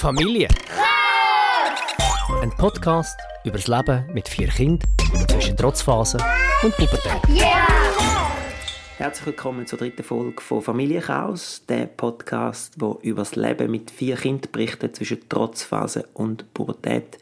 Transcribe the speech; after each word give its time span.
Familie. 0.00 0.48
Ein 2.40 2.50
Podcast 2.56 3.20
über 3.44 3.58
das 3.58 3.68
Leben 3.68 4.06
mit 4.14 4.30
vier 4.30 4.48
Kindern 4.48 4.88
zwischen 5.28 5.54
Trotzphase 5.58 6.16
und 6.62 6.74
Pubertät. 6.74 7.20
Herzlich 8.96 9.26
willkommen 9.26 9.66
zur 9.66 9.78
dritten 9.78 10.02
Folge 10.02 10.40
von 10.40 10.62
Familienchaos, 10.62 11.66
der 11.68 11.84
Podcast, 11.84 12.76
wo 12.78 12.98
über 13.02 13.20
das 13.20 13.36
Leben 13.36 13.70
mit 13.70 13.90
vier 13.90 14.16
Kindern 14.16 14.50
berichtet 14.50 14.96
zwischen 14.96 15.28
Trotzphase 15.28 16.08
und 16.14 16.54
Pubertät. 16.54 17.18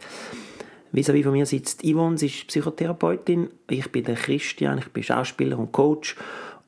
Vis-à-vis 0.93 1.25
von 1.25 1.33
mir 1.33 1.47
sitzt 1.47 1.83
Yvonne, 1.85 2.17
sie 2.17 2.27
ist 2.27 2.47
Psychotherapeutin. 2.47 3.51
Ich 3.69 3.91
bin 3.91 4.05
der 4.05 4.15
Christian, 4.15 4.79
ich 4.79 4.89
bin 4.89 5.03
Schauspieler 5.03 5.59
und 5.59 5.73
Coach. 5.73 6.15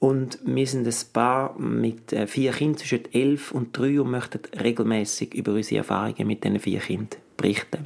Und 0.00 0.38
wir 0.44 0.66
sind 0.66 0.86
ein 0.86 0.94
Paar 1.12 1.58
mit 1.58 2.12
äh, 2.12 2.26
vier 2.26 2.52
Kindern 2.52 2.78
zwischen 2.78 3.12
elf 3.12 3.52
und 3.52 3.76
drei 3.76 4.00
und 4.00 4.10
möchten 4.10 4.40
regelmäßig 4.58 5.34
über 5.34 5.52
unsere 5.52 5.78
Erfahrungen 5.78 6.26
mit 6.26 6.42
diesen 6.42 6.58
vier 6.58 6.80
Kindern 6.80 7.20
berichten. 7.36 7.84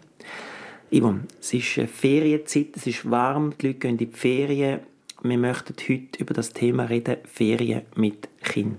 Yvonne, 0.93 1.23
es 1.41 1.53
ist 1.53 1.77
eine 1.77 1.89
Ferienzeit, 1.89 2.69
es 2.77 2.87
ist 2.87 3.11
warm, 3.11 3.53
die 3.61 3.67
Leute 3.67 3.79
gehen 3.81 3.91
in 3.91 3.97
die 3.99 4.07
Ferien. 4.07 4.81
Wir 5.23 5.39
möchten 5.39 5.75
heute 5.89 6.21
über 6.21 6.35
das 6.35 6.53
Thema 6.53 6.85
reden, 6.85 7.17
Ferien 7.25 7.83
mit 7.97 8.29
Kind. 8.43 8.79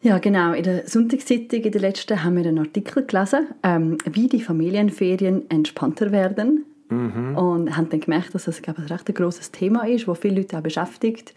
Ja, 0.00 0.18
genau. 0.18 0.52
In 0.52 0.62
der 0.62 0.88
Sonntagszeitung, 0.88 1.60
in 1.60 1.72
der 1.72 1.80
letzten, 1.80 2.24
haben 2.24 2.36
wir 2.36 2.46
einen 2.46 2.58
Artikel 2.58 3.04
gelesen, 3.04 3.48
ähm, 3.62 3.98
wie 4.10 4.28
die 4.28 4.40
Familienferien 4.40 5.50
entspannter 5.50 6.10
werden. 6.12 6.64
Mhm. 6.88 7.36
Und 7.36 7.76
haben 7.76 7.88
dann 7.88 8.00
gemerkt, 8.00 8.34
dass 8.34 8.44
das 8.44 8.62
glaube 8.62 8.82
ich, 8.82 8.90
ein 8.90 8.96
recht 8.96 9.14
grosses 9.14 9.50
Thema 9.50 9.86
ist, 9.86 10.06
das 10.06 10.18
viele 10.18 10.36
Leute 10.36 10.56
auch 10.56 10.62
beschäftigt. 10.62 11.34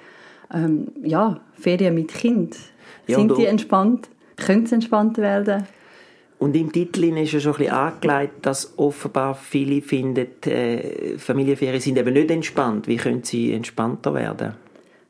Ähm, 0.54 0.88
ja, 1.04 1.40
Ferien 1.54 1.96
mit 1.96 2.14
Kind. 2.14 2.56
Ja, 3.08 3.18
Sind 3.18 3.38
die 3.38 3.46
entspannt? 3.46 4.10
Können 4.36 4.66
sie 4.66 4.76
entspannt 4.76 5.18
werden? 5.18 5.66
Und 6.40 6.56
im 6.56 6.72
Titel 6.72 7.06
ist 7.18 7.32
ja 7.32 7.40
schon 7.40 7.54
ein 7.54 7.58
bisschen 7.58 7.74
angelegt, 7.74 8.46
dass 8.46 8.78
offenbar 8.78 9.34
viele 9.34 9.82
finden, 9.82 10.28
äh, 10.46 11.18
Familienferien 11.18 11.82
sind 11.82 11.98
eben 11.98 12.14
nicht 12.14 12.30
entspannt. 12.30 12.88
Wie 12.88 12.98
können 12.98 13.24
sie 13.24 13.54
entspannter 13.54 14.14
werden? 14.14 14.54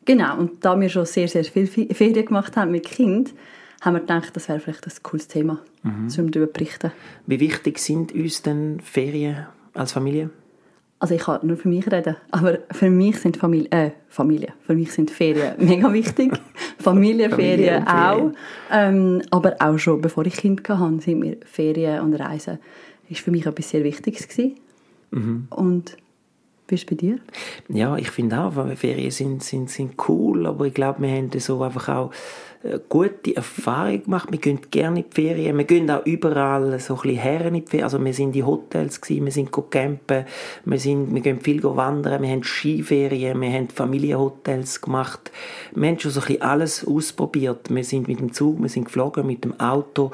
Genau, 0.06 0.38
und 0.38 0.64
da 0.64 0.80
wir 0.80 0.88
schon 0.88 1.06
sehr, 1.06 1.28
sehr 1.28 1.44
viel 1.44 1.68
Ferien 1.68 2.26
gemacht 2.26 2.56
haben 2.56 2.72
mit 2.72 2.86
Kind, 2.86 3.34
haben 3.82 3.96
wir 3.96 4.00
gedacht, 4.00 4.34
das 4.36 4.48
wäre 4.48 4.62
vielleicht 4.62 4.88
ein 4.88 4.94
cooles 5.04 5.28
Thema, 5.28 5.60
mhm. 5.84 6.08
um 6.18 6.32
darüber 6.32 6.48
zu 6.48 6.54
berichten. 6.54 6.92
Wie 7.26 7.42
wichtig 7.42 7.80
sind 7.80 8.14
uns 8.14 8.42
denn 8.42 8.80
Ferien 8.80 9.48
als 9.74 9.92
Familie? 9.92 10.30
Also 11.00 11.14
ich 11.14 11.22
kann 11.22 11.46
nur 11.46 11.58
für 11.58 11.70
mich 11.70 11.92
reden, 11.92 12.16
aber 12.32 12.60
für 12.72 12.90
mich 12.90 13.20
sind 13.20 13.38
Familie, 13.38 13.70
äh, 13.70 13.92
Familie, 14.10 14.54
für 14.66 14.74
mich 14.74 14.92
sind 14.92 15.12
Ferien 15.12 15.54
mega 15.60 15.94
wichtig, 15.94 16.34
Familienferien 16.80 17.88
auch, 17.88 18.32
ähm, 18.72 19.22
aber 19.30 19.56
auch 19.60 19.78
schon 19.78 20.02
bevor 20.02 20.26
ich 20.26 20.38
Kind 20.38 20.68
hatte, 20.68 21.00
sind 21.02 21.20
mir 21.20 21.38
Ferien 21.46 22.02
und 22.02 22.16
Reisen 22.16 22.58
ist 23.10 23.22
für 23.22 23.32
mich 23.32 23.46
etwas 23.46 23.70
sehr 23.70 23.84
Wichtiges 23.84 24.28
gewesen. 24.28 24.56
Mhm. 25.12 25.48
Und 25.50 25.98
wie 26.68 26.76
ist 26.76 26.82
es 26.82 26.86
bei 26.86 26.96
dir? 26.96 27.20
Ja, 27.70 27.96
ich 27.98 28.12
finde 28.12 28.40
auch, 28.40 28.54
Ferien 28.76 29.12
sind, 29.12 29.44
sind, 29.44 29.70
sind 29.70 29.94
cool, 30.08 30.46
aber 30.46 30.66
ich 30.66 30.74
glaube, 30.74 31.02
wir 31.02 31.10
haben 31.10 31.30
so 31.40 31.62
einfach 31.64 31.90
auch 31.90 32.12
äh, 32.64 32.80
gute 32.90 33.36
Erfahrungen 33.36 34.04
gemacht. 34.04 34.32
Wir 34.32 34.40
gehen 34.40 34.60
gerne 34.72 35.00
in 35.00 35.06
die 35.10 35.16
Ferien. 35.16 35.58
Wir 35.58 35.66
gehen 35.66 35.90
auch 35.90 36.06
überall 36.06 36.80
so 36.80 36.96
ein 36.96 37.02
bisschen 37.02 37.18
her 37.18 37.46
in 37.46 37.54
die 37.54 37.62
Ferien. 37.62 37.84
Also 37.84 38.04
wir 38.04 38.14
sind 38.14 38.36
in 38.36 38.46
Hotels 38.46 39.00
gewesen, 39.00 39.26
wir 39.26 39.32
sind 39.32 39.52
campen, 39.72 40.26
wir, 40.66 40.80
sind, 40.80 41.14
wir 41.14 41.22
gehen 41.22 41.40
viel 41.40 41.64
wandern, 41.64 42.22
wir 42.22 42.30
haben 42.30 42.44
Skiferien, 42.44 43.40
wir 43.40 43.52
haben 43.52 43.70
Familienhotels 43.70 44.82
gemacht. 44.82 45.32
Wir 45.74 45.90
haben 45.90 46.00
schon 46.00 46.12
so 46.12 46.20
ein 46.20 46.28
bisschen 46.28 46.42
alles 46.42 46.86
ausprobiert. 46.86 47.70
Wir 47.70 47.84
sind 47.84 48.08
mit 48.08 48.20
dem 48.20 48.34
Zug, 48.34 48.62
wir 48.62 48.70
sind 48.70 48.86
geflogen 48.86 49.26
mit 49.26 49.44
dem 49.44 49.60
Auto. 49.60 50.12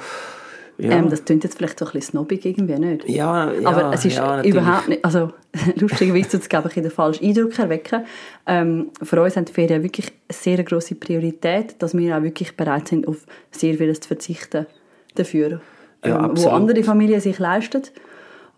Ja. 0.84 0.92
Ähm, 0.92 1.10
das 1.10 1.24
klingt 1.24 1.46
jetzt 1.46 1.58
vielleicht 1.58 1.80
so 1.80 1.86
ein 1.86 1.94
bisschen 1.94 2.12
snobbig 2.12 2.46
irgendwie, 2.46 2.78
nicht? 2.78 3.08
Ja, 3.08 3.52
ja 3.54 3.70
Aber 3.70 3.94
es 3.94 4.04
ist 4.04 4.18
ja, 4.18 4.44
überhaupt 4.44 4.90
nicht, 4.90 5.04
also 5.06 5.32
lustigerweise 5.76 6.38
es, 6.38 6.50
glaube 6.50 6.68
ich, 6.68 6.74
den 6.74 6.92
falschen 6.92 7.26
Eindruck 7.26 7.58
erwecken. 7.58 8.04
Ähm, 8.46 8.92
für 9.02 9.22
uns 9.22 9.38
haben 9.38 9.46
die 9.46 9.54
Ferien 9.54 9.82
wirklich 9.82 10.08
eine 10.08 10.38
sehr 10.38 10.62
grosse 10.64 10.96
Priorität, 10.96 11.76
dass 11.80 11.98
wir 11.98 12.18
auch 12.18 12.22
wirklich 12.22 12.58
bereit 12.58 12.90
sind, 12.90 13.08
auf 13.08 13.26
sehr 13.52 13.76
vieles 13.76 14.02
zu 14.02 14.10
verzichten 14.10 14.66
dafür. 15.16 15.62
Ja, 16.04 16.26
ähm, 16.26 16.32
wo 16.36 16.50
andere 16.50 16.84
Familien 16.84 17.22
sich 17.22 17.40
leisten. 17.40 17.84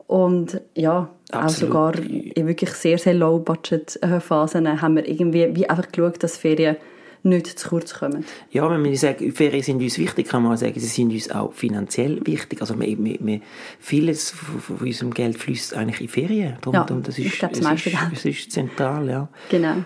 Und 0.07 0.61
ja, 0.73 1.09
absolut. 1.31 1.75
auch 1.75 1.93
sogar 1.93 1.99
in 1.99 2.47
wirklich 2.47 2.71
sehr, 2.71 2.97
sehr 2.97 3.13
Low-Budget-Phasen 3.13 4.81
haben 4.81 4.95
wir 4.95 5.07
irgendwie 5.07 5.55
wie 5.55 5.69
einfach 5.69 5.91
geschaut, 5.91 6.23
dass 6.23 6.37
Ferien 6.37 6.77
nicht 7.25 7.59
zu 7.59 7.69
kurz 7.69 7.93
kommen. 7.95 8.25
Ja, 8.51 8.69
wenn 8.69 8.83
wir 8.83 8.97
sagen, 8.97 9.31
Ferien 9.31 9.63
sind 9.63 9.81
uns 9.81 9.97
wichtig, 9.97 10.27
kann 10.27 10.43
man 10.43 10.55
sagen, 10.57 10.79
sie 10.79 10.87
sind 10.87 11.11
uns 11.11 11.31
auch 11.31 11.53
finanziell 11.53 12.25
wichtig. 12.25 12.61
Also 12.61 12.79
wir, 12.79 12.97
wir, 13.03 13.17
wir, 13.19 13.41
vieles 13.79 14.31
von 14.31 14.77
unserem 14.77 15.13
Geld 15.13 15.37
fließt 15.37 15.75
eigentlich 15.75 16.01
in 16.01 16.07
Ferien. 16.07 16.57
Darum, 16.61 16.73
ja, 16.73 16.83
darum, 16.83 17.03
das 17.03 17.17
ist, 17.17 17.25
ich 17.25 17.39
glaube, 17.39 17.55
das 17.55 17.63
meiste 17.63 17.89
ist, 17.89 17.99
es 18.13 18.25
ist 18.25 18.51
zentral, 18.51 19.09
ja. 19.09 19.27
Genau. 19.49 19.77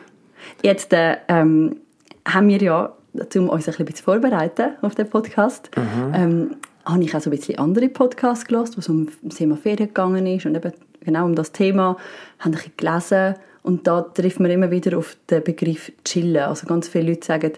Jetzt 0.61 0.93
äh, 0.93 1.17
ähm, 1.27 1.77
haben 2.27 2.47
wir 2.47 2.61
ja, 2.61 2.93
um 3.35 3.49
uns 3.49 3.67
ein 3.67 3.85
bisschen 3.85 4.03
vorbereiten 4.03 4.75
auf 4.81 4.95
den 4.95 5.09
Podcast, 5.09 5.71
mhm. 5.75 6.13
ähm, 6.13 6.55
habe 6.85 7.03
ich 7.03 7.15
auch 7.15 7.21
so 7.21 7.29
ein 7.29 7.35
bisschen 7.35 7.57
andere 7.59 7.89
Podcasts 7.89 8.45
gelesen, 8.45 8.75
wo 8.75 8.79
es 8.79 8.89
um 8.89 9.07
das 9.23 9.35
Thema 9.37 9.57
Ferien 9.57 9.87
gegangen 9.87 10.25
ist 10.25 10.45
und 10.45 10.55
eben 10.55 10.73
genau 11.01 11.25
um 11.25 11.35
das 11.35 11.51
Thema, 11.51 11.97
habe 12.39 12.55
ich 12.55 12.77
gelesen, 12.77 13.35
und 13.69 13.85
da 13.85 14.01
trifft 14.01 14.39
man 14.39 14.49
immer 14.49 14.71
wieder 14.71 14.97
auf 14.97 15.15
den 15.29 15.43
Begriff 15.43 15.91
chillen. 16.03 16.41
Also 16.41 16.65
ganz 16.65 16.87
viele 16.87 17.11
Leute 17.11 17.23
sagen, 17.27 17.51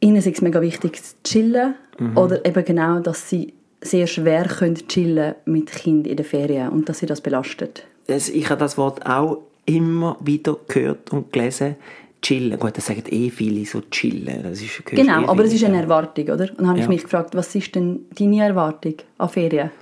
ihnen 0.00 0.16
ist 0.16 0.26
es 0.26 0.40
mega 0.40 0.62
wichtig 0.62 1.02
zu 1.02 1.14
chillen 1.22 1.74
mhm. 1.98 2.16
oder 2.16 2.42
eben 2.46 2.64
genau, 2.64 2.98
dass 3.00 3.28
sie 3.28 3.52
sehr 3.82 4.06
schwer 4.06 4.46
können 4.46 4.88
chillen 4.88 5.34
mit 5.44 5.70
Kind 5.70 6.06
in 6.06 6.16
den 6.16 6.24
Ferien 6.24 6.70
und 6.70 6.88
dass 6.88 7.00
sie 7.00 7.06
das 7.06 7.20
belastet. 7.20 7.84
Ich 8.06 8.48
habe 8.48 8.58
das 8.58 8.78
Wort 8.78 9.04
auch 9.04 9.42
immer 9.66 10.16
wieder 10.20 10.56
gehört 10.66 11.12
und 11.12 11.30
gelesen. 11.30 11.76
Chillen. 12.22 12.58
Gut, 12.58 12.78
das 12.78 12.86
sagen 12.86 13.02
eh 13.10 13.28
viele 13.28 13.66
so 13.66 13.82
chillen. 13.90 14.44
Das 14.44 14.62
ist, 14.62 14.86
genau, 14.86 15.24
eh 15.24 15.26
aber 15.26 15.44
es 15.44 15.52
ist 15.52 15.64
eine 15.64 15.82
Erwartung, 15.82 16.24
oder? 16.24 16.48
Und 16.48 16.60
dann 16.60 16.68
habe 16.68 16.78
ja. 16.78 16.84
ich 16.84 16.88
mich 16.88 17.02
gefragt, 17.02 17.34
was 17.34 17.54
ist 17.54 17.74
denn 17.74 18.06
deine 18.16 18.44
Erwartung 18.44 18.94
an 19.18 19.28
Ferien 19.28 19.72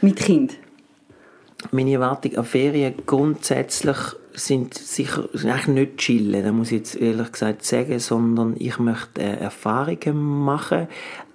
mit 0.00 0.16
Kind? 0.16 0.58
Meine 1.72 1.94
Erwartung 1.94 2.36
an 2.36 2.44
Ferien 2.44 2.94
grundsätzlich 3.04 3.96
sind 4.34 4.74
sicher 4.74 5.28
eigentlich 5.32 5.66
nicht 5.66 5.96
chillen, 5.98 6.44
da 6.44 6.52
muss 6.52 6.72
ich 6.72 6.78
jetzt 6.78 6.94
ehrlich 6.96 7.32
gesagt 7.32 7.64
sagen, 7.64 7.98
sondern 7.98 8.54
ich 8.58 8.78
möchte 8.78 9.22
äh, 9.22 9.36
Erfahrungen 9.36 10.44
machen. 10.44 10.88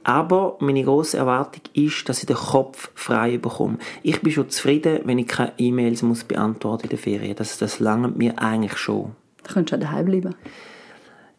Aber 0.03 0.57
meine 0.59 0.83
große 0.83 1.17
Erwartung 1.17 1.63
ist, 1.73 2.07
dass 2.07 2.19
ich 2.19 2.27
den 2.27 2.35
Kopf 2.35 2.91
frei 2.93 3.37
bekomme. 3.39 3.79
Ich 4.03 4.21
bin 4.21 4.31
schon 4.31 4.49
zufrieden, 4.49 4.99
wenn 5.05 5.17
ich 5.17 5.27
keine 5.27 5.53
E-Mails 5.57 6.03
muss 6.03 6.23
beantworten 6.23 6.83
in 6.83 6.89
der 6.89 6.99
Ferien. 6.99 7.35
Das, 7.35 7.57
das 7.57 7.79
langt 7.79 8.15
mir 8.15 8.37
eigentlich 8.37 8.77
schon. 8.77 9.15
Da 9.43 9.53
könntest 9.53 9.81
du 9.81 9.85
daheim 9.85 10.05
bleiben. 10.05 10.35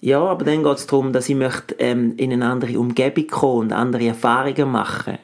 Ja, 0.00 0.20
aber 0.20 0.44
dann 0.44 0.64
geht 0.64 0.76
es 0.76 0.86
darum, 0.86 1.12
dass 1.12 1.28
ich 1.28 1.36
möchte, 1.36 1.76
ähm, 1.78 2.14
in 2.16 2.32
eine 2.32 2.46
andere 2.46 2.78
Umgebung 2.78 3.26
kommen 3.28 3.58
und 3.60 3.72
andere 3.72 4.06
Erfahrungen 4.06 4.70
machen. 4.70 5.18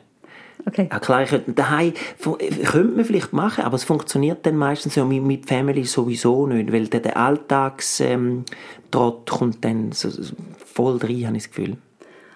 Okay. 0.66 0.88
Ja, 0.90 0.98
klar, 0.98 1.22
ich 1.22 1.30
könnte, 1.30 1.52
daheim 1.52 1.92
könnte 2.20 2.96
man 2.96 3.04
vielleicht 3.04 3.32
machen, 3.32 3.64
aber 3.64 3.76
es 3.76 3.84
funktioniert 3.84 4.46
dann 4.46 4.56
meistens 4.56 4.94
ja 4.94 5.04
mit, 5.04 5.22
mit 5.22 5.46
Family 5.46 5.84
sowieso 5.84 6.46
nicht, 6.46 6.72
weil 6.72 6.86
der, 6.88 7.00
der 7.00 7.16
Alltagstrott 7.16 8.10
ähm, 8.10 8.44
kommt 9.28 9.64
dann 9.64 9.92
so, 9.92 10.10
so 10.10 10.34
voll 10.64 10.98
rein, 10.98 11.26
habe 11.26 11.36
ich 11.36 11.44
das 11.44 11.50
Gefühl. 11.50 11.76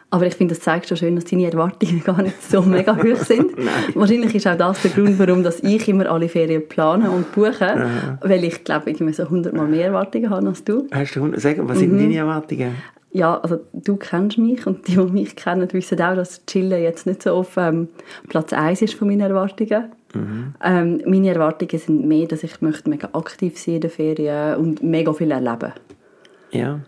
Aber 0.09 0.25
ich 0.26 0.34
finde, 0.34 0.54
das 0.54 0.62
zeigt 0.62 0.88
schon 0.88 0.97
schön, 0.97 1.16
dass 1.16 1.25
deine 1.25 1.50
Erwartungen 1.50 2.03
gar 2.04 2.22
nicht 2.22 2.42
so 2.42 2.62
mega 2.62 2.97
hoch 2.97 3.16
sind. 3.16 3.53
Wahrscheinlich 3.94 4.34
ist 4.34 4.47
auch 4.47 4.56
das 4.56 4.81
der 4.82 4.93
Grund, 4.93 5.19
warum 5.19 5.43
dass 5.43 5.60
ich 5.60 5.88
immer 5.88 6.06
alle 6.10 6.28
Ferien 6.28 6.69
plane 6.69 7.10
und 7.10 7.32
buche, 7.32 7.75
Aha. 7.75 8.19
weil 8.22 8.44
ich 8.44 8.62
glaube, 8.62 8.91
ich 8.91 9.16
so 9.16 9.28
hundertmal 9.28 9.66
mehr 9.66 9.87
Erwartungen 9.87 10.31
habe 10.31 10.47
als 10.47 10.62
du. 10.62 10.87
Hast 10.93 11.16
du, 11.16 11.32
sag, 11.37 11.56
was 11.69 11.78
sind 11.78 11.93
mhm. 11.93 11.98
deine 11.98 12.16
Erwartungen? 12.16 12.75
Ja, 13.12 13.39
also 13.41 13.61
du 13.72 13.97
kennst 13.97 14.39
mich 14.39 14.67
und 14.67 14.87
die, 14.89 14.97
die 14.97 15.00
mich 15.00 15.37
kennen, 15.37 15.72
wissen 15.72 16.00
auch, 16.00 16.15
dass 16.15 16.44
Chillen 16.47 16.83
jetzt 16.83 17.06
nicht 17.06 17.22
so 17.22 17.34
auf 17.34 17.56
ähm, 17.56 17.89
Platz 18.28 18.53
1 18.53 18.83
ist 18.83 18.94
von 18.94 19.09
meinen 19.09 19.21
Erwartungen. 19.21 19.93
Mhm. 20.14 20.55
Ähm, 20.62 21.03
meine 21.06 21.31
Erwartungen 21.31 21.79
sind 21.79 22.06
mehr, 22.06 22.26
dass 22.26 22.43
ich 22.43 22.61
möchte 22.61 22.91
mega 22.91 23.08
aktiv 23.12 23.58
sein 23.58 23.76
in 23.76 23.81
den 23.82 23.91
Ferien 23.91 24.56
und 24.56 24.82
mega 24.82 25.12
viel 25.12 25.31
erleben. 25.31 25.73
Ja. 26.50 26.81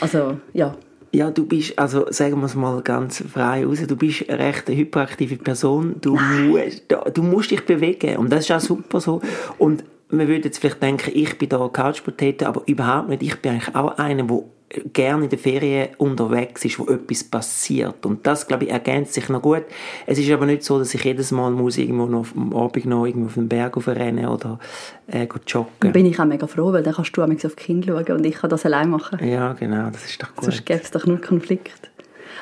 Also, 0.00 0.38
ja. 0.52 0.74
Ja, 1.12 1.30
du 1.30 1.46
bist, 1.46 1.78
also 1.78 2.06
sagen 2.10 2.40
wir 2.40 2.46
es 2.46 2.54
mal 2.54 2.82
ganz 2.82 3.22
frei 3.22 3.64
raus, 3.64 3.78
du 3.86 3.96
bist 3.96 4.28
eine 4.28 4.38
recht 4.38 4.68
hyperaktive 4.68 5.36
Person. 5.36 5.96
Du, 6.00 6.18
musst, 6.18 6.82
du 7.14 7.22
musst 7.22 7.50
dich 7.50 7.64
bewegen 7.64 8.18
und 8.18 8.30
das 8.30 8.40
ist 8.40 8.52
auch 8.52 8.60
super 8.60 9.00
so. 9.00 9.22
Und 9.56 9.84
man 10.08 10.28
würde 10.28 10.44
jetzt 10.44 10.58
vielleicht 10.58 10.82
denken, 10.82 11.12
ich 11.14 11.38
bin 11.38 11.48
da 11.48 11.68
Couch 11.68 12.02
Potato, 12.04 12.46
aber 12.46 12.62
überhaupt 12.66 13.08
nicht. 13.08 13.22
Ich 13.22 13.36
bin 13.36 13.52
eigentlich 13.52 13.74
auch 13.74 13.96
einer, 13.98 14.24
der 14.24 14.42
gerne 14.92 15.24
in 15.24 15.30
der 15.30 15.38
Ferien 15.38 15.88
unterwegs 15.98 16.64
ist, 16.64 16.78
wo 16.78 16.86
etwas 16.86 17.24
passiert. 17.24 18.04
Und 18.04 18.26
das, 18.26 18.46
glaube 18.46 18.64
ich, 18.64 18.70
ergänzt 18.70 19.14
sich 19.14 19.28
noch 19.28 19.42
gut. 19.42 19.64
Es 20.06 20.18
ist 20.18 20.30
aber 20.30 20.46
nicht 20.46 20.64
so, 20.64 20.78
dass 20.78 20.92
ich 20.92 21.04
jedes 21.04 21.30
Mal 21.30 21.50
muss 21.50 21.78
irgendwo 21.78 22.06
noch 22.06 22.26
am 22.34 22.54
Abend 22.54 22.84
noch 22.86 23.06
irgendwo 23.06 23.26
auf 23.26 23.34
den 23.34 23.48
Berg 23.48 23.76
rennen 23.86 24.26
oder 24.26 24.58
äh, 25.06 25.28
joggen. 25.46 25.70
Da 25.80 25.90
bin 25.90 26.06
ich 26.06 26.18
auch 26.18 26.24
mega 26.24 26.46
froh, 26.46 26.72
weil 26.72 26.82
dann 26.82 26.94
kannst 26.94 27.16
du 27.16 27.22
auf 27.22 27.30
die 27.30 27.54
Kinder 27.54 28.04
schauen 28.04 28.16
und 28.16 28.26
ich 28.26 28.34
kann 28.34 28.50
das 28.50 28.66
allein 28.66 28.90
machen. 28.90 29.24
Ja, 29.26 29.52
genau, 29.52 29.88
das 29.90 30.04
ist 30.04 30.22
doch 30.22 30.34
gut. 30.34 30.44
Sonst 30.44 30.66
gäbe 30.66 30.80
es 30.82 30.90
doch 30.90 31.06
nur 31.06 31.20
Konflikt. 31.20 31.90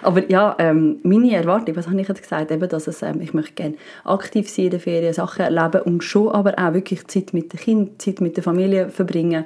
Aber 0.03 0.29
ja, 0.31 0.57
ähm, 0.59 0.99
meine 1.03 1.35
Erwartung, 1.35 1.77
was 1.77 1.89
habe 1.89 2.01
ich 2.01 2.09
jetzt 2.09 2.23
gesagt, 2.23 2.51
eben, 2.51 2.69
dass 2.69 2.87
es, 2.87 3.03
ähm, 3.03 3.21
ich 3.21 3.33
möchte 3.33 3.55
gerne 3.55 3.77
aktiv 4.05 4.49
sein 4.51 4.67
in 4.67 4.71
der 4.73 4.81
Ferien, 4.81 5.15
Sachen 5.15 5.43
erleben 5.43 5.83
und 5.83 6.03
schon 6.03 6.29
aber 6.29 6.59
auch 6.59 6.75
wirklich 6.75 7.07
Zeit 7.07 7.33
mit 7.33 7.53
den 7.53 7.61
Kindern, 7.61 7.99
Zeit 7.99 8.21
mit 8.21 8.37
der 8.37 8.45
Familie 8.45 8.89
verbringen, 8.89 9.45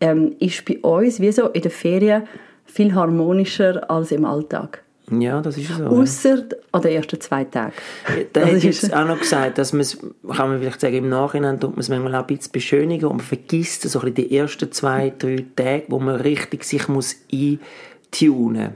ähm, 0.00 0.34
ist 0.38 0.64
bei 0.64 0.78
uns 0.78 1.20
wie 1.20 1.32
so 1.32 1.48
in 1.48 1.62
der 1.62 1.70
Ferien 1.70 2.22
viel 2.64 2.94
harmonischer 2.94 3.90
als 3.90 4.12
im 4.12 4.24
Alltag. 4.24 4.82
Ja, 5.10 5.40
das 5.40 5.56
ist 5.56 5.74
so. 5.74 5.84
Außer 5.84 6.44
an 6.70 6.82
den 6.82 6.92
ersten 6.92 7.18
zwei 7.18 7.44
Tagen. 7.44 7.72
Da 8.34 8.40
Das 8.40 8.44
hätte 8.50 8.58
ich 8.58 8.64
ist- 8.66 8.82
jetzt 8.82 8.94
auch 8.94 9.06
noch 9.06 9.18
gesagt, 9.18 9.56
dass 9.56 9.72
man 9.72 9.80
es, 9.80 9.96
kann 10.36 10.50
man 10.50 10.58
vielleicht 10.60 10.80
sagen, 10.82 10.96
im 10.96 11.08
Nachhinein 11.08 11.58
tut 11.58 11.70
man 11.70 11.80
es 11.80 11.88
manchmal 11.88 12.14
auch 12.14 12.20
ein 12.20 12.26
bisschen 12.26 12.52
beschönigen 12.52 13.06
und 13.06 13.16
man 13.16 13.24
vergisst 13.26 13.82
so 13.88 14.00
ein 14.00 14.12
bisschen 14.12 14.28
die 14.28 14.36
ersten 14.36 14.70
zwei, 14.70 15.12
drei 15.18 15.46
Tage, 15.56 15.84
wo 15.88 15.98
man 15.98 16.16
richtig 16.16 16.62
sich 16.64 16.88
muss 16.88 17.16
eintunen 17.32 18.70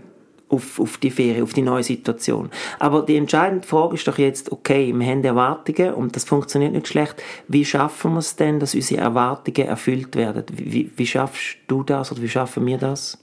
auf, 0.52 0.78
auf 0.78 0.98
die 0.98 1.10
Ferien, 1.10 1.42
auf 1.42 1.54
die 1.54 1.62
neue 1.62 1.82
Situation. 1.82 2.50
Aber 2.78 3.02
die 3.02 3.16
entscheidende 3.16 3.66
Frage 3.66 3.94
ist 3.94 4.06
doch 4.06 4.18
jetzt, 4.18 4.52
okay, 4.52 4.92
wir 4.94 5.06
haben 5.06 5.24
Erwartungen 5.24 5.94
und 5.94 6.14
das 6.14 6.24
funktioniert 6.24 6.72
nicht 6.72 6.88
schlecht. 6.88 7.22
Wie 7.48 7.64
schaffen 7.64 8.12
wir 8.12 8.18
es 8.18 8.36
denn, 8.36 8.60
dass 8.60 8.74
unsere 8.74 9.00
Erwartungen 9.00 9.66
erfüllt 9.66 10.14
werden? 10.14 10.44
Wie, 10.52 10.90
wie, 10.94 11.06
schaffst 11.06 11.56
du 11.66 11.82
das 11.82 12.12
oder 12.12 12.22
wie 12.22 12.28
schaffen 12.28 12.66
wir 12.66 12.78
das? 12.78 13.18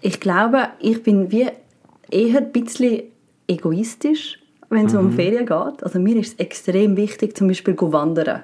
Ich 0.00 0.20
glaube, 0.20 0.68
ich 0.80 1.02
bin 1.02 1.30
wie 1.30 1.48
eher 2.10 2.38
ein 2.38 2.52
bisschen 2.52 3.04
egoistisch, 3.46 4.38
wenn 4.68 4.86
es 4.86 4.94
um 4.94 5.12
Ferien 5.12 5.46
geht. 5.46 5.82
Also 5.82 5.98
mir 5.98 6.16
ist 6.16 6.34
es 6.34 6.38
extrem 6.38 6.96
wichtig, 6.96 7.36
zum 7.36 7.48
Beispiel 7.48 7.76
zu 7.76 7.92
wandern. 7.92 8.42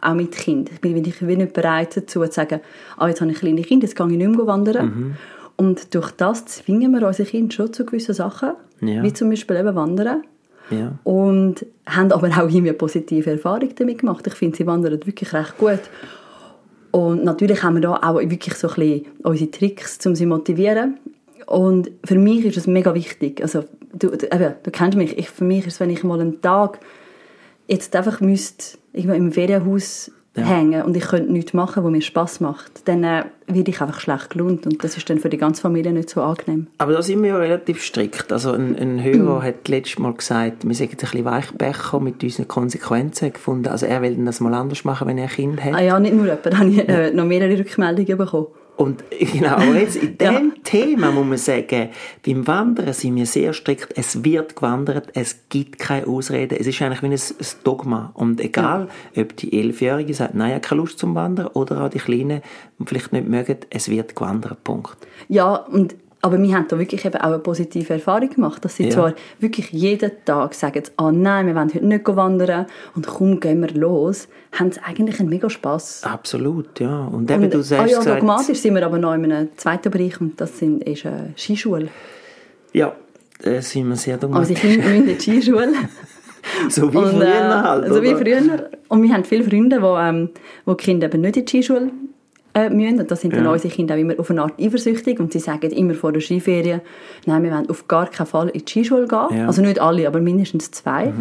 Auch 0.00 0.14
mit 0.14 0.32
Kind. 0.32 0.70
Ich 0.70 0.80
bin, 0.80 0.96
ich 1.04 1.18
bin 1.18 1.38
nicht 1.38 1.52
bereit 1.52 1.96
dazu, 1.96 2.20
zu 2.20 2.32
sagen, 2.32 2.60
ah, 2.96 3.08
jetzt 3.08 3.20
habe 3.20 3.30
ich 3.30 3.38
kleine 3.38 3.62
Kinder, 3.62 3.86
jetzt 3.86 3.96
gehe 3.96 4.06
ich 4.06 4.16
nicht 4.16 4.28
mehr 4.28 4.46
wandern. 4.46 5.16
Und 5.56 5.94
durch 5.94 6.10
das 6.12 6.46
zwingen 6.46 6.92
wir 6.92 7.06
unsere 7.06 7.28
Kinder 7.28 7.54
schon 7.54 7.72
zu 7.72 7.84
gewissen 7.86 8.14
Sachen, 8.14 8.50
Ja. 8.80 9.02
wie 9.02 9.12
zum 9.12 9.30
Beispiel 9.30 9.56
eben 9.56 9.74
Wandern. 9.74 10.24
Ja. 10.70 10.92
Und 11.04 11.66
haben 11.86 12.10
aber 12.10 12.28
auch 12.28 12.48
irgendwie 12.48 12.72
positive 12.72 13.30
Erfahrungen 13.30 13.74
damit 13.76 13.98
gemacht. 13.98 14.26
Ich 14.26 14.34
finde, 14.34 14.56
sie 14.56 14.66
wandern 14.66 14.98
wirklich 15.04 15.32
recht 15.32 15.58
gut. 15.58 15.80
Und 16.90 17.24
natürlich 17.24 17.62
haben 17.62 17.74
wir 17.74 17.82
da 17.82 17.96
auch 17.96 18.16
wirklich 18.20 18.54
so 18.54 18.68
ein 18.68 18.74
bisschen 18.74 19.06
unsere 19.22 19.50
Tricks, 19.50 20.04
um 20.06 20.14
sie 20.14 20.24
zu 20.24 20.28
motivieren. 20.28 20.98
Und 21.46 21.90
für 22.04 22.16
mich 22.18 22.44
ist 22.46 22.56
es 22.56 22.66
mega 22.66 22.94
wichtig. 22.94 23.42
Also, 23.42 23.64
du, 23.92 24.10
du, 24.10 24.26
eben, 24.26 24.54
du 24.62 24.70
kennst 24.70 24.96
mich. 24.96 25.18
Ich, 25.18 25.28
für 25.28 25.44
mich 25.44 25.66
ist 25.66 25.74
es, 25.74 25.80
wenn 25.80 25.90
ich 25.90 26.02
mal 26.02 26.20
einen 26.20 26.40
Tag 26.40 26.78
jetzt 27.68 27.94
einfach 27.94 28.20
müsste, 28.20 28.78
irgendwo 28.92 29.16
im 29.16 29.32
Ferienhaus 29.32 30.10
Ja. 30.36 30.46
hängen 30.46 30.82
und 30.82 30.96
ich 30.96 31.04
könnte 31.04 31.32
nichts 31.32 31.52
machen, 31.52 31.84
was 31.84 31.92
mir 31.92 32.00
Spass 32.00 32.40
macht, 32.40 32.88
dann 32.88 33.04
äh, 33.04 33.24
werde 33.46 33.70
ich 33.70 33.80
einfach 33.80 34.00
schlecht 34.00 34.30
gelohnt. 34.30 34.66
Und 34.66 34.82
das 34.82 34.96
ist 34.96 35.08
dann 35.08 35.20
für 35.20 35.28
die 35.28 35.36
ganze 35.36 35.62
Familie 35.62 35.92
nicht 35.92 36.10
so 36.10 36.22
angenehm. 36.22 36.66
Aber 36.78 36.92
da 36.92 37.02
sind 37.02 37.22
wir 37.22 37.30
ja 37.30 37.36
relativ 37.36 37.84
strikt. 37.84 38.32
Also 38.32 38.52
ein, 38.52 38.76
ein 38.76 39.02
Hörer 39.02 39.42
hat 39.42 39.68
letztes 39.68 39.98
Mal 40.00 40.12
gesagt, 40.12 40.66
wir 40.66 40.74
sind 40.74 40.90
ein 40.90 40.96
bisschen 40.96 41.24
Weichbecher 41.24 42.00
mit 42.00 42.22
unseren 42.22 42.48
Konsequenzen 42.48 43.32
gefunden. 43.32 43.68
Also 43.68 43.86
er 43.86 44.02
will 44.02 44.16
das 44.24 44.40
mal 44.40 44.54
anders 44.54 44.84
machen, 44.84 45.06
wenn 45.06 45.18
er 45.18 45.24
ein 45.24 45.30
Kind 45.30 45.62
hat. 45.62 45.74
Ah 45.74 45.80
ja, 45.80 46.00
nicht 46.00 46.14
nur 46.14 46.24
jemand, 46.24 46.46
da 46.46 46.58
habe 46.58 46.68
ich 46.68 46.88
äh, 46.88 47.12
noch 47.12 47.26
mehrere 47.26 47.56
Rückmeldungen 47.56 48.18
bekommen. 48.18 48.46
Und 48.76 49.04
genau, 49.32 49.60
jetzt 49.72 49.96
in 49.96 50.16
Ja. 50.20 50.32
dem 50.32 50.62
Thema 50.64 51.10
muss 51.10 51.26
man 51.26 51.38
sagen, 51.38 51.90
beim 52.26 52.46
Wandern 52.46 52.92
sind 52.92 53.16
wir 53.16 53.26
sehr 53.26 53.52
strikt. 53.52 53.96
Es 53.96 54.24
wird 54.24 54.56
gewandert, 54.56 55.08
es 55.14 55.48
gibt 55.48 55.78
keine 55.78 56.06
Ausreden. 56.06 56.56
Es 56.58 56.66
ist 56.66 56.80
eigentlich 56.82 57.02
wie 57.02 57.06
ein, 57.06 57.46
Dogma. 57.62 58.10
Und 58.14 58.40
egal, 58.40 58.88
ob 59.16 59.36
die 59.36 59.58
Elfjährige 59.60 60.14
sagt, 60.14 60.34
nein, 60.34 60.48
ich 60.48 60.54
habe 60.54 60.68
keine 60.68 60.80
Lust 60.80 60.98
zum 60.98 61.14
Wandern, 61.14 61.48
oder 61.48 61.82
auch 61.82 61.88
die 61.88 61.98
Kleinen, 61.98 62.42
vielleicht 62.84 63.12
nicht 63.12 63.28
mögen, 63.28 63.58
es 63.70 63.88
wird 63.88 64.16
gewandert, 64.16 64.64
Punkt. 64.64 64.96
Ja, 65.28 65.54
und, 65.54 65.94
aber 66.24 66.40
wir 66.40 66.54
haben 66.54 66.66
da 66.68 66.78
wirklich 66.78 67.04
eben 67.04 67.16
auch 67.18 67.24
eine 67.24 67.38
positive 67.38 67.92
Erfahrung 67.92 68.30
gemacht, 68.30 68.64
dass 68.64 68.76
sie 68.76 68.84
Ja. 68.84 68.90
zwar 68.90 69.14
wirklich 69.40 69.70
jeden 69.72 70.10
Tag 70.24 70.54
sagen, 70.54 70.82
ah 70.96 71.12
nein, 71.12 71.46
wir 71.46 71.54
wollen 71.54 71.68
heute 71.74 71.84
nicht 71.84 72.06
wandern 72.16 72.64
und 72.96 73.06
kaum 73.06 73.40
gehen 73.40 73.60
wir 73.60 73.68
los, 73.74 74.28
haben 74.52 74.72
sie 74.72 74.80
eigentlich 74.82 75.20
einen 75.20 75.28
mega 75.28 75.50
Spass. 75.50 76.02
Absolut, 76.02 76.80
ja. 76.80 77.04
Und 77.06 77.30
eben, 77.30 77.44
Und, 77.44 77.52
du 77.54 77.58
ah 77.58 77.62
sagst 77.62 77.92
ja, 77.92 77.98
gesagt, 77.98 78.20
dogmatisch 78.22 78.58
sind 78.58 78.74
wir 78.74 78.86
aber 78.86 78.98
noch 78.98 79.12
in 79.12 79.30
einem 79.30 79.48
zweiten 79.58 79.90
Bereich 79.90 80.18
und 80.20 80.40
das 80.40 80.58
sind, 80.58 80.82
ist 80.84 81.04
eine 81.04 81.34
Skischule. 81.36 81.88
ja, 82.72 82.94
da 83.42 83.60
sind 83.60 83.88
wir 83.88 83.96
sehr 83.96 84.14
Also 84.14 84.26
dogmatisch. 84.28 84.60
die 84.60 84.66
Kinder 84.68 84.88
müssen 84.88 85.08
in 85.08 85.18
die 85.18 85.20
Skischule. 85.20 85.72
so 86.70 86.90
wie 86.92 86.96
Und, 86.96 87.10
früher 87.10 87.22
äh, 87.26 87.50
halt, 87.50 87.88
So 87.92 88.02
wie 88.02 88.08
oder? 88.14 88.18
früher. 88.18 88.70
Und 88.88 89.02
wir 89.02 89.12
haben 89.12 89.24
viele 89.24 89.44
Freunde, 89.44 89.78
die, 89.78 89.84
ähm, 89.84 90.30
wo 90.64 90.72
die 90.74 90.84
Kinder 90.84 91.06
eben 91.08 91.20
nicht 91.20 91.36
in 91.36 91.44
die 91.44 91.50
Skischule 91.50 91.90
äh, 92.54 92.70
müssen. 92.70 93.00
Und 93.00 93.10
da 93.10 93.16
sind 93.16 93.34
dann 93.34 93.44
Ja. 93.44 93.52
unsere 93.52 93.72
Kinder 93.72 93.94
auch 93.94 93.98
immer 93.98 94.18
auf 94.18 94.30
eine 94.30 94.42
Art 94.42 94.54
eifersüchtig 94.60 95.20
und 95.20 95.32
sie 95.32 95.40
sagen 95.40 95.70
immer 95.70 95.94
vor 95.94 96.12
der 96.12 96.20
Skiferie, 96.20 96.78
nein, 97.26 97.42
wir 97.42 97.50
wollen 97.50 97.68
auf 97.68 97.86
gar 97.88 98.06
keinen 98.06 98.26
Fall 98.26 98.48
in 98.48 98.64
die 98.64 98.70
Skischule 98.70 99.06
gehen. 99.08 99.26
Ja. 99.30 99.42
Mhm. 99.42 99.46
Also 99.46 99.62
nicht 99.62 99.80
alle, 99.80 100.06
aber 100.06 100.20
mindestens 100.20 100.70
zwei. 100.70 101.12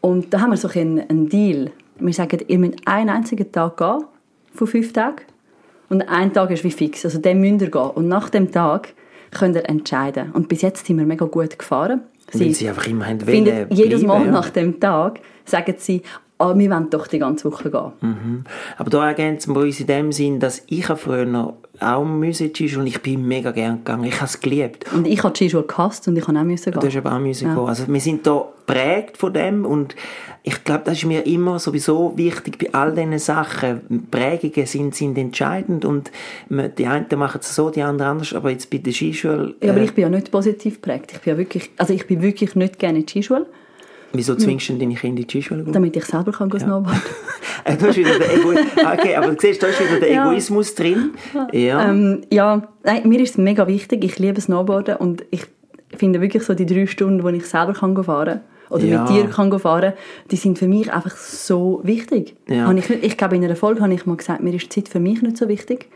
Und 0.00 0.32
da 0.32 0.40
haben 0.40 0.50
wir 0.50 0.56
so 0.56 0.68
einen, 0.68 1.00
einen 1.08 1.28
Deal. 1.28 1.70
Wir 1.98 2.12
sagen, 2.12 2.40
ihr 2.46 2.58
müsst 2.58 2.78
einen 2.86 3.10
einzigen 3.10 3.50
Tag 3.50 3.76
gehen, 3.76 4.04
von 4.54 4.66
fünf 4.66 4.92
Tagen. 4.92 5.22
Und 5.88 6.02
ein 6.02 6.32
Tag 6.32 6.50
ist 6.50 6.64
wie 6.64 6.70
fix. 6.70 7.04
Also 7.04 7.18
den 7.18 7.40
müsst 7.40 7.62
ihr 7.62 7.70
gehen. 7.70 7.90
Und 7.94 8.08
nach 8.08 8.30
dem 8.30 8.50
Tag 8.50 8.94
könnt 9.30 9.56
ihr 9.56 9.68
entscheiden. 9.68 10.30
Und 10.32 10.48
bis 10.48 10.62
jetzt 10.62 10.86
sind 10.86 10.98
wir 10.98 11.06
mega 11.06 11.26
gut 11.26 11.58
gefahren. 11.58 12.02
Weil 12.32 12.50
sie 12.52 12.68
einfach 12.68 12.86
immer 12.86 13.06
haben 13.06 13.20
jedes 13.70 14.02
Mal 14.02 14.24
ja. 14.24 14.30
nach 14.30 14.50
dem 14.50 14.80
Tag 14.80 15.20
sagen 15.44 15.74
sie, 15.78 16.02
ah, 16.44 16.58
wir 16.58 16.70
wollen 16.70 16.90
doch 16.90 17.06
die 17.06 17.18
ganze 17.18 17.50
Woche 17.50 17.70
gehen. 17.70 17.92
Mhm. 18.00 18.44
Aber 18.76 18.90
da 18.90 19.08
ergänzen 19.08 19.54
wir 19.54 19.62
uns 19.62 19.80
in 19.80 19.86
dem 19.86 20.12
Sinn, 20.12 20.40
dass 20.40 20.62
ich 20.66 20.88
habe 20.88 20.98
früher 20.98 21.54
auch 21.80 22.04
müssen 22.04 22.50
Skischule 22.54 22.82
und 22.82 22.86
ich 22.86 23.02
bin 23.02 23.26
mega 23.26 23.50
gern 23.50 23.78
gegangen. 23.78 24.04
Ich 24.04 24.16
habe 24.16 24.26
es 24.26 24.40
geliebt. 24.40 24.86
Und 24.92 25.06
ich 25.06 25.22
habe 25.22 25.32
die 25.32 25.44
Skischule 25.44 25.64
gehasst 25.64 26.06
und 26.06 26.16
ich 26.16 26.24
kann 26.24 26.36
auch 26.36 26.44
müssen 26.44 26.72
gehen. 26.72 26.80
Du 26.80 26.86
hast 26.86 26.96
aber 26.96 27.12
auch 27.12 27.18
müssen 27.18 27.54
gehen. 27.54 27.66
Also 27.66 27.88
wir 27.88 28.00
sind 28.00 28.26
da 28.26 28.44
prägt 28.66 29.16
von 29.16 29.32
dem 29.32 29.66
und 29.66 29.94
ich 30.42 30.62
glaube, 30.64 30.82
das 30.84 30.98
ist 30.98 31.04
mir 31.04 31.26
immer 31.26 31.58
sowieso 31.58 32.16
wichtig 32.16 32.58
bei 32.58 32.78
all 32.78 32.94
diesen 32.94 33.18
Sachen. 33.18 34.08
Prägungen 34.10 34.66
sind, 34.66 34.94
sind 34.94 35.18
entscheidend 35.18 35.84
und 35.84 36.10
die 36.48 36.86
einen 36.86 37.06
machen 37.16 37.40
es 37.40 37.54
so, 37.54 37.70
die 37.70 37.82
anderen 37.82 38.12
anders, 38.12 38.34
aber 38.34 38.50
jetzt 38.50 38.70
bei 38.70 38.78
der 38.78 38.92
Skischule, 38.92 39.54
Ja, 39.62 39.70
aber 39.70 39.80
äh, 39.80 39.84
ich 39.84 39.94
bin 39.94 40.02
ja 40.02 40.08
nicht 40.08 40.30
positiv 40.30 40.80
geprägt. 40.80 41.12
Ich 41.12 41.20
bin 41.20 41.32
ja 41.32 41.38
wirklich, 41.38 41.70
also 41.76 41.92
ich 41.92 42.06
bin 42.06 42.22
wirklich 42.22 42.54
nicht 42.54 42.78
gerne 42.78 43.00
in 43.00 43.06
die 43.06 43.10
Skischule, 43.10 43.46
wieso 44.14 44.34
zwingst 44.34 44.68
du 44.68 44.72
denn 44.72 44.80
deine 44.80 44.94
Kinder 44.94 45.20
in 45.20 45.26
die 45.26 45.30
Skischule? 45.30 45.60
zu 45.60 45.64
gehen? 45.64 45.72
damit 45.74 45.96
ich 45.96 46.04
selber 46.04 46.32
kann 46.32 46.50
ja. 46.50 46.58
snowboarden 46.58 47.02
Äh, 47.66 47.76
du 47.78 47.86
hast 47.86 47.96
wieder 47.96 48.18
den 48.18 48.30
Ego 48.30 48.50
okay, 48.50 49.14
aber 49.16 49.28
du 49.28 49.40
siehst, 49.40 49.62
da 49.62 49.68
ist 49.68 49.80
wieder 49.80 49.98
der 49.98 50.12
Ja. 50.12 50.30
Egoismus 50.30 50.74
drin. 50.74 51.12
Ja. 51.52 51.88
ähm, 51.88 52.20
Ja, 52.30 52.68
nein, 52.82 53.08
mir 53.08 53.20
ist 53.20 53.30
es 53.30 53.38
mega 53.38 53.66
wichtig. 53.66 54.04
Ich 54.04 54.18
liebe 54.18 54.38
Snowboarden 54.38 54.96
und 54.96 55.24
ich 55.30 55.46
finde 55.96 56.20
wirklich 56.20 56.42
so 56.42 56.52
die 56.54 56.66
drei 56.66 56.86
Stunden, 56.86 57.22
wo 57.22 57.28
ich 57.28 57.46
selber 57.46 57.72
kann 57.72 57.94
fahren 58.04 58.40
kann 58.40 58.40
oder 58.68 58.84
Ja. 58.84 59.02
mit 59.02 59.10
dir 59.10 59.24
kann 59.30 59.58
fahren 59.58 59.94
die 60.30 60.36
sind 60.36 60.58
für 60.58 60.68
mich 60.68 60.92
einfach 60.92 61.16
so 61.16 61.80
wichtig. 61.84 62.36
Ja. 62.48 62.70
Ich, 62.72 62.90
ich 62.90 63.16
glaube, 63.16 63.36
in 63.36 63.44
einer 63.44 63.56
Folge 63.56 63.80
habe 63.80 63.94
ich 63.94 64.04
mal 64.04 64.16
gesagt, 64.16 64.42
mir 64.42 64.52
ist 64.52 64.64
die 64.64 64.82
Zeit 64.82 64.90
für 64.90 65.00
mich 65.00 65.22
nicht 65.22 65.38
so 65.38 65.48
wichtig. 65.48 65.88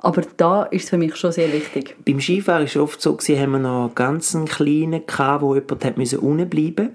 Aber 0.00 0.22
da 0.36 0.64
ist 0.64 0.84
es 0.84 0.90
für 0.90 0.98
mich 0.98 1.16
schon 1.16 1.32
sehr 1.32 1.52
wichtig. 1.52 1.96
Beim 2.04 2.20
Skifahren 2.20 2.60
war 2.60 2.66
es 2.66 2.76
oft 2.76 3.00
so, 3.00 3.14
gewesen, 3.14 3.40
haben 3.40 3.52
wir 3.52 3.58
noch 3.58 3.84
einen 3.86 3.94
ganz 3.94 4.36
kleinen 4.46 5.06
gehabt, 5.06 5.42
wo 5.42 5.54
jemand 5.54 5.84
hat 5.84 5.96
müssen 5.96 6.18
unten 6.18 6.48
bleiben 6.48 6.90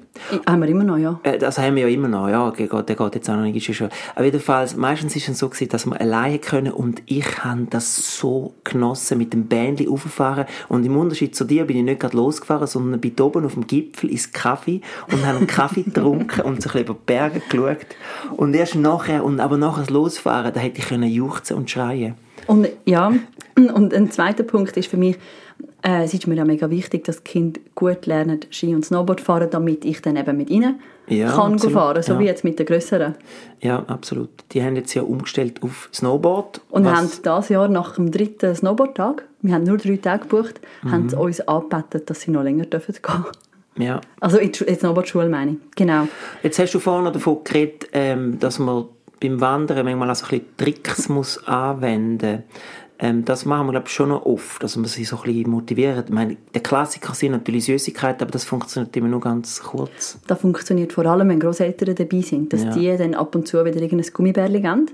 Haben 0.46 0.62
wir 0.62 0.70
immer 0.70 0.84
noch, 0.84 0.98
ja. 0.98 1.20
Äh, 1.24 1.38
Das 1.38 1.58
haben 1.58 1.75
wir 1.75 1.88
ja 1.88 1.93
immer 1.93 2.08
noch, 2.08 2.29
ja, 2.29 2.51
der 2.51 2.67
geht, 2.67 2.89
der 2.89 2.96
geht 2.96 3.15
jetzt 3.15 3.29
auch 3.29 3.36
noch 3.36 3.43
nicht 3.43 3.62
Skischule. 3.62 3.89
Aber 4.15 4.25
jedenfalls, 4.25 4.75
meistens 4.75 5.15
ist 5.15 5.27
es 5.29 5.39
so 5.39 5.50
gewesen, 5.50 5.70
dass 5.70 5.86
wir 5.86 6.00
alleine 6.00 6.39
können 6.39 6.72
und 6.72 7.01
ich 7.05 7.43
habe 7.43 7.67
das 7.70 8.17
so 8.17 8.53
genossen, 8.63 9.17
mit 9.17 9.34
dem 9.34 9.48
Bändli 9.48 9.88
rauffahren 9.88 10.46
und 10.70 10.86
im 10.86 10.96
Unterschied 10.96 11.36
zu 11.36 11.43
dir 11.43 11.65
bin 11.65 11.77
ich 11.77 11.84
nicht 11.84 12.00
gerade 12.00 12.15
losgefahren, 12.15 12.67
sondern 12.67 13.01
bin 13.01 13.20
oben 13.20 13.46
auf 13.46 13.53
dem 13.53 13.67
Gipfel 13.67 14.10
ins 14.10 14.31
Kaffee 14.31 14.81
und 15.12 15.25
habe 15.25 15.38
einen 15.39 15.48
Kaffee 15.48 15.84
getrunken 15.84 16.41
und 16.41 16.62
so 16.62 16.70
ein 16.70 16.74
bisschen 16.74 16.81
über 16.81 16.93
die 16.93 17.05
Berge 17.05 17.41
geschaut 17.50 17.88
und 18.38 18.53
erst 18.53 18.75
nachher, 18.75 19.24
und 19.24 19.39
aber 19.39 19.58
nachher 19.58 19.81
das 19.81 19.89
Losfahren, 19.89 20.53
da 20.53 20.60
hätte 20.60 20.79
ich 20.79 20.88
können 20.88 21.10
juchzen 21.10 21.58
und 21.58 21.70
schreien 21.70 22.15
Und 22.48 22.67
ja, 22.86 23.13
und 23.55 23.93
ein 23.93 24.12
zweiter 24.12 24.43
Punkt 24.43 24.75
ist 24.77 24.88
für 24.89 24.98
mich, 24.98 25.17
äh, 25.83 26.03
es 26.03 26.13
ist 26.13 26.27
mir 26.27 26.36
ja 26.36 26.45
mega 26.45 26.69
wichtig, 26.69 27.03
dass 27.05 27.24
Kinder 27.24 27.60
gut 27.75 28.05
lernen 28.05 28.39
Ski 28.51 28.74
und 28.75 28.86
Snowboard 28.86 29.21
fahren, 29.21 29.48
damit 29.51 29.83
ich 29.86 30.01
dann 30.01 30.15
eben 30.15 30.38
mit 30.38 30.50
ihnen 30.50 30.79
Ja, 31.07 31.31
kann 31.31 31.53
absolut, 31.53 31.74
fahren, 31.74 32.03
so 32.03 32.13
ja. 32.13 32.19
wie 32.19 32.25
jetzt 32.25 32.43
mit 32.43 32.60
den 32.60 32.65
Grösseren. 32.65 33.15
Ja, 33.62 33.83
absolut. 33.88 34.29
Die 34.51 34.63
haben 34.63 34.75
jetzt 34.75 34.93
ja 34.93 35.01
umgestellt 35.01 35.62
auf 35.63 35.89
Snowboard. 35.93 36.62
Und 36.69 36.86
was- 36.86 36.93
haben 36.95 37.10
dieses 37.10 37.50
Jahr 37.50 37.67
nach 37.67 37.95
dem 37.95 38.12
dritten 38.12 38.55
Snowboard-Tag, 38.55 39.24
wir 39.41 39.53
haben 39.55 39.63
nur 39.63 39.77
drei 39.77 39.98
Tage 39.98 40.24
gebucht, 40.27 40.62
Mhm. 40.83 40.91
haben 40.91 41.10
sie 41.10 41.15
uns 41.17 41.41
angebeten, 41.41 42.01
dass 42.05 42.21
sie 42.21 42.31
noch 42.31 42.43
länger 42.43 42.65
dürfen 42.65 42.95
gehen. 43.01 43.25
ja. 43.86 44.01
Also 44.19 44.38
in 44.38 44.51
die 44.51 44.74
Snowboard-Schule 44.75 45.29
meine 45.29 45.51
ich, 45.51 45.57
genau. 45.75 46.07
Jetzt 46.43 46.60
hast 46.60 46.74
du 46.74 46.79
vorhin 46.79 47.12
davon 47.12 47.39
geredet, 47.43 47.88
ähm, 47.93 48.39
dass 48.39 48.60
man 48.60 48.86
beim 49.21 49.39
Wandern 49.39 49.85
manchmal 49.85 50.09
auch 50.11 50.15
so 50.15 50.25
ein 50.25 50.29
bisschen 50.39 50.57
Tricks 50.57 51.09
muss 51.09 51.47
anwenden 51.47 52.43
ähm, 52.99 53.23
Das 53.25 53.45
machen 53.45 53.67
wir, 53.67 53.71
glaube 53.71 53.87
ich, 53.87 53.93
schon 53.93 54.09
noch 54.09 54.25
oft, 54.25 54.61
dass 54.63 54.75
man 54.75 54.85
sich 54.85 55.07
so 55.07 55.17
ein 55.17 55.23
bisschen 55.23 55.49
motiviert. 55.49 56.05
Ich 56.07 56.13
meine, 56.13 56.37
der 56.53 56.61
Klassiker 56.61 57.13
sind 57.13 57.31
natürlich 57.31 57.65
Süßigkeiten, 57.65 58.21
aber 58.23 58.31
das 58.31 58.43
funktioniert 58.43 58.95
immer 58.97 59.07
nur 59.07 59.19
ganz 59.21 59.61
kurz. 59.61 60.19
Das 60.27 60.39
funktioniert 60.41 60.93
vor 60.93 61.05
allem, 61.05 61.29
wenn 61.29 61.39
Großeltern 61.39 61.95
dabei 61.95 62.21
sind, 62.21 62.51
dass 62.53 62.63
Ja. 62.63 62.71
die 62.71 62.97
dann 62.97 63.13
ab 63.15 63.33
und 63.35 63.47
zu 63.47 63.63
wieder 63.65 63.81
irgendein 63.81 64.11
Gummibärli 64.13 64.61
geben. 64.61 64.85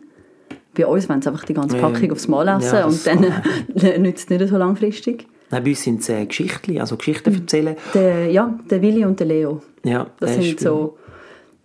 Bei 0.76 0.86
uns 0.86 1.10
wollen 1.10 1.22
sie 1.22 1.30
einfach 1.30 1.44
die 1.46 1.54
ganze 1.56 1.78
Ja, 1.78 1.90
Packung 1.90 2.12
aufs 2.12 2.28
Mal 2.28 2.48
essen 2.50 2.76
ja, 2.76 2.86
und 2.86 3.08
dann 3.08 4.02
nützt 4.04 4.30
es 4.32 4.40
nicht 4.40 4.50
so 4.50 4.58
langfristig. 4.58 5.26
Nein, 5.50 5.64
bei 5.64 5.70
uns 5.72 5.82
sind 5.84 6.02
es 6.02 6.10
äh, 6.10 6.26
Geschichten, 6.26 6.78
also 6.80 6.98
Geschichten 6.98 7.34
erzählen. 7.34 7.76
Der, 7.94 8.30
ja, 8.30 8.60
der 8.70 8.82
Willi 8.82 9.04
und 9.06 9.20
der 9.20 9.28
Leo. 9.28 9.62
Ja, 9.84 10.08
Das 10.20 10.34
sind 10.34 10.44
ist- 10.44 10.60
so, 10.60 10.98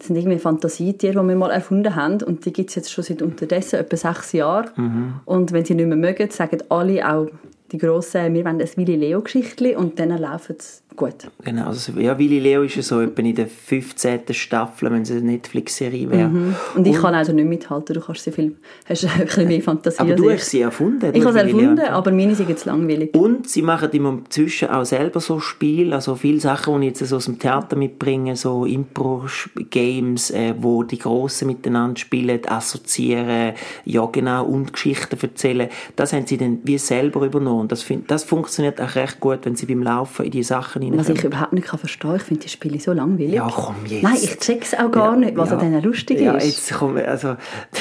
das 0.03 0.09
sind 0.09 0.17
irgendwie 0.17 0.41
Fantasietiere, 0.41 1.23
die 1.23 1.29
wir 1.29 1.37
mal 1.37 1.53
erfunden 1.53 1.95
haben 1.95 2.25
und 2.25 2.45
die 2.45 2.53
gibt 2.53 2.71
es 2.71 2.75
jetzt 2.75 2.91
schon 2.91 3.05
seit 3.05 3.23
unterdessen 3.23 3.79
etwa 3.79 3.97
sechs 3.97 4.33
Jahren. 4.33 4.71
Mhm. 4.75 5.15
Und 5.25 5.53
wenn 5.53 5.65
sie 5.65 5.77
nicht 5.77 5.87
mehr 5.87 5.97
mögen, 5.97 6.29
sagen 6.29 6.59
alle, 6.71 7.09
auch 7.09 7.29
die 7.73 7.79
Grossen, 7.79 8.35
wir 8.35 8.45
wollen 8.45 8.61
ein 8.61 8.69
Willi-Leo-Geschichtli 8.77 9.75
und 9.75 9.99
dann 9.99 10.11
laufen 10.11 10.57
es 10.59 10.83
gut. 10.97 11.15
Genau, 11.45 11.67
also, 11.67 11.93
ja, 11.99 12.19
Willi 12.19 12.39
Leo 12.39 12.63
ist 12.63 12.77
ja 12.77 12.83
so 12.83 13.01
etwa 13.01 13.23
in 13.23 13.35
der 13.35 13.47
15. 13.47 14.21
Staffel, 14.31 14.91
wenn 14.91 15.03
es 15.03 15.11
eine 15.11 15.23
Netflix-Serie 15.23 16.11
wäre. 16.11 16.31
Und 16.75 16.87
ich 16.87 16.97
kann 16.97 17.15
also 17.15 17.33
nicht 17.33 17.49
mithalten, 17.49 17.95
du 17.95 18.01
kannst 18.01 18.25
sehr 18.25 18.33
viel, 18.33 18.57
hast 18.89 19.05
ein 19.05 19.27
bisschen 19.27 19.49
mehr 19.49 19.63
Fantasie 19.63 20.01
Aber 20.01 20.15
du 20.15 20.31
hast 20.31 20.51
sie 20.51 20.61
erfunden. 20.61 21.15
Ich 21.15 21.25
habe 21.25 21.39
es 21.39 21.47
Willi 21.47 21.53
Leo 21.53 21.71
erfunden, 21.71 21.87
aber 21.87 22.13
meine 22.13 22.35
sind 22.35 22.49
jetzt 22.49 22.65
langweilig. 22.65 23.15
Und 23.15 23.49
sie 23.49 23.63
machen 23.63 23.91
immer 23.93 24.19
zwischen 24.29 24.69
auch 24.69 24.85
selber 24.85 25.21
so 25.21 25.41
Spiele, 25.41 25.95
also 25.95 26.15
viele 26.15 26.41
Sachen, 26.41 26.81
die 26.81 26.89
ich 26.89 26.99
jetzt 26.99 27.09
so 27.09 27.17
aus 27.17 27.25
dem 27.25 27.39
Theater 27.39 27.77
mitbringe, 27.77 28.37
so 28.37 28.65
Impro-Games, 28.65 30.31
äh, 30.31 30.55
wo 30.59 30.83
die 30.83 30.99
Grossen 30.99 31.49
miteinander 31.49 31.99
spielen, 31.99 32.41
assoziieren, 32.47 33.55
ja 33.85 34.07
genau, 34.07 34.45
und 34.45 34.73
Geschichten 34.73 35.17
erzählen. 35.21 35.69
Das 35.97 36.13
haben 36.13 36.27
sie 36.27 36.37
dann 36.37 36.59
wie 36.65 36.79
selber 36.79 37.25
übernommen. 37.25 37.62
Das, 37.69 37.83
find, 37.83 38.11
das 38.11 38.25
funktioniert 38.25 38.81
auch 38.81 38.95
recht 38.95 39.21
gut, 39.21 39.41
wenn 39.45 39.57
sie 39.57 39.67
beim 39.67 39.83
Laufen 39.83 40.25
in 40.25 40.31
die 40.31 40.43
Sachen 40.43 40.97
Was 40.99 41.09
ich 41.09 41.25
überhaupt 41.25 41.53
nicht 41.53 41.67
kann 41.67 41.79
verstehen 41.79 42.17
ich 42.17 42.23
finde 42.23 42.43
die 42.43 42.49
Spiele 42.49 42.81
so 42.81 42.93
langweilig. 42.93 43.35
Ja, 43.35 43.51
komm 43.53 43.77
jetzt. 43.87 44.03
Nein, 44.03 44.17
ich 44.21 44.39
check's 44.39 44.75
auch 44.75 44.91
gar 44.91 45.17
nicht, 45.17 45.37
was 45.37 45.51
ja. 45.51 45.57
an 45.57 45.61
denen 45.61 45.83
lustig 45.83 46.21
ja, 46.21 46.35
ist. 46.35 46.47
jetzt 46.47 46.79
komm, 46.79 46.97
also, 46.97 47.37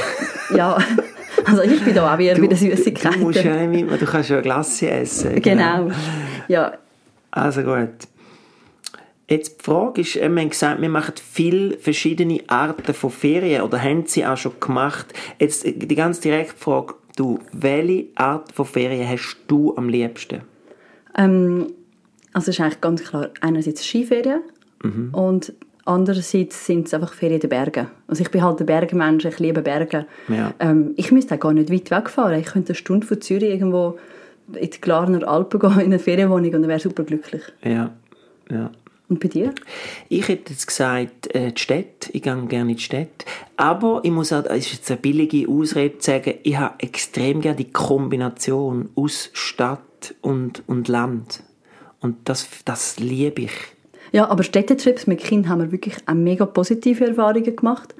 Ja, 0.56 0.78
also 1.46 1.62
ich 1.62 1.84
bin 1.84 1.96
da 1.96 2.14
auch 2.14 2.20
eher 2.20 2.36
bei 2.36 2.42
den 2.42 2.50
du 2.50 2.56
Süßigkeiten. 2.56 3.22
musst 3.22 3.44
ja 3.44 3.56
nicht 3.66 3.90
mit, 3.90 4.02
du 4.02 4.06
kannst 4.06 4.30
ja 4.30 4.42
Glasse 4.42 4.90
essen. 4.90 5.42
Genau. 5.42 5.90
Ja, 6.48 6.74
Also 7.32 7.64
gut. 7.64 7.90
Jetzt 9.30 9.60
die 9.60 9.64
Frage 9.64 10.02
ist, 10.02 10.16
wir 10.16 10.26
haben 10.26 10.50
gesagt, 10.50 10.82
wir 10.82 10.90
machen 10.90 11.14
viele 11.32 11.78
verschiedene 11.78 12.42
Arten 12.48 12.94
von 12.94 13.10
Ferien 13.10 13.62
oder 13.62 13.82
haben 13.82 14.06
sie 14.06 14.26
auch 14.26 14.36
schon 14.36 14.52
gemacht. 14.60 15.14
Jetzt 15.40 15.66
die 15.66 15.96
ganz 15.96 16.20
direkte 16.20 16.58
Frage, 16.58 16.96
du, 17.22 17.40
welche 17.54 18.08
Art 18.16 18.52
von 18.52 18.66
Ferien 18.66 19.08
hast 19.08 19.38
du 19.48 19.76
am 19.78 19.88
liebsten? 19.90 20.42
ähm, 21.18 21.68
also 22.34 22.50
es 22.50 22.56
ist 22.58 22.62
eigentlich 22.62 22.82
ganz 22.82 23.04
klar, 23.04 23.30
einerseits 23.42 23.86
Skiferien 23.86 24.42
Mhm. 24.84 25.10
und 25.14 25.54
andererseits 25.86 26.66
sind 26.66 26.88
es 26.88 26.94
einfach 26.94 27.14
Ferien 27.14 27.36
in 27.36 27.42
den 27.42 27.50
Bergen. 27.50 27.88
Also 28.08 28.24
ich 28.24 28.32
bin 28.32 28.42
halt 28.44 28.60
ein 28.62 28.66
Bergmensch, 28.66 29.26
ich 29.26 29.38
liebe 29.40 29.62
Berge. 29.62 30.06
Ja. 30.30 30.54
Ähm, 30.60 30.94
ich 30.96 31.12
müsste 31.12 31.36
auch 31.36 31.40
gar 31.40 31.54
nicht 31.54 31.72
weit 31.72 31.92
wegfahren. 31.92 32.40
Ich 32.40 32.48
könnte 32.48 32.70
eine 32.70 32.76
Stunde 32.76 33.06
von 33.06 33.20
Zürich 33.22 33.50
irgendwo 33.52 33.98
in 34.54 34.70
die 34.70 34.82
Glarner 34.82 35.28
Alpen 35.28 35.60
gehen, 35.60 35.74
in 35.74 35.80
eine 35.88 36.00
Ferienwohnung 36.00 36.54
und 36.56 36.68
wäre 36.68 36.80
super 36.80 37.04
glücklich. 37.04 37.42
Ja, 37.64 37.92
ja. 38.50 38.72
Und 39.12 39.20
bei 39.20 39.28
dir? 39.28 39.54
Ich 40.08 40.30
hätte 40.30 40.54
jetzt 40.54 40.66
gesagt, 40.68 41.36
äh, 41.36 41.52
die 41.52 41.62
Städte. 41.62 42.10
Ich 42.14 42.22
gehe 42.22 42.46
gerne 42.48 42.72
in 42.72 42.78
die 42.78 42.82
Städte. 42.82 43.26
Aber 43.58 44.00
ich 44.04 44.10
muss 44.10 44.32
auch, 44.32 44.46
es 44.46 44.68
ist 44.68 44.72
jetzt 44.72 44.92
eine 44.92 45.02
billige 45.02 45.50
Ausrede 45.50 45.98
zu 45.98 46.12
sagen, 46.12 46.36
ich 46.44 46.58
habe 46.58 46.76
extrem 46.78 47.42
gerne 47.42 47.58
die 47.58 47.74
Kombination 47.74 48.88
aus 48.96 49.30
Stadt 49.34 50.16
und, 50.22 50.64
und 50.66 50.88
Land. 50.88 51.44
Und 52.00 52.20
das, 52.24 52.48
das 52.64 53.00
liebe 53.02 53.42
ich. 53.42 53.52
Ja, 54.14 54.30
aber 54.30 54.44
Städtetrips 54.44 55.08
mit 55.08 55.20
Kindern 55.20 55.50
haben 55.50 55.62
wir 55.62 55.72
wirklich 55.74 55.96
auch 56.06 56.14
mega 56.14 56.46
positive 56.46 57.06
Erfahrungen 57.06 57.54
gemacht. 57.54 57.94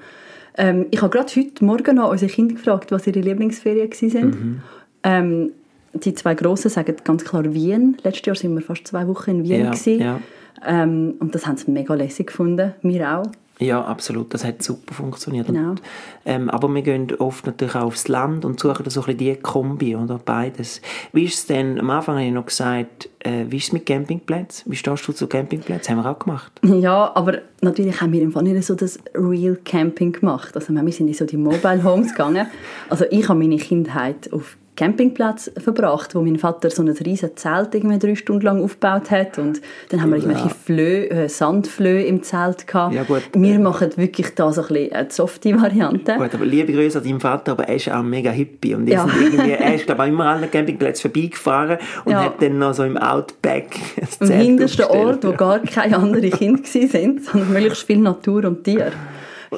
Ähm, 0.56 0.86
ich 0.90 1.02
habe 1.02 1.10
gerade 1.10 1.30
heute 1.36 1.62
Morgen 1.62 1.96
noch 1.96 2.10
unsere 2.10 2.32
Kinder 2.32 2.54
gefragt, 2.54 2.90
was 2.90 3.06
ihre 3.06 3.20
Lieblingsferien 3.20 3.90
waren. 3.90 4.30
Mhm. 4.30 4.62
Ähm, 5.02 5.52
die 5.92 6.14
zwei 6.14 6.34
Grossen 6.34 6.70
sagen 6.70 6.96
ganz 7.04 7.22
klar 7.22 7.52
Wien. 7.52 7.98
Letztes 8.02 8.24
Jahr 8.24 8.36
sind 8.36 8.54
wir 8.54 8.62
fast 8.62 8.86
zwei 8.86 9.06
Wochen 9.06 9.30
in 9.30 9.42
Wien. 9.44 9.60
Ja, 9.60 9.70
gewesen. 9.72 10.00
ja. 10.00 10.20
Ähm, 10.66 11.14
und 11.18 11.34
das 11.34 11.46
haben 11.46 11.56
sie 11.56 11.70
mega 11.70 11.94
lässig 11.94 12.28
gefunden. 12.28 12.74
Wir 12.82 13.18
auch. 13.18 13.26
Ja, 13.62 13.84
absolut. 13.84 14.34
Das 14.34 14.44
hat 14.44 14.62
super 14.62 14.94
funktioniert. 14.94 15.46
Genau. 15.46 15.70
Und, 15.70 15.82
ähm, 16.24 16.50
aber 16.50 16.68
wir 16.74 16.82
gehen 16.82 17.08
oft 17.18 17.46
natürlich 17.46 17.74
auch 17.74 17.84
aufs 17.84 18.08
Land 18.08 18.44
und 18.44 18.58
suchen 18.58 18.88
so 18.90 19.00
ein 19.00 19.06
bisschen 19.06 19.18
die 19.18 19.36
Kombi 19.36 19.94
oder 19.94 20.18
beides. 20.18 20.80
Wie 21.12 21.24
ist 21.24 21.34
es 21.34 21.46
denn, 21.46 21.78
am 21.78 21.90
Anfang 21.90 22.16
habe 22.16 22.26
ich 22.26 22.32
noch 22.32 22.46
gesagt, 22.46 23.08
äh, 23.20 23.44
wie 23.48 23.58
ist 23.58 23.64
es 23.66 23.72
mit 23.72 23.86
Campingplätzen? 23.86 24.70
Wie 24.70 24.76
stehst 24.76 25.06
du 25.06 25.12
zu 25.12 25.26
Campingplätzen? 25.28 25.96
Haben 25.96 26.04
wir 26.04 26.10
auch 26.10 26.18
gemacht. 26.18 26.52
Ja, 26.64 27.12
aber 27.14 27.38
natürlich 27.60 28.00
haben 28.00 28.12
wir 28.12 28.22
im 28.22 28.32
Fall 28.32 28.42
nicht 28.42 28.64
so 28.64 28.74
das 28.74 28.98
Real 29.14 29.56
Camping 29.64 30.12
gemacht. 30.12 30.56
Also 30.56 30.72
wir 30.72 30.92
sind 30.92 31.08
in 31.08 31.14
so 31.14 31.24
die 31.24 31.36
Mobile 31.36 31.84
Homes 31.84 32.10
gegangen. 32.12 32.46
Also 32.88 33.04
ich 33.10 33.28
habe 33.28 33.38
meine 33.38 33.58
Kindheit 33.58 34.32
auf 34.32 34.56
Campingplatz 34.74 35.50
verbracht, 35.58 36.14
wo 36.14 36.22
mein 36.22 36.38
Vater 36.38 36.70
so 36.70 36.82
ein 36.82 36.88
riesen 36.88 37.36
Zelt 37.36 37.74
irgendwie 37.74 37.98
drei 37.98 38.14
Stunden 38.14 38.42
lang 38.46 38.62
aufgebaut 38.62 39.10
hat 39.10 39.38
und 39.38 39.60
dann 39.90 40.00
haben 40.00 40.10
wir 40.10 40.16
irgendwelche 40.16 40.48
Flöhe, 40.48 41.10
äh, 41.10 41.28
Sandflöhe 41.28 42.04
im 42.04 42.22
Zelt 42.22 42.66
gehabt. 42.66 42.94
Ja, 42.94 43.02
gut. 43.02 43.22
Wir 43.34 43.58
machen 43.58 43.90
wirklich 43.96 44.34
da 44.34 44.50
so 44.50 44.62
ein 44.62 44.68
bisschen 44.68 44.92
eine 44.92 45.10
softe 45.10 45.60
Variante. 45.60 46.14
Gut, 46.16 46.34
aber 46.34 46.46
liebe 46.46 46.72
Grüße 46.72 46.98
an 46.98 47.04
deinen 47.04 47.20
Vater, 47.20 47.52
aber 47.52 47.64
er 47.68 47.76
ist 47.76 47.90
auch 47.90 48.02
mega 48.02 48.30
Hippie. 48.30 48.74
Und 48.74 48.88
Ja. 48.88 49.06
ja. 49.06 49.12
irgendwie, 49.22 49.50
er 49.50 49.74
ist, 49.74 49.84
glaube 49.84 50.04
ich, 50.04 50.08
immer 50.08 50.24
an 50.26 50.40
den 50.40 50.50
Campingplätzen 50.50 51.10
vorbeigefahren 51.10 51.78
und 52.06 52.12
Ja. 52.12 52.24
hat 52.24 52.40
dann 52.40 52.58
noch 52.58 52.72
so 52.72 52.84
im 52.84 52.96
Outback 52.96 53.76
das 54.00 54.20
Am 54.22 54.26
Zelt 54.28 54.42
hintersten 54.42 54.84
aufgestellt. 54.86 55.06
Ort, 55.06 55.24
wo 55.26 55.32
gar 55.32 55.58
keine 55.60 55.96
anderen 55.98 56.30
Kinder 56.30 56.62
waren, 56.62 56.88
sind, 56.88 57.24
sondern 57.24 57.52
möglichst 57.52 57.82
viel 57.86 57.98
Natur 57.98 58.46
und 58.46 58.64
Tier. 58.64 58.90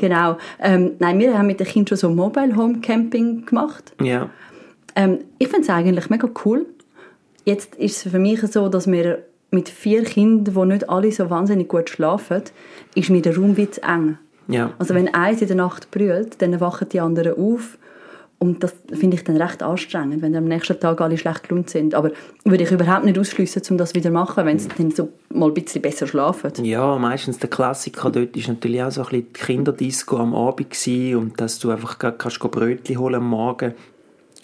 Genau. 0.00 0.38
Ähm, 0.60 0.92
nein, 0.98 1.20
wir 1.20 1.38
haben 1.38 1.46
mit 1.46 1.60
den 1.60 1.68
Kindern 1.68 1.96
schon 1.96 1.98
so 1.98 2.10
Mobile 2.10 2.56
Home 2.56 2.80
Camping 2.80 3.46
gemacht. 3.46 3.92
Ja. 4.02 4.28
Ähm, 4.96 5.20
ich 5.38 5.48
finde 5.48 5.62
es 5.62 5.70
eigentlich 5.70 6.10
mega 6.10 6.28
cool. 6.44 6.66
Jetzt 7.44 7.74
ist 7.76 8.06
es 8.06 8.12
für 8.12 8.18
mich 8.18 8.40
so, 8.42 8.68
dass 8.68 8.90
wir 8.90 9.24
mit 9.50 9.68
vier 9.68 10.04
Kindern, 10.04 10.54
die 10.54 10.72
nicht 10.74 10.88
alle 10.88 11.12
so 11.12 11.30
wahnsinnig 11.30 11.68
gut 11.68 11.90
schlafen, 11.90 12.42
ist 12.94 13.10
mir 13.10 13.22
der 13.22 13.36
Raum 13.36 13.56
wie 13.56 13.70
zu 13.70 13.82
eng. 13.82 14.18
Ja. 14.48 14.72
Also 14.78 14.94
wenn 14.94 15.12
eins 15.14 15.40
in 15.40 15.48
der 15.48 15.56
Nacht 15.56 15.90
brüllt, 15.90 16.42
dann 16.42 16.60
wachen 16.60 16.88
die 16.90 17.00
anderen 17.00 17.38
auf. 17.38 17.78
Und 18.38 18.62
das 18.62 18.74
finde 18.92 19.16
ich 19.16 19.24
dann 19.24 19.36
recht 19.36 19.62
anstrengend, 19.62 20.20
wenn 20.20 20.36
am 20.36 20.44
nächsten 20.44 20.78
Tag 20.78 21.00
alle 21.00 21.16
schlecht 21.16 21.48
gelohnt 21.48 21.70
sind. 21.70 21.94
Aber 21.94 22.10
würde 22.44 22.64
ich 22.64 22.70
überhaupt 22.70 23.04
nicht 23.04 23.18
ausschließen, 23.18 23.62
um 23.70 23.78
das 23.78 23.94
wieder 23.94 24.10
zu 24.10 24.12
machen, 24.12 24.44
wenn 24.44 24.58
sie 24.58 24.68
dann 24.76 24.90
so 24.90 25.08
mal 25.30 25.48
ein 25.48 25.54
bisschen 25.54 25.80
besser 25.80 26.06
schlafen. 26.06 26.52
Ja, 26.62 26.98
meistens 26.98 27.38
der 27.38 27.48
Klassiker 27.48 28.10
dort 28.10 28.36
ist 28.36 28.48
natürlich 28.48 28.82
auch 28.82 28.90
so 28.90 29.02
ein 29.02 29.08
bisschen 29.08 29.26
die 29.28 29.32
Kinderdisco 29.32 30.18
am 30.18 30.34
Abend 30.34 30.68
gewesen 30.68 31.16
und 31.16 31.40
dass 31.40 31.58
du 31.58 31.70
einfach 31.70 31.98
gerade 31.98 32.18
kannst 32.18 32.40
Brötchen 32.40 32.98
holen 32.98 33.14
am 33.14 33.28
Morgen. 33.30 33.72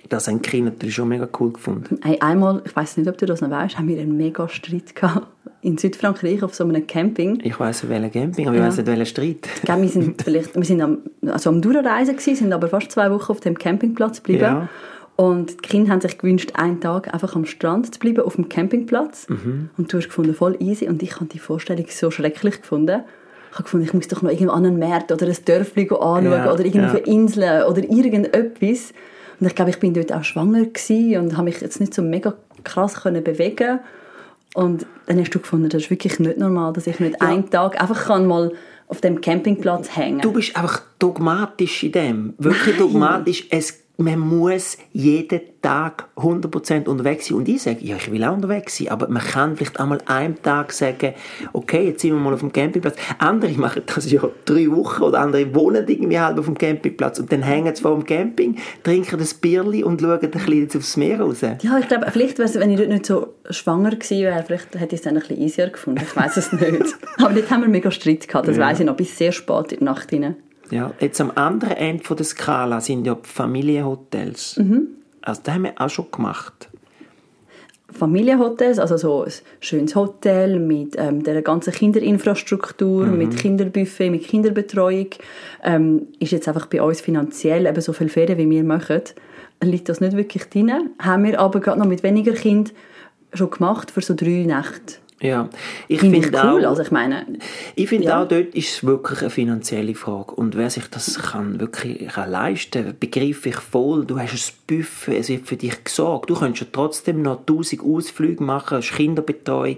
Das 0.08 0.26
haben 0.28 0.40
die 0.42 0.48
Kinder 0.48 0.72
schon 0.90 1.08
mega 1.08 1.28
cool 1.38 1.52
gefunden. 1.52 1.98
Hey, 2.02 2.18
einmal, 2.20 2.62
ich 2.64 2.74
weiß 2.74 2.96
nicht, 2.96 3.08
ob 3.08 3.18
du 3.18 3.26
das 3.26 3.40
noch 3.40 3.50
weißt, 3.50 3.78
haben 3.78 3.88
wir 3.88 4.00
einen 4.00 4.16
mega 4.16 4.48
Streit 4.48 4.94
gehabt 4.94 5.26
in 5.62 5.76
Südfrankreich 5.76 6.42
auf 6.42 6.54
so 6.54 6.64
einem 6.64 6.86
Camping. 6.86 7.38
Ich 7.44 7.60
weiss 7.60 7.86
welchen 7.88 8.10
Camping, 8.10 8.46
aber 8.46 8.56
ich 8.56 8.60
Ja. 8.62 8.66
weiss 8.68 8.76
nicht 8.78 8.86
welchen 8.86 9.06
Streit. 9.06 9.48
Gell, 9.64 9.82
wir 9.82 9.88
sind 9.88 10.22
vielleicht, 10.24 10.56
wir 10.56 10.64
sind 10.64 10.80
am, 10.80 10.98
also 11.26 11.50
am 11.50 11.60
Durchreisen 11.60 12.16
gewesen, 12.16 12.34
sind 12.36 12.52
aber 12.52 12.68
fast 12.68 12.90
zwei 12.92 13.10
Wochen 13.10 13.30
auf 13.30 13.40
dem 13.40 13.58
Campingplatz 13.58 14.22
geblieben. 14.22 14.42
Ja. 14.42 14.68
Und 15.16 15.50
die 15.64 15.68
Kinder 15.68 15.92
haben 15.92 16.00
sich 16.00 16.16
gewünscht, 16.16 16.52
einen 16.54 16.80
Tag 16.80 17.12
einfach 17.12 17.36
am 17.36 17.44
Strand 17.44 17.92
zu 17.92 18.00
bleiben, 18.00 18.22
auf 18.22 18.36
dem 18.36 18.48
Campingplatz. 18.48 19.28
Mhm. 19.28 19.68
Und 19.76 19.92
du 19.92 19.98
hast 19.98 20.06
gefunden, 20.08 20.32
voll 20.34 20.56
easy. 20.60 20.88
Und 20.88 21.02
ich 21.02 21.14
habe 21.16 21.26
die 21.26 21.38
Vorstellung 21.38 21.84
so 21.90 22.10
schrecklich 22.10 22.62
gefunden. 22.62 23.02
Ich 23.50 23.54
habe 23.56 23.64
gefunden, 23.64 23.84
ich 23.84 23.92
muss 23.92 24.08
doch 24.08 24.22
noch 24.22 24.30
irgendwo 24.30 24.52
an 24.52 24.64
einen 24.64 24.78
Markt 24.78 25.12
oder 25.12 25.26
ein 25.26 25.36
Dörfli 25.44 25.82
anschauen 25.90 26.24
Ja, 26.24 26.50
oder 26.50 26.64
irgendwo 26.64 26.96
ja. 26.96 27.04
Inseln 27.04 27.64
oder 27.64 27.82
irgendetwas. 27.82 28.94
Und 29.40 29.46
ich 29.46 29.54
glaube, 29.54 29.70
ich 29.70 29.80
bin 29.80 29.94
dort 29.94 30.12
auch 30.12 30.24
schwanger 30.24 30.64
und 30.64 31.36
habe 31.36 31.44
mich 31.44 31.60
jetzt 31.60 31.80
nicht 31.80 31.94
so 31.94 32.02
mega 32.02 32.34
krass 32.62 33.02
können 33.02 33.24
bewegen 33.24 33.80
Und 34.54 34.86
dann 35.06 35.18
hast 35.18 35.30
du 35.30 35.38
gefunden, 35.38 35.68
das 35.68 35.84
ist 35.84 35.90
wirklich 35.90 36.18
nicht 36.18 36.38
normal, 36.38 36.72
dass 36.72 36.86
ich 36.86 37.00
nicht 37.00 37.20
einen 37.22 37.48
Tag 37.48 37.80
einfach 37.80 38.06
kann 38.06 38.26
mal 38.26 38.52
auf 38.88 39.00
dem 39.00 39.20
Campingplatz 39.20 39.96
hängen 39.96 40.20
Du 40.20 40.32
bist 40.32 40.56
einfach 40.56 40.82
dogmatisch 40.98 41.84
in 41.84 41.92
dem. 41.92 42.34
Wirklich 42.38 42.76
dogmatisch. 42.76 43.46
Es, 43.50 43.79
man 44.00 44.18
muss 44.18 44.78
jeden 44.92 45.40
Tag 45.62 46.08
100% 46.16 46.88
unterwegs 46.88 47.26
sein. 47.26 47.36
Und 47.38 47.48
ich 47.48 47.62
sage, 47.62 47.78
ja, 47.82 47.96
ich 47.96 48.10
will 48.10 48.24
auch 48.24 48.32
unterwegs 48.34 48.78
sein. 48.78 48.88
Aber 48.88 49.08
man 49.08 49.22
kann 49.22 49.56
vielleicht 49.56 49.78
einmal 49.78 50.00
einen 50.06 50.40
Tag 50.42 50.72
sagen, 50.72 51.12
okay, 51.52 51.86
jetzt 51.88 52.00
sind 52.02 52.12
wir 52.12 52.18
mal 52.18 52.32
auf 52.32 52.40
dem 52.40 52.50
Campingplatz. 52.52 52.96
Andere 53.18 53.52
machen 53.52 53.82
das 53.86 54.10
ja 54.10 54.22
drei 54.46 54.70
Wochen 54.70 55.02
oder 55.02 55.20
andere 55.20 55.54
wohnen 55.54 55.86
irgendwie 55.86 56.18
halb 56.18 56.38
auf 56.38 56.46
dem 56.46 56.56
Campingplatz 56.56 57.18
und 57.18 57.30
dann 57.30 57.42
hängen 57.42 57.74
sie 57.74 57.82
vor 57.82 57.94
dem 57.94 58.04
Camping, 58.04 58.56
trinken 58.82 59.18
das 59.18 59.34
Bierli 59.34 59.84
und 59.84 60.00
schauen 60.00 60.18
ein 60.20 60.30
bisschen 60.30 60.68
aufs 60.78 60.96
Meer 60.96 61.20
raus. 61.20 61.42
Ja, 61.42 61.78
ich 61.78 61.88
glaube, 61.88 62.06
vielleicht 62.10 62.38
wenn 62.38 62.70
ich 62.70 62.78
dort 62.78 62.88
nicht 62.88 63.06
so 63.06 63.34
schwanger 63.50 63.90
gewesen 63.90 64.22
wäre, 64.22 64.42
vielleicht 64.46 64.74
hätte 64.74 64.94
ich 64.94 65.00
es 65.00 65.02
dann 65.02 65.14
ein 65.16 65.20
bisschen 65.20 65.38
easier 65.42 65.68
gefunden. 65.68 66.00
Ich 66.02 66.16
weiß 66.16 66.38
es 66.38 66.52
nicht. 66.52 66.96
Aber 67.18 67.34
dort 67.34 67.50
haben 67.50 67.62
wir 67.62 67.68
mega 67.68 67.90
Streit 67.90 68.26
gehabt, 68.26 68.48
das 68.48 68.56
Ja. 68.56 68.66
weiss 68.66 68.80
ich 68.80 68.86
noch, 68.86 68.96
bis 68.96 69.16
sehr 69.18 69.32
spät 69.32 69.72
in 69.72 69.80
die 69.80 69.84
Nacht 69.84 70.08
hinein. 70.10 70.36
Ja, 70.70 70.92
jetzt 71.00 71.20
am 71.20 71.32
anderen 71.34 71.76
Ende 71.76 72.04
von 72.04 72.16
der 72.16 72.26
Skala 72.26 72.80
sind 72.80 73.06
ja 73.06 73.14
die 73.14 73.28
Familienhotels. 73.28 74.56
Also 75.22 75.40
das 75.44 75.54
haben 75.54 75.64
wir 75.64 75.72
auch 75.76 75.90
schon 75.90 76.10
gemacht. 76.10 76.68
Familienhotels, 77.92 78.78
also 78.78 78.96
so 78.96 79.24
ein 79.24 79.32
schönes 79.58 79.96
Hotel 79.96 80.58
mit 80.60 80.94
ähm, 80.96 81.24
der 81.24 81.42
ganzen 81.42 81.72
Kinderinfrastruktur, 81.72 83.06
mit 83.06 83.36
Kinderbuffet, 83.36 84.10
mit 84.10 84.22
Kinderbetreuung, 84.22 85.08
ähm, 85.64 86.06
ist 86.20 86.32
jetzt 86.32 86.46
einfach 86.46 86.66
bei 86.66 86.80
uns 86.80 87.00
finanziell 87.00 87.66
eben 87.66 87.80
so 87.80 87.92
viel 87.92 88.08
Ferien, 88.08 88.38
wie 88.38 88.48
wir 88.48 88.64
machen, 88.64 89.02
liegt 89.62 89.88
das 89.88 90.00
nicht 90.00 90.16
wirklich 90.16 90.44
drin. 90.44 90.70
Haben 91.00 91.24
wir 91.24 91.40
aber 91.40 91.60
gerade 91.60 91.80
noch 91.80 91.86
mit 91.86 92.02
weniger 92.02 92.32
Kind 92.32 92.72
schon 93.34 93.50
gemacht 93.50 93.90
für 93.90 94.02
so 94.02 94.14
drei 94.14 94.44
Nächte. 94.46 94.94
Ja, 95.22 95.50
ich 95.86 96.00
Finde 96.00 96.16
ich 96.16 96.24
finde 96.24 96.38
cool. 96.42 96.64
auch, 96.64 96.70
Also 96.70 96.82
ich 96.82 96.90
meine, 96.90 97.26
Ich 97.74 97.88
finde 97.90 98.06
Ja. 98.06 98.22
auch, 98.22 98.28
dort 98.28 98.54
ist 98.54 98.70
es 98.76 98.84
wirklich 98.84 99.20
eine 99.20 99.28
finanzielle 99.30 99.94
Frage. 99.94 100.32
Und 100.34 100.56
wer 100.56 100.70
sich 100.70 100.86
das 100.88 101.18
kann 101.18 101.60
wirklich 101.60 102.08
kann 102.08 102.30
leisten 102.30 102.94
begreife 102.98 103.50
ich 103.50 103.56
voll. 103.56 104.06
Du 104.06 104.18
hast 104.18 104.32
ein 104.32 104.76
Buffet, 104.78 105.18
es 105.18 105.28
wird 105.28 105.46
für 105.46 105.56
dich 105.56 105.84
gesorgt. 105.84 106.30
Du 106.30 106.34
könntest 106.36 106.62
ja 106.62 106.68
trotzdem 106.72 107.20
noch 107.20 107.44
tausend 107.44 107.82
Ausflüge 107.82 108.42
machen, 108.42 108.78
hast 108.78 108.92
Kinderbetreuung. 108.92 109.76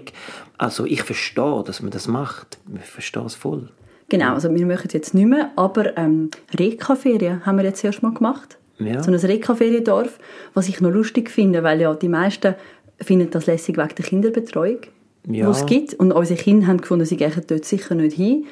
Also 0.57 0.85
ich 0.85 1.03
verstehe, 1.03 1.63
dass 1.65 1.81
man 1.81 1.91
das 1.91 2.07
macht. 2.07 2.57
Ich 2.81 2.89
verstehe 2.89 3.23
es 3.25 3.35
voll. 3.35 3.69
genau, 4.07 4.35
also 4.35 4.53
wir 4.53 4.65
machen 4.65 4.85
es 4.87 4.93
jetzt 4.93 5.13
nicht 5.13 5.25
mehr, 5.27 5.51
aber 5.57 5.97
ähm, 5.97 6.29
Reka-Ferien 6.57 7.45
haben 7.45 7.57
wir 7.57 7.65
jetzt 7.65 7.83
erst 7.83 8.01
mal 8.01 8.13
gemacht. 8.13 8.57
Ja. 8.79 9.03
So 9.03 9.11
ein 9.11 9.15
Reka-Feriendorf, 9.17 10.19
was 10.53 10.69
ich 10.69 10.79
noch 10.81 10.91
lustig 10.91 11.29
finde, 11.29 11.63
weil 11.63 11.81
ja 11.81 11.93
die 11.95 12.07
meisten 12.09 12.55
finden 13.01 13.29
das 13.31 13.45
lässig 13.47 13.75
wegen 13.77 13.95
der 13.95 14.05
Kinderbetreuung, 14.05 14.79
Ja. 15.27 15.45
die 15.45 15.51
es 15.51 15.65
gibt. 15.65 15.93
Und 15.95 16.11
unsere 16.11 16.39
Kinder 16.39 16.67
haben 16.67 16.81
gefunden, 16.81 17.05
sie 17.05 17.17
gehen 17.17 17.31
dort 17.47 17.65
sicher 17.65 17.95
nicht 17.95 18.15
hin. 18.15 18.45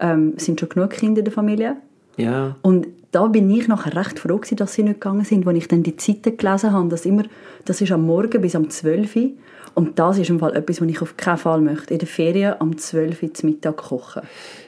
Ähm, 0.00 0.34
es 0.36 0.44
sind 0.46 0.58
schon 0.58 0.68
genug 0.68 0.90
Kinder 0.90 1.18
in 1.20 1.24
der 1.24 1.32
Familie. 1.32 1.76
Ja, 2.16 2.56
Und 2.62 2.88
da 3.12 3.26
bin 3.26 3.48
ich 3.50 3.66
nachher 3.68 3.94
recht 3.96 4.18
froh 4.18 4.36
gewesen, 4.36 4.56
dass 4.56 4.74
sie 4.74 4.82
nicht 4.82 5.00
gegangen 5.00 5.24
sind, 5.24 5.46
als 5.46 5.56
ich 5.56 5.68
dann 5.68 5.82
die 5.82 5.96
Zeiten 5.96 6.36
gelesen 6.36 6.72
habe, 6.72 6.88
dass 6.88 7.06
immer, 7.06 7.24
das 7.64 7.80
ist 7.80 7.92
am 7.92 8.06
Morgen 8.06 8.40
bis 8.40 8.54
am 8.54 8.68
12 8.70 9.16
Uhr. 9.16 9.30
Und 9.74 9.98
das 9.98 10.18
ist 10.18 10.30
im 10.30 10.38
Fall 10.40 10.54
etwas, 10.56 10.80
was 10.80 10.88
ich 10.88 11.00
auf 11.00 11.16
keinen 11.16 11.38
Fall 11.38 11.60
möchte. 11.60 11.94
In 11.94 11.98
der 12.00 12.08
Ferien 12.08 12.54
am 12.58 12.76
12 12.76 13.22
Uhr 13.22 13.34
zum 13.34 13.50
Mittag 13.50 13.76
kochen. 13.76 14.22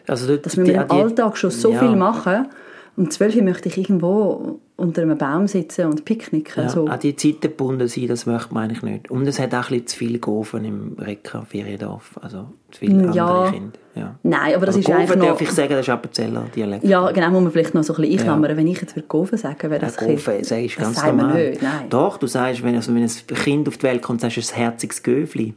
also 0.06 0.26
dort, 0.28 0.46
Dass 0.46 0.56
wir 0.56 0.64
die- 0.64 0.72
die- 0.72 0.78
Alltag 0.78 1.36
schon 1.36 1.50
so 1.50 1.72
ja. 1.72 1.78
viel 1.80 1.96
machen. 1.96 2.46
Um 2.96 3.10
12 3.10 3.36
Uhr 3.36 3.42
möchte 3.42 3.68
ich 3.68 3.78
irgendwo 3.78 4.60
unter 4.82 5.02
einem 5.02 5.16
Baum 5.16 5.46
sitzen 5.46 5.86
und 5.86 6.04
picknicken. 6.04 6.64
Ja, 6.64 6.68
so. 6.68 6.86
An 6.86 6.98
die 7.00 7.14
Zeiten 7.16 7.40
gebunden 7.40 7.86
sein, 7.88 8.08
das 8.08 8.26
möchte 8.26 8.52
man 8.52 8.64
eigentlich 8.64 8.82
nicht. 8.82 9.10
Und 9.10 9.26
es 9.26 9.38
hat 9.38 9.54
auch 9.54 9.58
ein 9.58 9.62
bisschen 9.68 9.86
zu 9.86 9.96
viel 9.96 10.18
Gofen 10.18 10.64
im 10.64 10.96
Rekka 10.98 11.42
Feriendorf. 11.42 12.18
Also 12.20 12.48
zu 12.70 12.80
viele 12.80 13.14
Ja. 13.14 13.26
andere 13.26 13.52
Kinder. 13.52 13.78
Ja. 13.94 14.14
Nein, 14.22 14.54
aber 14.56 14.66
das 14.66 14.76
ist 14.76 14.86
Gofen 14.86 15.00
eigentlich 15.00 15.16
noch... 15.18 15.26
darf 15.26 15.40
ich 15.40 15.50
sagen, 15.50 15.70
das 15.70 15.80
ist 15.80 15.88
Appenzeller 15.90 16.46
Dialekt. 16.54 16.84
Ja, 16.84 17.10
genau, 17.12 17.30
muss 17.30 17.42
man 17.42 17.52
vielleicht 17.52 17.74
noch 17.74 17.84
so 17.84 17.92
ein 17.94 18.00
bisschen 18.02 18.18
einklammern. 18.20 18.56
Wenn 18.56 18.66
ich 18.66 18.80
jetzt 18.80 19.08
Gofen 19.08 19.38
sagen, 19.38 19.70
wäre 19.70 19.78
das 19.80 19.96
Ja, 19.96 20.02
ein 20.02 20.08
Gofen, 20.14 20.38
bisschen- 20.38 20.44
sagst 20.68 20.76
du 20.76 20.80
das 20.82 20.94
ganz 20.94 21.04
wir 21.06 21.12
normal. 21.12 21.50
nicht. 21.50 21.62
Doch, 21.90 22.18
du 22.18 22.26
sagst, 22.26 22.62
wenn, 22.64 22.74
also 22.74 22.94
wenn 22.94 23.02
ein 23.02 23.10
Kind 23.26 23.68
auf 23.68 23.76
die 23.76 23.82
Welt 23.84 24.02
kommt, 24.02 24.20
sagst 24.22 24.36
du 24.36 24.40
ein 24.40 24.56
herziges 24.56 25.02
Göfli. 25.02 25.54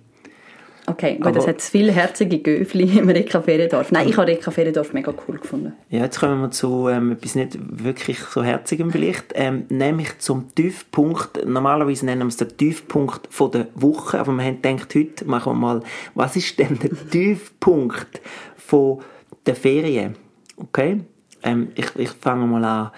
Okay, 0.88 1.16
gut, 1.18 1.28
Aber- 1.28 1.38
es 1.40 1.48
hat 1.48 1.62
viele 1.62 1.92
herzige 1.92 2.40
Göfli 2.40 2.84
im 3.00 3.10
Reka 3.10 3.42
Feriendorf. 3.42 3.92
Nein, 3.92 4.08
ich 4.08 4.18
habe 4.18 4.28
Reka 4.28 4.52
Feriendorf 4.52 4.94
mega 4.94 5.14
cool 5.28 5.38
gefunden. 5.40 5.74
Ja, 5.90 6.04
jetzt 6.04 6.20
kommen 6.20 6.42
wir 6.42 6.52
zu 6.52 6.88
ähm, 6.90 7.14
etwas 7.14 7.36
nicht 7.36 7.58
wirklich 7.60 8.20
so 8.20 8.44
herzigem 8.44 8.92
vielleicht, 8.92 9.34
ähm, 9.36 9.66
nämlich 9.70 10.20
zum 10.20 10.54
Tiefpunkt. 10.54 11.46
Normalerweise 11.46 12.06
nennen 12.06 12.22
wir 12.24 12.28
es 12.28 12.38
den 12.38 12.56
Tiefpunkt 12.56 13.28
von 13.34 13.52
der 13.52 13.68
Woche, 13.76 14.20
aber 14.20 14.32
wir 14.34 14.44
haben 14.44 14.62
gedacht, 14.62 14.94
heute 14.96 15.26
machen 15.26 15.54
wir 15.54 15.58
mal, 15.60 15.82
was 16.14 16.36
ist 16.36 16.60
denn 16.60 16.78
der 16.82 16.92
Tiefpunkt 17.10 18.22
von 18.58 19.00
der 19.46 19.56
Ferien? 19.56 20.16
Okay? 20.58 21.02
Ähm, 21.44 21.70
ich, 21.76 21.88
ich 21.96 22.10
fange 22.10 22.46
mal 22.46 22.64
an. 22.64 22.92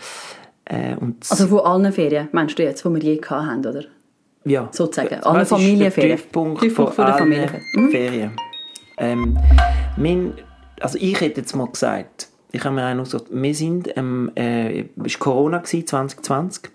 Äh, 0.65 0.95
Also 1.29 1.47
von 1.47 1.59
allen 1.61 1.91
Ferien, 1.93 2.27
meinst 2.31 2.59
du 2.59 2.63
jetzt, 2.63 2.83
die 2.83 2.89
wir 2.89 3.01
je 3.01 3.21
haben, 3.29 3.65
oder? 3.65 3.83
Ja, 4.47 4.69
sozusagen, 4.71 5.17
Was 5.21 5.25
alle 5.25 5.41
ist 5.41 5.51
der 5.51 5.57
Familienferien. 5.57 6.17
Tiefpunkt, 6.17 6.61
Tiefpunkt 6.61 6.93
von 6.93 7.05
der 7.05 7.15
allen 7.15 7.23
Familienferien. 7.23 7.65
Mhm. 7.73 7.91
Ferien. 7.91 8.31
Ähm, 8.97 9.37
mein, 9.97 10.33
also 10.79 10.97
ich 10.99 11.19
hätte 11.19 11.41
jetzt 11.41 11.55
mal 11.55 11.67
gesagt, 11.67 12.29
ich 12.51 12.63
habe 12.63 12.75
mir 12.75 12.95
noch 12.95 13.03
gesagt, 13.03 13.25
wir 13.29 13.55
sind, 13.55 13.95
ähm, 13.97 14.31
äh, 14.35 14.81
es 15.03 15.13
war 15.13 15.19
Corona 15.19 15.57
gewesen, 15.59 15.85
2020 15.85 16.71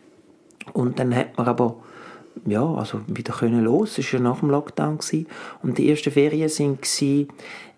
und 0.73 0.99
dann 0.99 1.15
hat 1.15 1.37
man 1.37 1.49
aber 1.49 1.77
ja, 2.47 2.65
also 2.65 3.01
wieder 3.07 3.33
können 3.35 3.65
los, 3.65 3.99
es 3.99 4.13
war 4.13 4.21
ja 4.21 4.25
nach 4.25 4.41
dem 4.41 4.51
Lockdown 4.51 4.99
gewesen. 4.99 5.27
und 5.63 5.79
die 5.79 5.91
ersten 5.91 6.11
Ferien 6.11 6.49
sind 6.49 6.83
gewesen 6.83 7.29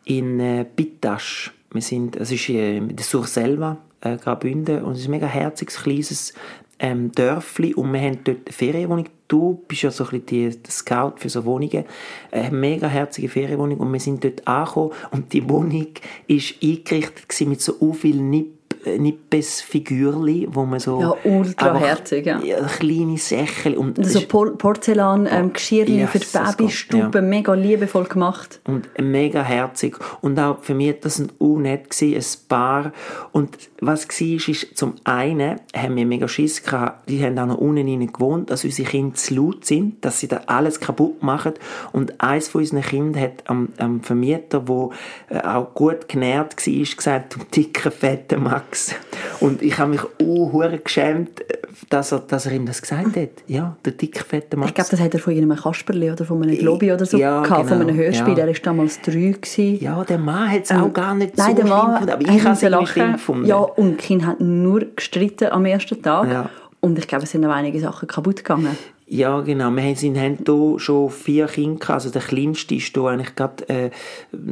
in 0.05 0.41
äh, 0.41 0.67
Bitasch. 0.77 1.53
Wir 1.73 1.83
sind, 1.83 2.17
es 2.17 2.31
ist 2.31 2.49
äh, 2.51 2.77
in 2.77 2.95
der 2.95 3.05
Surselva, 3.05 3.79
äh, 4.01 4.17
Graubünden 4.17 4.83
und 4.85 4.93
es 4.93 5.01
ist 5.01 5.09
ein 5.09 5.13
mega 5.13 5.27
herziges, 5.27 5.83
kleines 5.83 6.35
ähm, 6.79 7.13
Dörfli 7.13 7.75
und 7.75 7.93
wir 7.93 8.01
haben 8.01 8.19
dort 8.25 8.39
eine 8.47 8.53
Ferienwohnung. 8.53 9.09
Du 9.29 9.65
bist 9.69 9.83
ja 9.83 9.91
so 9.91 10.05
ein 10.05 10.21
bisschen 10.23 10.63
die, 10.63 10.71
Scout 10.71 11.15
für 11.17 11.29
so 11.29 11.45
Wohnungen. 11.45 11.85
Eine 12.31 12.51
mega 12.51 12.87
herzige 12.87 13.29
Ferienwohnung 13.29 13.79
und 13.79 13.93
wir 13.93 14.01
sind 14.01 14.23
dort 14.25 14.47
angekommen 14.47 14.93
und 15.11 15.33
die 15.33 15.49
Wohnung 15.49 15.89
ist 16.27 16.55
eingerichtet 16.63 17.49
mit 17.49 17.61
so 17.61 17.93
viel 17.93 18.17
Nipp 18.17 18.64
Nippes-Figürli, 18.87 20.49
wo 20.51 20.65
man 20.65 20.81
so... 20.81 21.01
Ja, 21.01 21.15
ultra 21.25 21.75
herzig, 21.75 22.27
ja. 22.27 22.39
kleine 22.79 23.19
Sächel 23.19 23.77
und 23.77 24.05
so 24.05 24.21
Por 24.23 24.57
Porzellan, 24.59 25.29
ähm, 25.31 25.53
Geschirrli 25.53 25.99
Yes, 25.99 26.11
für 26.11 26.19
die 26.19 26.27
Babystube, 26.33 27.19
ja. 27.19 27.23
mega 27.23 27.55
liebevoll 27.55 28.05
gemacht. 28.05 28.61
und 28.67 28.89
mega 29.01 29.43
herzig 29.43 29.97
und 30.21 30.39
auch 30.39 30.59
für 30.61 30.75
mich 30.75 31.01
das 31.01 31.19
ein 31.19 31.31
unnett 31.39 31.91
gsi 31.91 32.17
ein 32.17 32.25
Paar 32.49 32.93
und 33.33 33.57
was 33.81 34.09
gsi 34.09 34.37
ist, 34.37 34.49
ist 34.49 34.77
zum 34.77 34.95
einen 35.05 35.61
haben 35.75 35.97
wir 35.97 36.07
mega 36.07 36.29
Schiss 36.29 36.63
gehabt, 36.63 37.09
die 37.09 37.25
haben 37.25 37.39
auch 37.39 37.47
noch 37.47 37.59
unten 37.59 37.89
rein 37.89 38.13
gewohnt, 38.13 38.51
dass 38.51 38.65
unsere 38.65 38.89
Kinder 38.89 39.15
zu 39.15 39.35
laut 39.35 39.65
sind, 39.65 40.05
dass 40.05 40.21
sie 40.21 40.29
da 40.29 40.43
alles 40.47 40.81
kaputt 40.81 41.23
machen 41.23 41.55
und 41.93 42.21
eins 42.21 42.49
von 42.49 42.61
unseren 42.61 42.83
Kindern 42.83 43.23
hat 43.23 43.45
am, 43.47 43.69
am 43.79 44.03
Vermieter, 44.03 44.69
wo 44.69 44.93
äh, 45.29 45.41
auch 45.41 45.75
gut 45.75 46.09
genährt 46.09 46.55
war, 46.67 46.97
gesagt, 46.97 47.35
du 47.35 47.41
dicker 47.55 47.91
fetter 47.91 48.39
Max 48.75 48.95
und 49.41 49.63
ich 49.63 49.79
habe 49.79 49.91
mich 49.93 50.01
uh, 50.21 50.63
geschämt, 50.83 51.41
äh, 51.41 51.59
dass 51.91 52.13
er, 52.13 52.21
dass 52.21 52.47
er 52.47 52.53
ihm 52.53 52.67
das 52.67 52.83
gesagt 52.83 53.17
hat, 53.17 53.29
ja, 53.47 53.77
der 53.85 53.93
dicker 53.93 54.25
fette 54.25 54.57
Max. 54.57 54.71
Ich 54.71 54.75
glaube, 54.75 54.91
das 54.91 55.01
hat 55.01 55.15
er 55.15 55.21
von 55.21 55.33
einem 55.33 55.55
Kasperli 55.55 56.11
oder 56.11 56.25
von 56.25 56.43
einem 56.43 56.57
Globi 56.59 56.93
oder 56.93 57.07
so 57.07 57.17
Ja, 57.17 57.43
gehabt, 57.43 57.69
von 57.69 57.79
genau, 57.79 57.89
einem 57.89 57.97
Hörspiel. 57.97 58.29
ja. 58.29 58.35
Der 58.35 58.47
war 58.49 58.55
damals 58.63 59.01
drei. 59.01 59.35
Gewesen. 59.35 59.81
ja, 59.81 60.03
der 60.05 60.19
Mann 60.19 60.51
hat 60.51 60.65
es 60.65 60.73
auch 60.73 60.93
gar 60.93 61.15
nicht 61.15 61.31
Ähm, 61.31 61.45
Nein, 61.45 61.57
so 61.57 61.63
der 61.63 61.67
Mann 61.67 61.91
gefunden, 61.93 62.13
aber 62.13 62.27
hat 62.27 62.37
ich 62.37 62.45
habe 62.45 62.83
es 62.85 62.91
schlimm 62.91 63.13
gefunden. 63.13 63.47
Ja, 63.47 63.57
und 63.59 63.91
die 63.93 63.97
Kinder 63.97 64.27
haben 64.27 64.63
nur 64.63 64.85
gestritten 64.97 65.49
am 65.51 65.65
ersten 65.67 66.03
Tag. 66.03 66.31
Ja. 66.31 66.51
Und 66.81 66.99
ich 66.99 67.07
glaube, 67.09 67.25
es 67.25 67.31
sind 67.31 67.41
noch 67.43 67.51
einige 67.51 67.81
Sachen 67.81 68.09
kaputt 68.09 68.37
gegangen. 68.37 68.77
Ja, 69.07 69.41
genau. 69.41 69.71
Wir 69.71 69.83
haben, 69.83 69.97
sind, 69.97 70.19
haben 70.19 70.39
hier 70.45 70.79
schon 70.79 71.11
vier 71.11 71.47
Kinder 71.47 71.79
gehabt. 71.79 71.95
Also 71.95 72.11
der 72.11 72.23
kleinste 72.23 72.75
ist 72.75 72.95
hier 72.95 73.05
eigentlich 73.05 73.35
gerade, 73.35 73.69
äh, 73.69 73.91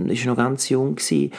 ist 0.09 0.25
noch 0.27 0.37
ganz 0.37 0.69
jung 0.69 0.95
gewesen. 0.95 1.33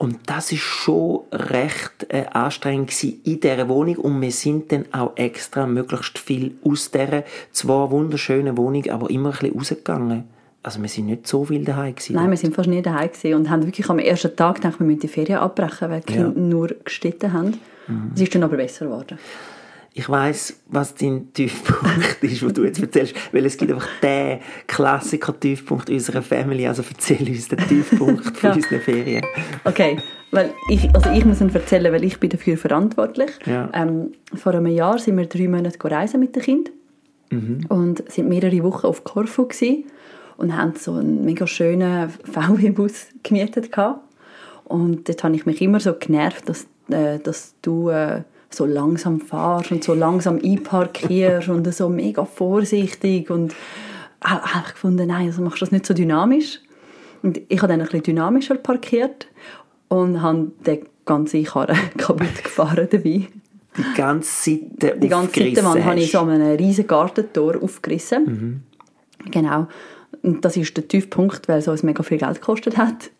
Und 0.00 0.16
das 0.24 0.50
ist 0.50 0.62
schon 0.62 1.20
recht 1.30 2.06
äh, 2.08 2.24
anstrengend 2.32 2.88
gewesen 2.88 3.20
in 3.22 3.38
dieser 3.38 3.68
Wohnung. 3.68 3.96
Und 3.96 4.22
wir 4.22 4.30
sind 4.30 4.72
dann 4.72 4.86
auch 4.92 5.12
extra 5.16 5.66
möglichst 5.66 6.18
viel 6.18 6.54
aus 6.64 6.90
dieser 6.90 7.22
zwar 7.52 7.90
wunderschönen 7.90 8.56
Wohnung, 8.56 8.88
aber 8.88 9.10
immer 9.10 9.28
ein 9.28 9.38
bisschen 9.38 9.58
rausgegangen. 9.58 10.24
Also 10.62 10.80
wir 10.80 10.88
sind 10.88 11.04
nicht 11.04 11.26
so 11.26 11.44
viel 11.44 11.66
daheim 11.66 11.94
gewesen. 11.94 12.14
Nein, 12.14 12.30
wir 12.30 12.38
sind 12.38 12.54
fast 12.54 12.70
nie 12.70 12.80
daheim 12.80 13.10
gewesen 13.12 13.34
und 13.34 13.50
haben 13.50 13.66
wirklich 13.66 13.90
am 13.90 13.98
ersten 13.98 14.34
Tag 14.34 14.54
gedacht, 14.54 14.80
wir 14.80 14.86
müssen 14.86 15.00
die 15.00 15.08
Ferien 15.08 15.38
abbrechen, 15.38 15.90
weil 15.90 16.00
die 16.00 16.14
Ja. 16.14 16.24
Kinder 16.24 16.40
nur 16.40 16.68
gestritten 16.82 17.34
haben. 17.34 17.60
Mhm. 17.86 18.12
Es 18.14 18.22
ist 18.22 18.34
dann 18.34 18.42
aber 18.42 18.56
besser 18.56 18.86
geworden. 18.86 19.18
Ich 19.92 20.08
weiss, 20.08 20.60
was 20.68 20.94
dein 20.94 21.32
Tiefpunkt 21.32 22.18
ist, 22.22 22.44
was 22.44 22.52
du 22.52 22.64
jetzt 22.64 22.80
erzählst, 22.80 23.14
weil 23.32 23.44
es 23.44 23.56
gibt 23.56 23.72
einfach 23.72 23.88
den 24.02 24.38
Klassiker-Tiefpunkt 24.68 25.90
unserer 25.90 26.22
Family. 26.22 26.66
Also 26.66 26.82
erzähl 26.88 27.28
uns 27.28 27.48
den 27.48 27.58
Tiefpunkt 27.58 28.24
von 28.36 28.50
Ja. 28.50 28.54
unseren 28.56 28.80
Ferien. 28.80 29.24
Okay, 29.64 29.98
weil 30.30 30.52
ich, 30.68 30.88
also 30.94 31.10
ich 31.10 31.24
muss 31.24 31.40
ihn 31.40 31.52
erzählen, 31.52 31.92
weil 31.92 32.04
ich 32.04 32.18
bin 32.20 32.30
dafür 32.30 32.56
verantwortlich. 32.56 33.30
Ja. 33.46 33.68
Ähm, 33.74 34.12
vor 34.34 34.54
einem 34.54 34.66
Jahr 34.68 34.98
sind 34.98 35.16
wir 35.18 35.26
drei 35.26 35.48
Monate 35.48 35.78
reisen 35.90 36.20
mit 36.20 36.36
den 36.36 36.42
Kindern 36.42 36.74
und 37.68 38.10
sind 38.10 38.28
mehrere 38.28 38.62
Wochen 38.64 38.86
auf 38.86 39.04
Korfu 39.04 39.46
gewesen 39.46 39.84
und 40.36 40.56
haben 40.56 40.74
so 40.76 40.94
einen 40.94 41.24
mega 41.24 41.46
schönen 41.46 42.10
VW-Bus 42.24 43.06
gemietet 43.22 43.70
gehabt. 43.72 44.00
Und 44.64 45.08
dort 45.08 45.22
habe 45.24 45.34
ich 45.36 45.46
mich 45.46 45.60
immer 45.62 45.78
so 45.80 45.94
genervt, 45.94 46.48
dass, 46.48 46.66
äh, 46.90 47.18
dass 47.18 47.54
du 47.62 47.88
äh, 47.90 48.22
so 48.50 48.66
langsam 48.66 49.20
fahrst 49.20 49.72
und 49.72 49.84
so 49.84 49.94
langsam 49.94 50.40
einparkierst 50.42 51.48
und 51.48 51.72
so 51.72 51.88
mega 51.88 52.24
vorsichtig 52.24 53.30
und 53.30 53.54
habe 54.22 54.42
einfach 54.42 54.72
gefunden, 54.72 55.06
nein, 55.08 55.26
also 55.26 55.42
machst 55.42 55.60
du 55.60 55.64
das 55.64 55.72
nicht 55.72 55.86
so 55.86 55.94
dynamisch. 55.94 56.60
Und 57.22 57.40
ich 57.48 57.58
habe 57.58 57.68
dann 57.68 57.80
ein 57.80 57.86
bisschen 57.86 58.02
dynamischer 58.02 58.56
parkiert 58.56 59.28
und 59.88 60.20
habe 60.20 60.50
den 60.66 60.86
ganzen 61.04 61.44
Karren 61.44 61.76
kaputt 61.96 62.42
gefahren 62.42 62.88
dabei. 62.90 63.28
Die 63.76 63.94
ganze 63.96 64.50
Seite 64.50 64.98
Die 64.98 65.08
ganze 65.08 65.40
Seitenwand 65.40 65.84
habe 65.84 66.00
ich 66.00 66.10
so 66.10 66.18
an 66.20 66.30
einem 66.30 66.56
riesen 66.56 66.86
Gartentor 66.86 67.62
aufgerissen. 67.62 68.64
Genau. 69.30 69.68
Und 70.22 70.44
das 70.44 70.56
ist 70.56 70.76
der 70.76 70.88
Tiefpunkt, 70.88 71.48
weil 71.48 71.58
es 71.58 71.68
uns 71.68 71.82
mega 71.82 72.02
viel 72.02 72.18
Geld 72.18 72.40
gekostet 72.40 72.76
hat. 72.76 73.10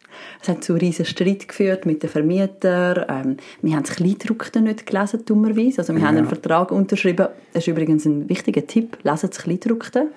Es 0.42 0.48
hat 0.48 0.64
zu 0.64 0.74
riesen 0.74 1.04
Streit 1.04 1.48
geführt 1.48 1.86
mit 1.86 2.02
den 2.02 2.10
Vermietern. 2.10 3.04
Ähm, 3.08 3.36
wir 3.62 3.76
haben 3.76 3.84
das 3.84 3.96
Kleidruckte 3.96 4.60
nicht 4.60 4.86
gelesen, 4.86 5.24
dummerweise. 5.24 5.78
Also 5.78 5.94
wir 5.94 6.02
haben 6.06 6.16
einen 6.16 6.28
Vertrag 6.28 6.72
unterschrieben. 6.72 7.28
Das 7.52 7.64
ist 7.64 7.68
übrigens 7.68 8.04
ein 8.04 8.28
wichtiger 8.28 8.66
Tipp. 8.66 8.98
Lesen 9.02 9.30
das 9.30 9.38
Kleidruckte. 9.38 10.08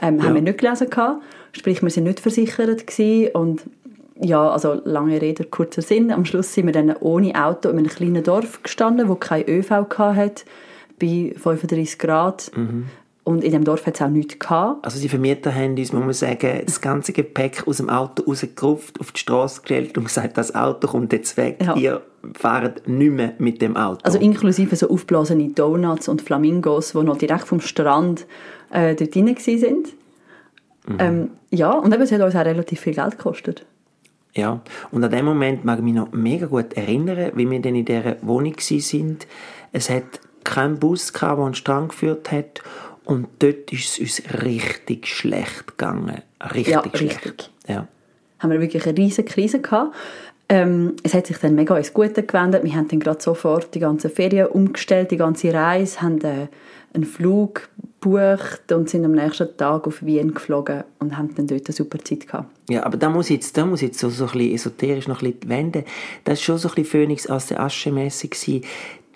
Ähm, 0.00 0.22
Haben 0.22 0.34
wir 0.34 0.42
nicht 0.42 0.58
gelesen 0.58 0.90
gehabt. 0.90 1.22
Sprich, 1.52 1.82
wir 1.82 1.90
sind 1.90 2.04
nicht 2.04 2.20
versichert 2.20 2.86
gewesen. 2.86 3.32
Und 3.32 3.62
ja, 4.20 4.50
also 4.50 4.80
lange 4.84 5.20
Rede, 5.20 5.44
kurzer 5.44 5.82
Sinn. 5.82 6.10
Am 6.12 6.24
Schluss 6.24 6.54
sind 6.54 6.66
wir 6.66 6.72
dann 6.72 6.94
ohne 6.96 7.34
Auto 7.42 7.68
in 7.68 7.78
einem 7.78 7.88
kleinen 7.88 8.22
Dorf 8.22 8.62
gestanden, 8.62 9.08
wo 9.08 9.14
kein 9.14 9.48
ÖV 9.48 9.70
hatte, 9.70 10.44
bei 11.00 11.32
35 11.36 11.98
Grad. 11.98 12.50
Und 13.28 13.44
in 13.44 13.52
dem 13.52 13.62
Dorf 13.62 13.84
hat 13.84 13.94
es 13.96 14.00
auch 14.00 14.08
nichts 14.08 14.38
gehabt. 14.38 14.82
Also 14.86 14.98
die 14.98 15.08
Vermieter 15.10 15.54
haben 15.54 15.76
uns, 15.76 15.92
muss 15.92 16.02
man 16.02 16.14
sagen, 16.14 16.62
das 16.64 16.80
ganze 16.80 17.12
Gepäck 17.12 17.68
aus 17.68 17.76
dem 17.76 17.90
Auto 17.90 18.22
rausgerupft, 18.22 18.98
auf 19.00 19.12
die 19.12 19.20
Straße 19.20 19.60
gestellt 19.60 19.98
und 19.98 20.04
gesagt, 20.04 20.38
das 20.38 20.54
Auto 20.54 20.88
kommt 20.88 21.12
jetzt 21.12 21.36
weg, 21.36 21.58
Ja. 21.62 21.76
ihr 21.76 22.00
fahrt 22.32 22.88
nicht 22.88 23.12
mehr 23.12 23.34
mit 23.36 23.60
dem 23.60 23.76
Auto. 23.76 24.00
Also 24.02 24.18
inklusive 24.18 24.74
so 24.76 24.88
aufblasene 24.88 25.50
Donuts 25.50 26.08
und 26.08 26.22
Flamingos, 26.22 26.92
die 26.92 27.02
noch 27.02 27.18
direkt 27.18 27.46
vom 27.46 27.60
Strand 27.60 28.24
äh, 28.70 28.94
dort 28.94 29.14
rein 29.14 29.36
sind. 29.36 29.88
Ähm, 30.98 31.28
ja, 31.50 31.72
und 31.72 31.92
eben, 31.92 32.02
es 32.02 32.10
hat 32.10 32.22
uns 32.22 32.34
auch 32.34 32.46
relativ 32.46 32.80
viel 32.80 32.94
Geld 32.94 33.18
gekostet. 33.18 33.66
Ja, 34.34 34.62
und 34.90 35.04
an 35.04 35.10
dem 35.10 35.26
Moment 35.26 35.66
mag 35.66 35.80
ich 35.80 35.84
mich 35.84 35.92
noch 35.92 36.12
mega 36.12 36.46
gut 36.46 36.72
erinnern, 36.78 37.32
wie 37.34 37.50
wir 37.50 37.60
dann 37.60 37.74
in 37.74 37.84
dieser 37.84 38.16
Wohnung 38.22 38.54
sind. 38.58 39.26
Es 39.72 39.90
hat 39.90 40.04
keinen 40.44 40.78
Bus 40.78 41.12
gehabt, 41.12 41.36
der 41.36 41.44
an 41.44 41.50
den 41.50 41.56
Strand 41.56 41.88
geführt 41.90 42.32
hat 42.32 42.62
und 43.08 43.26
dort 43.38 43.72
ist 43.72 43.88
es 43.88 43.98
uns 43.98 44.42
richtig 44.44 45.06
schlecht 45.06 45.66
gegangen. 45.66 46.22
Richtig 46.54 46.68
Ja, 46.74 46.82
schlecht. 46.82 47.24
richtig. 47.24 47.50
Ja. 47.66 47.88
haben 48.38 48.50
wir 48.50 48.60
wirklich 48.60 48.86
eine 48.86 48.96
riesige 48.96 49.26
Krise 49.28 49.60
gehabt. 49.60 49.94
Ähm, 50.50 50.94
es 51.02 51.12
hat 51.14 51.26
sich 51.26 51.38
dann 51.38 51.54
mega 51.54 51.76
ins 51.76 51.92
Gute 51.92 52.22
gewendet. 52.22 52.64
Wir 52.64 52.74
haben 52.74 52.88
dann 52.88 53.00
gerade 53.00 53.20
sofort 53.20 53.74
die 53.74 53.80
ganze 53.80 54.08
Ferien 54.10 54.46
umgestellt, 54.46 55.10
die 55.10 55.16
ganze 55.16 55.52
Reise, 55.52 56.00
haben 56.02 56.20
äh, 56.22 56.48
einen 56.94 57.04
Flug 57.04 57.68
gebucht 58.00 58.70
und 58.72 58.88
sind 58.88 59.04
am 59.04 59.12
nächsten 59.12 59.54
Tag 59.56 59.86
auf 59.86 60.02
Wien 60.04 60.32
geflogen 60.32 60.84
und 61.00 61.16
haben 61.18 61.34
dann 61.34 61.46
dort 61.48 61.66
eine 61.66 61.74
super 61.74 61.98
Zeit 61.98 62.26
gehabt. 62.26 62.48
Ja, 62.70 62.84
aber 62.86 62.96
da 62.96 63.10
muss 63.10 63.26
ich 63.30 63.36
jetzt, 63.36 63.56
da 63.56 63.66
muss 63.66 63.82
ich 63.82 63.88
jetzt 63.88 63.98
so, 63.98 64.08
so 64.08 64.24
ein 64.26 64.30
bisschen 64.32 64.54
esoterisch 64.54 65.08
noch 65.08 65.20
ein 65.22 65.32
bisschen 65.32 65.50
wenden. 65.50 65.84
Das 66.24 66.38
ist 66.38 66.44
schon 66.44 66.56
so 66.58 66.68
ein 66.68 66.74
bisschen 66.76 66.90
Phönix 66.90 67.26
aus 67.26 67.46
der 67.46 67.60
Asche 67.60 67.90
mässig 67.90 68.34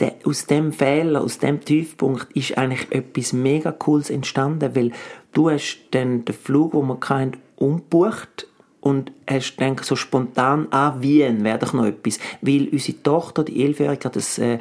Der, 0.00 0.14
aus 0.24 0.46
dem 0.46 0.72
Fehler, 0.72 1.20
aus 1.20 1.38
dem 1.38 1.64
Tiefpunkt 1.64 2.32
ist 2.34 2.56
eigentlich 2.56 2.90
etwas 2.90 3.32
mega 3.32 3.72
Cooles 3.72 4.10
entstanden, 4.10 4.74
weil 4.74 4.92
du 5.32 5.50
hast 5.50 5.78
dann 5.90 6.24
den 6.24 6.34
Flug, 6.34 6.72
den 6.72 6.86
wir 6.86 6.98
hatten, 7.00 7.38
umgebucht 7.56 8.48
und 8.82 9.12
hast 9.30 9.56
dann 9.58 9.76
so 9.80 9.94
spontan 9.94 10.66
an 10.72 11.00
Wien 11.02 11.44
wäre 11.44 11.58
doch 11.58 11.72
noch 11.72 11.86
etwas, 11.86 12.18
weil 12.40 12.68
unsere 12.68 13.00
Tochter, 13.00 13.44
die 13.44 13.64
Elfjährige, 13.64 14.10
das, 14.10 14.38
äh, 14.38 14.58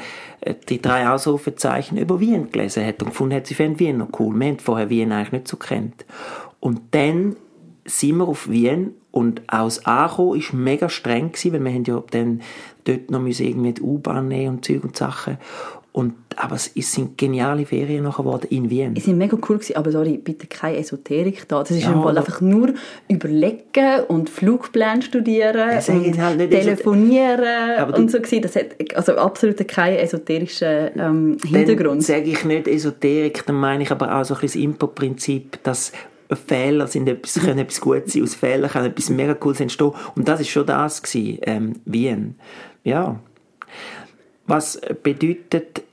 die 0.70 0.80
drei 0.80 1.10
Ausrufezeichen 1.10 1.98
über 1.98 2.20
Wien 2.20 2.52
gelesen 2.52 2.86
hat 2.86 3.02
und 3.02 3.10
gefunden 3.10 3.36
hat, 3.36 3.48
sie 3.48 3.56
fände 3.56 3.80
Wien 3.80 3.98
noch 3.98 4.20
cool. 4.20 4.40
Wir 4.40 4.48
haben 4.48 4.60
vorher 4.60 4.90
Wien 4.92 5.12
eigentlich 5.12 5.32
nicht 5.32 5.48
so 5.48 5.58
kennt. 5.58 6.06
Und 6.60 6.82
dann 6.92 7.36
sind 7.86 8.18
wir 8.18 8.28
auf 8.28 8.48
Wien 8.48 8.94
und 9.12 9.42
aus 9.48 9.86
Ankommen 9.86 10.42
war 10.42 10.56
mega 10.60 10.90
streng, 10.90 11.32
gewesen, 11.32 11.54
weil 11.54 11.64
wir 11.64 11.72
haben 11.74 11.84
ja 11.84 12.04
dann 12.12 12.42
dort 12.86 13.12
noch 13.12 13.26
irgendwie 13.26 13.74
die 13.74 13.82
U-Bahn 13.82 14.28
nehmen 14.28 14.56
und 14.56 14.66
Zeug 14.66 14.84
und 14.84 14.96
Sachen. 14.96 15.38
Und, 15.94 16.14
aber 16.38 16.56
es 16.56 16.72
es 16.74 16.94
sind 16.94 17.18
geniale 17.18 17.66
Ferien 17.66 18.06
nachher 18.06 18.24
geworden 18.24 18.48
in 18.50 18.70
Wien. 18.70 18.94
Die 18.94 19.02
sind 19.02 19.18
mega 19.18 19.36
cool 19.50 19.58
gewesen, 19.58 19.76
aber 19.76 19.92
sorry, 19.92 20.18
bitte 20.18 20.48
keine 20.48 20.78
Esoterik 20.78 21.46
da. 21.50 21.60
Das 21.60 21.72
ist 21.72 21.84
Ja, 21.84 22.06
einfach 22.06 22.40
nur 22.40 22.74
überlegen 23.10 24.04
und 24.08 24.30
Flugpläne 24.30 25.02
studieren 25.02 25.70
und 25.70 26.22
halt 26.22 26.50
telefonieren 26.50 27.94
und 27.94 28.10
so 28.10 28.20
gewesen. 28.20 28.42
Das 28.42 28.56
hat 28.56 28.68
also 28.96 29.18
absolut 29.18 29.68
keinen 29.68 29.98
esoterischen 29.98 30.92
ähm, 30.98 31.38
Dann 31.44 31.54
Hintergrund. 31.56 32.04
sage 32.04 32.30
ich 32.30 32.46
nicht 32.46 32.70
Esoterik, 32.70 33.46
dann 33.46 33.58
meine 33.58 33.84
ich 33.84 33.92
aber 33.92 34.16
auch 34.16 34.24
so 34.24 34.34
ein 34.36 34.40
bisschen 34.40 34.62
das 34.62 34.72
Impo-Prinzip, 34.72 35.62
dass 35.64 35.92
Fehler 36.36 36.88
sind 36.88 37.08
etwas, 37.08 37.36
können 37.36 37.60
etwas 37.60 37.82
Gutes 37.82 38.14
sein, 38.14 38.24
aus 38.24 38.36
Fehlern 38.36 38.70
kann 38.70 38.86
etwas 38.86 39.10
mega 39.10 39.34
Cooles 39.34 39.60
entstehen. 39.60 39.92
Und 40.16 40.28
das 40.28 40.40
ist 40.40 40.50
schon 40.50 40.66
das 40.66 41.02
gewesen, 41.02 41.40
ähm, 41.44 41.74
Wien. 41.86 42.36
Ja. 42.84 43.20
Was 44.48 44.82
bedeutet 45.04 45.84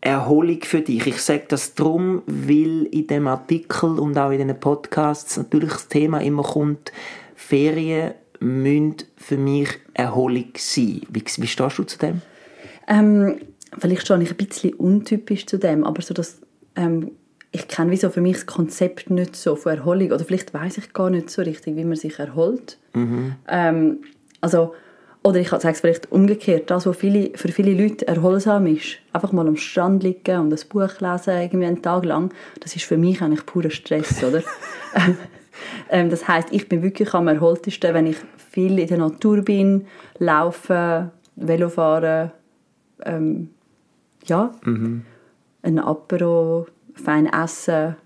Erholung 0.00 0.60
für 0.62 0.80
dich? 0.80 1.06
Ich 1.06 1.20
sage 1.20 1.44
das 1.48 1.74
drum, 1.74 2.22
weil 2.26 2.84
in 2.90 3.06
dem 3.06 3.26
Artikel 3.26 3.98
und 3.98 4.16
auch 4.18 4.30
in 4.30 4.46
den 4.46 4.60
Podcasts 4.60 5.36
natürlich 5.36 5.72
das 5.72 5.88
Thema 5.88 6.20
immer 6.20 6.42
kommt, 6.42 6.92
Ferien 7.34 8.14
müssen 8.40 8.96
für 9.16 9.38
mich 9.38 9.68
Erholung 9.94 10.52
sein. 10.56 11.02
Wie, 11.10 11.24
wie 11.24 11.46
stehst 11.46 11.78
du 11.78 11.84
zu 11.84 11.98
dem? 11.98 12.20
Ähm, 12.86 13.40
vielleicht 13.78 14.02
stehe 14.02 14.22
ich 14.22 14.30
ein 14.30 14.36
bisschen 14.36 14.74
untypisch 14.74 15.46
zu 15.46 15.58
dem, 15.58 15.84
aber 15.84 16.02
so 16.02 16.14
das, 16.14 16.40
ähm, 16.76 17.12
ich 17.54 17.68
kenne 17.68 17.92
wie 17.92 17.96
so 17.96 18.10
für 18.10 18.20
mich 18.20 18.34
das 18.34 18.46
Konzept 18.46 19.10
nicht 19.10 19.36
so 19.36 19.54
von 19.54 19.76
Erholung 19.76 20.10
oder 20.10 20.24
vielleicht 20.24 20.52
weiß 20.52 20.76
ich 20.78 20.92
gar 20.92 21.08
nicht 21.08 21.30
so 21.30 21.40
richtig, 21.42 21.76
wie 21.76 21.84
man 21.84 21.94
sich 21.94 22.18
erholt. 22.18 22.78
Ähm, 23.48 23.98
also, 24.40 24.74
oder 25.22 25.38
ich 25.38 25.50
sage 25.50 25.68
es 25.68 25.80
vielleicht 25.80 26.10
umgekehrt, 26.10 26.68
das, 26.68 26.84
was 26.84 26.96
viele, 26.96 27.30
für 27.38 27.48
viele 27.48 27.72
Leute 27.72 28.08
erholsam 28.08 28.66
ist, 28.66 28.96
einfach 29.12 29.30
mal 29.30 29.46
am 29.46 29.56
Strand 29.56 30.02
liegen 30.02 30.40
und 30.40 30.52
ein 30.52 30.68
Buch 30.68 31.00
lesen, 31.00 31.40
irgendwie 31.40 31.66
einen 31.66 31.80
Tag 31.80 32.04
lang, 32.04 32.34
das 32.58 32.74
ist 32.74 32.86
für 32.86 32.96
mich 32.96 33.22
eigentlich 33.22 33.46
purer 33.46 33.70
Stress, 33.70 34.24
oder? 34.28 34.42
ähm, 35.90 36.10
das 36.10 36.26
heißt, 36.26 36.48
ich 36.50 36.68
bin 36.68 36.82
wirklich 36.82 37.14
am 37.14 37.28
erholtesten, 37.28 37.94
wenn 37.94 38.08
ich 38.08 38.16
viel 38.50 38.80
in 38.80 38.88
der 38.88 38.98
Natur 38.98 39.42
bin, 39.42 39.86
laufen, 40.18 41.12
Velo 41.36 41.68
fahren, 41.68 42.32
ähm, 43.04 43.50
ja, 44.26 44.50
ein 45.62 45.78
Apero, 45.78 46.66
fein 46.94 47.26
essen. 47.26 47.96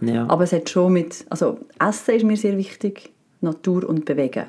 Ja. 0.00 0.26
Aber 0.28 0.44
es 0.44 0.52
hat 0.52 0.68
schon 0.70 0.92
mit, 0.92 1.24
also 1.28 1.58
Essen 1.80 2.14
ist 2.14 2.24
mir 2.24 2.36
sehr 2.36 2.56
wichtig, 2.56 3.10
Natur 3.40 3.88
und 3.88 4.04
Bewegen. 4.04 4.44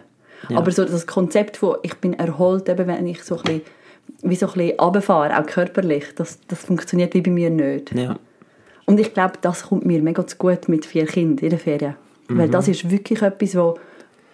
Aber 0.53 0.71
so 0.71 0.85
das 0.85 1.05
Konzept 1.05 1.57
von, 1.57 1.77
ich 1.83 1.95
bin 1.95 2.13
erholt, 2.13 2.69
eben 2.69 2.88
wenn 2.88 3.05
ich 3.07 3.23
so 3.23 3.35
ein 3.38 3.41
bisschen, 3.43 3.62
wie 4.21 4.35
so 4.35 4.47
ein 4.47 4.53
bisschen 4.53 4.79
runterfahre, 4.79 5.38
auch 5.38 5.45
körperlich, 5.45 6.05
das, 6.15 6.39
das 6.47 6.59
funktioniert 6.63 7.13
wie 7.13 7.21
bei 7.21 7.31
mir 7.31 7.49
nicht. 7.49 7.93
ja. 7.93 8.17
Und 8.85 8.99
ich 8.99 9.13
glaube, 9.13 9.33
das 9.41 9.63
kommt 9.67 9.85
mir 9.85 10.01
mega 10.01 10.25
zu 10.25 10.35
gut 10.38 10.67
mit 10.67 10.83
vier 10.83 11.05
Kindern 11.05 11.43
in 11.43 11.49
der 11.51 11.59
Ferien. 11.59 11.95
Weil 12.27 12.47
Mhm. 12.47 12.51
das 12.51 12.67
ist 12.67 12.89
wirklich 12.89 13.21
etwas, 13.21 13.55
wo, 13.55 13.75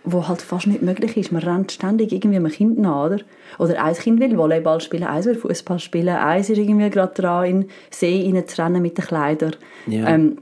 wo 0.05 0.27
halt 0.27 0.41
fast 0.41 0.67
nicht 0.67 0.81
möglich 0.81 1.17
ist. 1.17 1.31
Man 1.31 1.43
rennt 1.43 1.71
ständig 1.71 2.11
irgendwie 2.11 2.37
einem 2.37 2.51
Kind 2.51 2.79
nach, 2.79 3.05
oder? 3.05 3.19
Oder 3.57 3.83
ein 3.83 3.95
Kind 3.95 4.19
will 4.19 4.37
Volleyball 4.37 4.79
spielen, 4.81 5.03
eins 5.03 5.25
will 5.25 5.35
Fußball 5.35 5.79
spielen, 5.79 6.15
eins 6.15 6.49
ist 6.49 6.57
irgendwie 6.57 6.89
gerade 6.89 7.13
dran, 7.13 7.45
in 7.45 7.61
den 7.61 7.69
See 7.89 8.31
reinzurennen 8.31 8.81
mit 8.81 8.97
den 8.97 9.05
Kleidern. 9.05 9.55
Ja. 9.87 10.07
Ähm, 10.07 10.37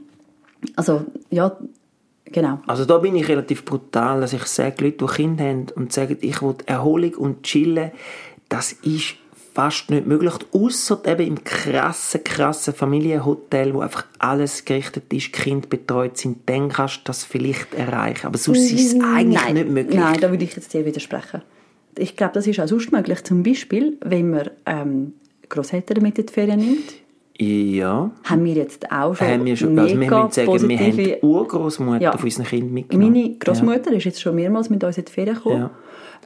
also, 0.76 1.04
ja, 1.30 1.56
genau. 2.24 2.60
Also 2.66 2.84
da 2.84 2.98
bin 2.98 3.16
ich 3.16 3.28
relativ 3.28 3.64
brutal, 3.64 4.20
dass 4.20 4.32
ich 4.32 4.44
sage, 4.44 4.84
Leute, 4.84 5.06
die 5.06 5.12
Kinder 5.12 5.44
haben 5.44 5.66
und 5.74 5.92
sagen, 5.92 6.18
ich 6.20 6.42
will 6.42 6.56
Erholung 6.66 7.14
und 7.14 7.42
chillen, 7.42 7.90
das 8.48 8.72
ist 8.72 9.16
fast 9.54 9.88
nicht 9.88 10.06
möglich, 10.06 10.34
außer 10.52 11.00
eben 11.06 11.26
im 11.28 11.44
krassen, 11.44 12.24
krassen 12.24 12.74
Familienhotel, 12.74 13.72
wo 13.72 13.80
einfach 13.80 14.04
alles 14.18 14.64
gerichtet 14.64 15.12
ist, 15.12 15.32
Kind 15.32 15.70
betreut 15.70 16.18
sind, 16.18 16.38
dann 16.46 16.68
kannst 16.70 16.96
du 16.98 17.00
das 17.04 17.24
vielleicht 17.24 17.72
erreichen. 17.74 18.26
Aber 18.26 18.36
sonst 18.36 18.72
ist 18.72 18.94
es 18.94 19.00
eigentlich 19.00 19.40
Nein, 19.42 19.54
nicht 19.54 19.68
möglich. 19.68 19.96
Nein, 19.96 20.18
da 20.20 20.30
würde 20.30 20.42
ich 20.42 20.56
jetzt 20.56 20.74
dir 20.74 20.84
widersprechen. 20.84 21.42
Ich 21.96 22.16
glaube, 22.16 22.32
das 22.34 22.48
ist 22.48 22.58
auch 22.58 22.66
sonst 22.66 22.90
möglich. 22.90 23.22
Zum 23.22 23.44
Beispiel, 23.44 23.96
wenn 24.04 24.30
man 24.30 24.50
ähm, 24.66 25.12
Großeltern 25.48 26.02
mit 26.02 26.18
in 26.18 26.26
die 26.26 26.32
Ferien 26.32 26.58
nimmt, 26.58 26.92
Ja, 27.38 28.10
haben 28.24 28.44
wir 28.44 28.54
jetzt 28.54 28.90
auch 28.90 29.14
schon 29.14 29.28
haben 29.28 29.44
wir 29.44 29.56
schon, 29.56 29.74
mega 29.76 29.82
also 29.84 30.00
wir 30.00 30.08
müssen 30.08 30.32
sagen, 30.32 30.68
wir 30.68 30.78
positive... 30.78 31.12
haben 31.12 31.28
Urgroßmutter 31.28 32.00
Ja. 32.02 32.12
von 32.16 32.24
unseren 32.24 32.46
Kindern 32.46 32.74
mitgenommen. 32.74 33.12
Meine 33.12 33.38
Großmutter 33.38 33.92
ist 33.92 34.04
jetzt 34.04 34.20
schon 34.20 34.34
mehrmals 34.34 34.68
mit 34.68 34.82
uns 34.82 34.98
in 34.98 35.04
die 35.04 35.12
Ferien 35.12 35.36
gekommen. 35.36 35.58
Ja. 35.60 35.70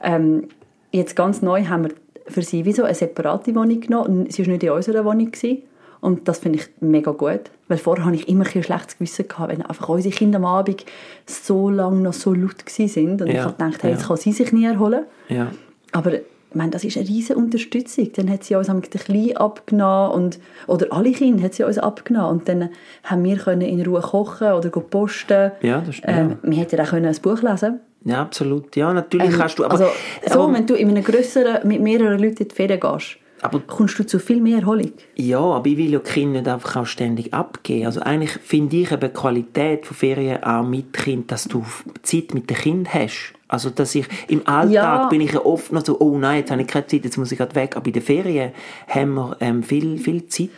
Ähm, 0.01 0.47
jetzt 0.91 1.15
ganz 1.15 1.43
neu 1.43 1.65
haben 1.65 1.83
wir 1.83 1.91
für 2.29 2.41
sie 2.41 2.65
wie 2.65 2.73
so 2.73 2.83
eine 2.83 2.95
separate 2.95 3.53
Wohnung 3.55 3.79
genommen. 3.79 4.29
Sie 4.29 4.45
war 4.45 4.53
nicht 4.53 4.63
in 4.63 4.71
unserer 4.71 5.05
Wohnung. 5.05 5.31
Gewesen. 5.31 5.63
Und 6.01 6.27
das 6.27 6.39
finde 6.39 6.59
ich 6.59 6.69
mega 6.79 7.11
gut. 7.11 7.51
Weil 7.67 7.77
vorher 7.77 8.05
hatte 8.05 8.15
ich 8.15 8.29
immer 8.29 8.45
ein 8.45 8.63
schlechtes 8.63 8.97
Gewissen, 8.97 9.27
gehabt, 9.27 9.51
wenn 9.51 9.61
einfach 9.61 9.89
unsere 9.89 10.15
Kinder 10.15 10.37
am 10.37 10.45
Abend 10.45 10.85
so 11.25 11.69
lange 11.69 12.01
noch 12.01 12.13
so 12.13 12.33
laut 12.33 12.63
waren. 12.65 13.21
Und 13.21 13.27
ich 13.27 13.35
Ja, 13.35 13.43
habe 13.43 13.53
gedacht, 13.53 13.83
hey, 13.83 13.91
jetzt 13.91 14.01
ja. 14.03 14.07
kann 14.07 14.17
sie 14.17 14.31
sich 14.31 14.51
nie 14.53 14.65
erholen. 14.65 15.03
Ja. 15.27 15.51
Aber 15.91 16.13
ich 16.13 16.55
meine, 16.55 16.71
das 16.71 16.83
ist 16.83 16.97
eine 16.97 17.07
riesige 17.07 17.37
Unterstützung. 17.37 18.11
Dann 18.15 18.29
hat 18.31 18.43
sie 18.43 18.55
uns 18.55 18.69
am 18.69 18.81
Klein 18.81 19.37
abgenommen 19.37 20.11
und, 20.13 20.39
oder 20.67 20.87
alle 20.91 21.11
Kinder 21.11 21.43
hat 21.43 21.53
sie 21.53 21.63
uns 21.63 21.77
abgenommen 21.77 22.39
und 22.39 22.49
dann 22.49 22.69
haben 23.03 23.23
wir 23.23 23.37
können 23.37 23.61
in 23.61 23.85
Ruhe 23.85 24.01
kochen 24.01 24.53
oder 24.53 24.69
posten. 24.69 25.51
Ja, 25.61 25.81
das 25.81 25.95
stimmt. 25.95 26.17
Ähm, 26.17 26.37
wir 26.41 26.57
hätten 26.59 26.79
auch 26.79 26.89
können 26.89 27.05
ein 27.05 27.21
Buch 27.21 27.41
lesen 27.41 27.81
ja, 28.05 28.21
absolut. 28.21 28.75
Ja, 28.75 28.93
natürlich 28.93 29.27
ähm, 29.31 29.37
kannst 29.37 29.59
du, 29.59 29.65
aber, 29.65 29.73
also, 29.73 29.85
so, 30.27 30.43
aber 30.43 30.53
wenn 30.53 30.65
du 30.67 30.75
in 30.75 30.89
einem 30.89 31.03
grösseren, 31.03 31.67
mit 31.67 31.81
mehreren 31.81 32.19
Leuten 32.19 32.43
in 32.43 32.47
die 32.47 32.55
Ferien 32.55 32.79
gehst, 32.79 33.17
Aber- 33.41 33.59
kommst 33.61 33.97
du 33.99 34.05
zu 34.05 34.19
viel 34.19 34.41
mehr 34.41 34.59
Erholung. 34.59 34.91
Ja, 35.15 35.39
aber 35.39 35.67
ich 35.67 35.77
will 35.77 35.91
ja 35.93 35.99
die 35.99 36.09
Kinder 36.11 36.39
nicht 36.41 36.47
einfach 36.49 36.75
auch 36.77 36.85
ständig 36.85 37.33
abgeben. 37.33 37.85
Also 37.85 38.01
eigentlich 38.01 38.31
finde 38.31 38.77
ich 38.77 38.91
eben 38.91 38.99
die 39.01 39.09
Qualität 39.09 39.85
von 39.85 39.95
Ferien 39.95 40.43
auch 40.43 40.63
mit 40.63 40.91
Kind, 40.93 41.31
dass 41.31 41.45
du 41.45 41.63
Zeit 42.03 42.33
mit 42.33 42.49
dem 42.49 42.57
Kind 42.57 42.93
hast. 42.93 43.33
Also 43.47 43.69
dass 43.71 43.95
ich 43.95 44.05
im 44.27 44.45
Alltag 44.47 44.71
Ja. 44.71 45.07
bin 45.09 45.21
ich 45.21 45.31
ja 45.31 45.43
oft 45.43 45.71
noch 45.71 45.83
so, 45.83 45.99
oh 45.99 46.17
nein, 46.17 46.39
jetzt 46.39 46.51
habe 46.51 46.61
ich 46.61 46.67
keine 46.67 46.85
Zeit, 46.85 47.03
jetzt 47.05 47.17
muss 47.17 47.31
ich 47.31 47.37
gerade 47.37 47.55
weg. 47.55 47.75
Aber 47.77 47.87
in 47.87 47.93
den 47.93 48.03
Ferien 48.03 48.51
haben 48.87 49.15
wir 49.15 49.37
ähm, 49.39 49.63
viel, 49.63 49.97
viel 49.97 50.27
Zeit. 50.27 50.49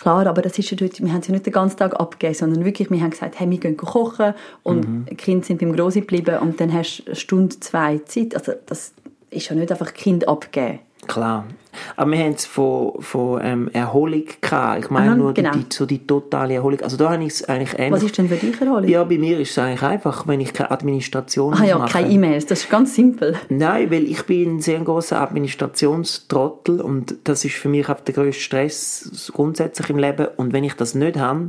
Klar, 0.00 0.26
aber 0.26 0.40
das 0.42 0.58
ist 0.58 0.70
ja 0.70 0.76
dort, 0.76 1.00
wir 1.02 1.12
haben 1.12 1.22
sie 1.22 1.32
nicht 1.32 1.44
den 1.46 1.52
ganzen 1.52 1.76
Tag 1.76 1.98
abgegeben, 2.00 2.34
sondern 2.34 2.64
wirklich, 2.64 2.90
wir 2.90 3.00
haben 3.00 3.10
gesagt, 3.10 3.38
hey, 3.38 3.50
wir 3.50 3.58
gehen 3.58 3.76
kochen 3.76 4.34
und 4.62 4.88
Mhm. 4.88 5.04
die 5.10 5.14
Kinder 5.14 5.44
sind 5.44 5.60
beim 5.60 5.74
Grossi 5.74 6.00
geblieben 6.00 6.38
und 6.38 6.58
dann 6.60 6.72
hast 6.72 7.00
du 7.00 7.06
eine 7.06 7.16
Stunde, 7.16 7.60
zwei 7.60 7.98
Zeit. 8.06 8.34
Also 8.34 8.52
das 8.66 8.92
ist 9.30 9.48
ja 9.50 9.54
nicht 9.56 9.70
einfach 9.70 9.92
Kind 9.92 10.26
abgeben. 10.26 10.78
Klar. 11.06 11.44
Aber 11.96 12.10
wir 12.10 12.18
haben 12.18 12.32
es 12.32 12.46
von, 12.46 13.00
von 13.00 13.40
ähm, 13.42 13.70
Erholung 13.72 14.24
gehabt. 14.40 14.84
Ich 14.84 14.90
meine 14.90 15.10
Aha, 15.10 15.16
nur 15.16 15.34
genau. 15.34 15.52
die, 15.52 15.66
so 15.70 15.86
die 15.86 16.06
totale 16.06 16.54
Erholung. 16.54 16.80
Also 16.80 16.96
da 16.96 17.10
habe 17.10 17.22
ich 17.24 17.30
es 17.30 17.44
eigentlich 17.48 17.78
ähnlich. 17.78 17.92
Was 17.92 18.02
ist 18.02 18.18
denn 18.18 18.28
für 18.28 18.36
dich 18.36 18.60
Erholung? 18.60 18.88
Ja, 18.88 19.04
bei 19.04 19.18
mir 19.18 19.38
ist 19.38 19.50
es 19.50 19.58
eigentlich 19.58 19.82
einfach, 19.82 20.26
wenn 20.26 20.40
ich 20.40 20.52
keine 20.52 20.70
Administration 20.70 21.54
ah 21.54 21.64
ja, 21.64 21.78
mache. 21.78 21.92
keine 21.92 22.10
E-Mails, 22.10 22.46
das 22.46 22.60
ist 22.60 22.70
ganz 22.70 22.94
simpel. 22.94 23.36
Nein, 23.48 23.90
weil 23.90 24.04
ich 24.04 24.24
bin 24.24 24.56
ein 24.56 24.60
sehr 24.60 24.80
großer 24.80 25.20
Administrationstrottel 25.20 26.80
und 26.80 27.16
das 27.24 27.44
ist 27.44 27.54
für 27.54 27.68
mich 27.68 27.88
auch 27.88 28.00
der 28.00 28.14
grösste 28.14 28.42
Stress 28.42 29.30
grundsätzlich 29.34 29.90
im 29.90 29.98
Leben. 29.98 30.28
Und 30.36 30.52
wenn 30.52 30.64
ich 30.64 30.74
das 30.74 30.94
nicht 30.94 31.18
habe, 31.18 31.48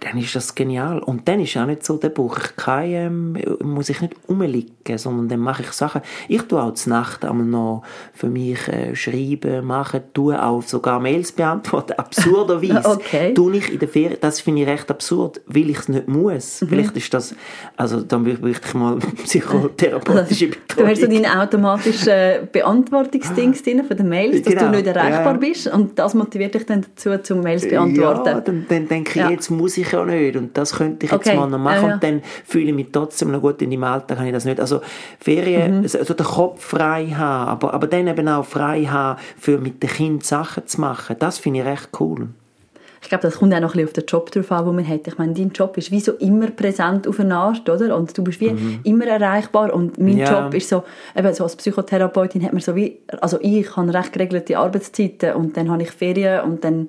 dann 0.00 0.18
ist 0.18 0.34
das 0.34 0.54
genial. 0.54 0.98
Und 1.00 1.28
dann 1.28 1.40
ist 1.40 1.56
auch 1.56 1.66
nicht 1.66 1.84
so, 1.84 1.96
dann 1.96 2.12
brauche 2.12 2.40
ich 2.40 2.56
keine, 2.56 3.06
ähm, 3.06 3.36
muss 3.62 3.88
ich 3.88 4.00
nicht 4.00 4.16
rumliegen, 4.28 4.98
sondern 4.98 5.28
dann 5.28 5.40
mache 5.40 5.62
ich 5.62 5.72
Sachen. 5.72 6.00
Ich 6.28 6.42
tue 6.42 6.60
auch 6.60 6.74
zur 6.74 6.92
Nacht 6.92 7.24
einmal 7.24 7.46
noch 7.46 7.82
für 8.12 8.28
mich 8.28 8.66
äh, 8.68 8.96
schreiben, 8.96 9.59
machen, 9.62 10.00
tue 10.14 10.40
auch 10.42 10.62
sogar 10.62 11.00
Mails 11.00 11.32
beantworten. 11.32 11.92
Absurderweise 11.94 12.82
Okay. 12.90 13.34
tue 13.34 13.56
ich 13.56 13.72
in 13.72 13.78
der 13.78 13.88
Ferien, 13.88 14.18
das 14.20 14.40
finde 14.40 14.62
ich 14.62 14.68
recht 14.68 14.90
absurd, 14.90 15.40
weil 15.46 15.70
ich 15.70 15.78
es 15.78 15.88
nicht 15.88 16.08
muss. 16.08 16.60
Mhm. 16.62 16.68
Vielleicht 16.68 16.96
ist 16.96 17.12
das, 17.14 17.34
also 17.76 18.00
dann 18.02 18.24
bräuchte 18.24 18.50
ich 18.68 18.74
mal 18.74 18.96
psychotherapeutische 19.24 20.48
Betreuung. 20.48 20.60
Du 20.80 20.86
hast 20.86 21.00
so 21.00 21.06
deinen 21.08 21.26
automatischen 21.26 22.48
Beantwortungsdings 22.52 23.62
drin 23.62 23.84
von 23.84 23.96
den 23.96 24.08
Mails, 24.08 24.42
dass 24.42 24.54
Genau, 24.54 24.70
du 24.70 24.76
nicht 24.76 24.86
erreichbar 24.86 25.32
ja. 25.32 25.38
bist 25.38 25.66
und 25.66 25.98
das 25.98 26.14
motiviert 26.14 26.54
dich 26.54 26.64
dann 26.66 26.82
dazu, 26.82 27.10
zum 27.22 27.40
Mails 27.42 27.68
beantworten. 27.68 28.26
Ja, 28.28 28.40
dann, 28.40 28.66
dann 28.68 28.88
denke 28.88 29.10
ich, 29.10 29.16
Ja. 29.16 29.30
jetzt 29.30 29.50
muss 29.50 29.76
ich 29.76 29.90
ja 29.92 30.04
nicht 30.04 30.36
und 30.36 30.56
das 30.56 30.74
könnte 30.74 31.06
ich 31.06 31.12
jetzt 31.12 31.26
Okay, 31.26 31.36
mal 31.36 31.48
noch 31.48 31.58
machen 31.58 31.88
ja, 31.88 31.94
und 31.94 32.02
dann 32.02 32.22
fühle 32.46 32.66
ich 32.70 32.74
mich 32.74 32.86
trotzdem 32.92 33.30
noch 33.32 33.40
gut 33.40 33.60
in 33.62 33.70
deinem 33.70 33.84
Alltag, 33.84 34.18
habe 34.18 34.28
ich 34.28 34.32
das 34.34 34.44
nicht. 34.44 34.60
Also 34.60 34.80
Ferien, 35.18 35.78
Mhm. 35.78 35.82
also 35.82 36.14
den 36.14 36.26
Kopf 36.26 36.64
frei 36.64 37.06
haben, 37.08 37.48
aber, 37.50 37.74
aber 37.74 37.86
dann 37.86 38.06
eben 38.06 38.28
auch 38.28 38.44
frei 38.44 38.84
haben, 38.84 39.20
für 39.38 39.49
mit 39.58 39.82
den 39.82 39.90
Kindern 39.90 40.20
Sachen 40.20 40.66
zu 40.66 40.80
machen, 40.80 41.16
das 41.18 41.38
finde 41.38 41.60
ich 41.60 41.66
recht 41.66 41.88
cool. 42.00 42.28
Ich 43.02 43.08
glaube, 43.08 43.22
das 43.22 43.36
kommt 43.38 43.54
auch 43.54 43.60
noch 43.60 43.74
ein 43.74 43.84
bisschen 43.84 43.86
auf 43.88 43.92
den 43.94 44.04
Job 44.06 44.30
drauf 44.30 44.52
an, 44.52 44.66
den 44.66 44.74
man 44.76 44.86
hat. 44.86 45.06
Ich 45.06 45.16
meine, 45.16 45.32
dein 45.32 45.48
Job 45.52 45.74
ist 45.78 45.90
wie 45.90 46.00
so 46.00 46.12
immer 46.12 46.48
präsent 46.50 47.08
auf 47.08 47.18
eine 47.18 47.34
Art, 47.34 47.66
oder? 47.70 47.96
Und 47.96 48.16
du 48.16 48.22
bist 48.22 48.40
wie 48.40 48.54
immer 48.84 49.06
erreichbar. 49.06 49.72
Und 49.72 49.96
mein 49.98 50.12
Mhm. 50.16 50.18
Ja. 50.18 50.44
Job 50.44 50.52
ist 50.52 50.68
so, 50.68 50.82
eben 51.16 51.32
so 51.32 51.44
als 51.44 51.56
Psychotherapeutin 51.56 52.42
hat 52.44 52.52
man 52.52 52.60
so 52.60 52.76
wie, 52.76 52.98
also 53.22 53.38
ich 53.40 53.74
habe 53.74 53.94
recht 53.94 54.12
geregelte 54.12 54.58
Arbeitszeiten 54.58 55.32
und 55.34 55.56
dann 55.56 55.70
habe 55.70 55.82
ich 55.82 55.90
Ferien 55.90 56.42
und 56.44 56.62
dann 56.62 56.88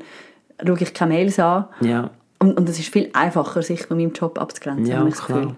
schaue 0.65 0.81
ich 0.81 0.93
keine 0.93 1.13
Mails 1.13 1.39
an. 1.39 1.65
Ja. 1.79 2.09
Und, 2.39 2.57
und 2.57 2.67
es 2.67 2.77
ist 2.77 2.89
viel 2.89 3.09
einfacher, 3.13 3.61
sich 3.61 3.83
von 3.85 3.95
meinem 3.95 4.11
Job 4.11 4.37
abzugrenzen, 4.37 4.87
Ja, 4.87 5.05
das 5.05 5.19
Gefühl. 5.19 5.41
klar. 5.43 5.55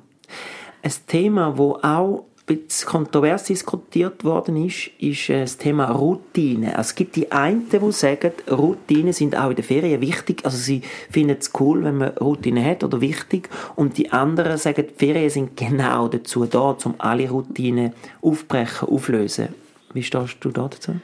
Ein 0.84 0.92
Thema, 1.08 1.50
das 1.58 1.84
auch 1.84 2.26
bisschen 2.46 2.90
kontrovers 2.90 3.46
diskutiert 3.46 4.24
worden 4.24 4.66
ist, 4.66 4.92
ist 5.00 5.30
äh, 5.30 5.42
das 5.42 5.58
Thema 5.58 5.92
Routine. 5.92 6.78
Also 6.78 6.90
es 6.90 6.96
gibt 6.96 7.16
die 7.16 7.32
einen, 7.32 7.70
die 7.70 7.92
sagen, 7.92 8.32
Routinen 8.50 9.14
sind 9.14 9.38
auch 9.38 9.50
in 9.50 9.56
den 9.56 9.64
Ferien 9.64 10.02
wichtig. 10.02 10.44
Also 10.44 10.58
sie 10.58 10.82
finden 11.10 11.38
es 11.40 11.52
cool, 11.60 11.84
wenn 11.84 11.98
man 11.98 12.10
Routine 12.18 12.64
hat 12.66 12.84
oder 12.84 13.00
wichtig. 13.00 13.50
Und 13.76 13.98
die 13.98 14.12
anderen 14.12 14.58
sagen, 14.58 14.86
die 14.88 15.06
Ferien 15.06 15.30
sind 15.30 15.56
genau 15.58 16.08
dazu 16.08 16.46
da, 16.46 16.76
um 16.84 16.96
alle 16.98 17.30
Routinen 17.30 17.94
aufbrechen, 18.22 18.90
auflösen. 18.90 19.50
Wie 19.94 20.04
stehst 20.04 20.38
du 20.42 20.50
da 20.50 20.68
dazu? 20.68 20.96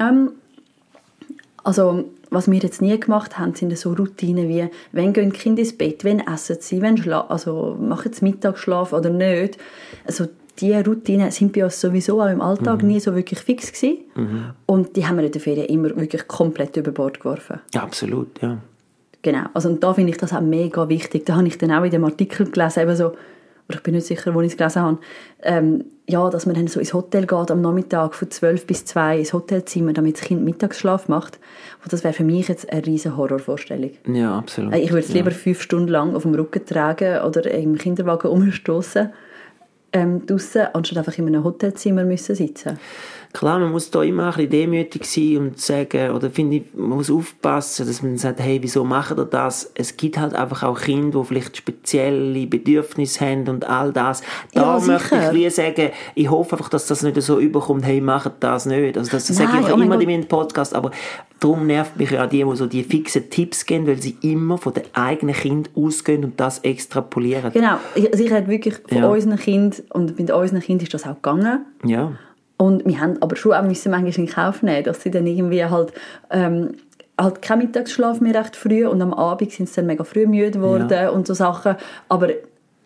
Ähm, 0.00 0.30
also, 1.62 2.04
was 2.30 2.50
wir 2.50 2.58
jetzt 2.58 2.82
nie 2.82 2.98
gemacht 2.98 3.38
haben, 3.38 3.54
sind 3.54 3.76
so 3.78 3.92
Routinen 3.92 4.48
wie, 4.48 4.68
wenn 4.92 5.12
gehen 5.12 5.30
die 5.32 5.38
Kinder 5.38 5.60
ins 5.60 5.76
Bett, 5.76 6.04
wenn 6.04 6.20
essen 6.20 6.56
sie, 6.60 6.82
wenn 6.82 6.96
schla 6.96 7.22
also 7.28 7.76
machen 7.80 8.12
sie 8.12 8.24
Mittagsschlaf 8.24 8.92
oder 8.92 9.10
nicht. 9.10 9.58
Also, 10.04 10.28
diese 10.60 10.84
Routinen 10.84 11.30
sind 11.30 11.52
bei 11.52 11.64
uns 11.64 11.80
sowieso 11.80 12.20
auch 12.20 12.28
im 12.30 12.40
Alltag 12.40 12.82
nie 12.82 13.00
so 13.00 13.14
wirklich 13.14 13.40
fix 13.40 13.72
gewesen. 13.72 14.52
Und 14.66 14.96
die 14.96 15.06
haben 15.06 15.16
wir 15.18 15.24
in 15.24 15.32
den 15.32 15.40
Ferien 15.40 15.66
immer 15.66 15.88
wirklich 15.96 16.26
komplett 16.26 16.76
über 16.76 16.90
Bord 16.90 17.20
geworfen. 17.20 17.60
Ja, 17.74 17.82
absolut, 17.82 18.40
ja. 18.42 18.58
Genau, 19.22 19.46
also 19.54 19.68
und 19.68 19.82
da 19.82 19.94
finde 19.94 20.10
ich 20.10 20.16
das 20.18 20.32
auch 20.32 20.40
mega 20.40 20.88
wichtig. 20.88 21.26
Da 21.26 21.36
habe 21.36 21.48
ich 21.48 21.58
dann 21.58 21.72
auch 21.72 21.84
in 21.84 21.90
dem 21.90 22.04
Artikel 22.04 22.50
gelesen, 22.50 22.80
eben 22.80 22.94
so, 22.96 23.06
oder 23.68 23.76
ich 23.76 23.82
bin 23.82 23.94
nicht 23.94 24.06
sicher, 24.06 24.32
wo 24.34 24.40
ich 24.40 24.52
es 24.52 24.56
gelesen 24.56 24.82
habe, 24.82 24.98
ähm, 25.42 25.84
ja, 26.08 26.30
dass 26.30 26.46
man 26.46 26.54
dann 26.54 26.68
so 26.68 26.80
ins 26.80 26.94
Hotel 26.94 27.26
geht 27.26 27.50
am 27.50 27.60
Nachmittag 27.60 28.14
von 28.14 28.30
12 28.30 28.66
bis 28.66 28.84
2 28.86 29.18
ins 29.18 29.32
Hotelzimmer, 29.34 29.92
damit 29.92 30.16
das 30.16 30.22
Kind 30.22 30.42
Mittagsschlaf 30.42 31.08
macht. 31.08 31.38
Und 31.82 31.92
das 31.92 32.02
wäre 32.02 32.14
für 32.14 32.24
mich 32.24 32.48
jetzt 32.48 32.72
eine 32.72 32.86
riesen 32.86 33.16
Horrorvorstellung. 33.16 33.90
Ja, 34.06 34.38
absolut. 34.38 34.72
Äh, 34.72 34.78
Ich 34.78 34.90
würde 34.90 35.04
es 35.04 35.08
ja. 35.08 35.16
lieber 35.16 35.32
fünf 35.32 35.60
Stunden 35.60 35.88
lang 35.88 36.16
auf 36.16 36.22
dem 36.22 36.34
Rücken 36.34 36.64
tragen 36.64 37.20
oder 37.22 37.50
im 37.50 37.76
Kinderwagen 37.76 38.30
umstoßen 38.30 39.10
ähm, 39.98 40.26
draussen, 40.26 40.68
anstatt 40.72 40.98
einfach 40.98 41.18
in 41.18 41.26
einem 41.26 41.44
Hotelzimmer 41.44 42.04
müssen 42.04 42.34
sitzen. 42.34 42.78
Klar, 43.34 43.58
man 43.58 43.70
muss 43.72 43.90
da 43.90 44.02
immer 44.02 44.24
ein 44.28 44.32
bisschen 44.34 44.50
demütig 44.50 45.04
sein 45.04 45.36
und 45.38 45.60
sagen, 45.60 46.12
oder 46.12 46.30
finde 46.30 46.56
ich, 46.56 46.62
man 46.74 46.90
muss 46.96 47.10
aufpassen, 47.10 47.86
dass 47.86 48.02
man 48.02 48.16
sagt, 48.16 48.40
hey, 48.40 48.58
wieso 48.62 48.84
macht 48.84 49.16
ihr 49.18 49.24
das? 49.26 49.70
Es 49.74 49.96
gibt 49.96 50.18
halt 50.18 50.34
einfach 50.34 50.62
auch 50.62 50.80
Kinder, 50.80 51.20
die 51.20 51.26
vielleicht 51.26 51.56
spezielle 51.56 52.46
Bedürfnisse 52.46 53.20
haben 53.26 53.46
und 53.48 53.68
all 53.68 53.92
das. 53.92 54.22
Da 54.54 54.78
Ja, 54.78 54.86
möchte 54.86 55.08
sicher. 55.16 55.32
ich 55.32 55.38
wie 55.38 55.50
sagen, 55.50 55.90
ich 56.14 56.30
hoffe 56.30 56.52
einfach, 56.56 56.70
dass 56.70 56.86
das 56.86 57.02
nicht 57.02 57.20
so 57.22 57.38
überkommt, 57.38 57.84
hey, 57.84 58.00
macht 58.00 58.32
das 58.40 58.66
nicht. 58.66 58.96
Also 58.96 59.10
das 59.10 59.26
sage 59.26 59.58
ich 59.60 59.66
auch 59.66 59.76
oh 59.78 59.80
immer 59.82 60.00
in 60.00 60.08
meinem 60.08 60.26
Podcast, 60.26 60.74
aber 60.74 60.90
darum 61.38 61.66
nervt 61.66 61.96
mich 61.98 62.10
ja 62.10 62.24
auch 62.24 62.28
die, 62.30 62.42
die 62.44 62.56
so 62.56 62.66
die 62.66 62.82
fixen 62.82 63.28
Tipps 63.30 63.66
geben, 63.66 63.86
weil 63.86 64.00
sie 64.00 64.16
immer 64.22 64.56
von 64.58 64.72
den 64.72 64.84
eigenen 64.94 65.34
Kind 65.34 65.70
ausgehen 65.76 66.24
und 66.24 66.40
das 66.40 66.60
extrapolieren. 66.60 67.52
Genau, 67.52 67.76
ich- 67.94 68.10
also 68.10 68.24
ich 68.24 68.32
rede 68.32 68.48
wirklich 68.48 68.74
von 68.88 68.98
Ja. 68.98 69.08
unseren 69.08 69.36
Kindern 69.36 69.82
und 69.90 70.18
mit 70.18 70.30
unseren 70.30 70.60
Kindern 70.60 70.84
ist 70.84 70.94
das 70.94 71.04
auch 71.04 71.14
gegangen. 71.16 71.66
Ja. 71.84 72.12
Und 72.58 72.84
wir 72.86 73.00
haben 73.00 73.16
aber 73.22 73.36
schon 73.36 73.52
auch 73.54 73.62
müssen 73.62 73.90
manchmal 73.90 74.26
in 74.26 74.30
Kauf 74.30 74.62
nehmen, 74.62 74.84
dass 74.84 75.02
sie 75.02 75.10
dann 75.10 75.26
irgendwie 75.26 75.64
halt, 75.64 75.92
ähm, 76.30 76.74
halt 77.18 77.40
keinen 77.40 77.60
Mittagsschlaf 77.60 78.20
mehr 78.20 78.34
recht 78.34 78.56
früh 78.56 78.86
und 78.86 79.00
am 79.00 79.14
Abend 79.14 79.52
sind 79.52 79.68
sie 79.68 79.76
dann 79.76 79.86
mega 79.86 80.04
früh 80.04 80.26
müde 80.26 80.50
geworden 80.52 80.88
Ja. 80.90 81.08
und 81.10 81.26
so 81.26 81.34
Sachen. 81.34 81.76
Aber 82.08 82.28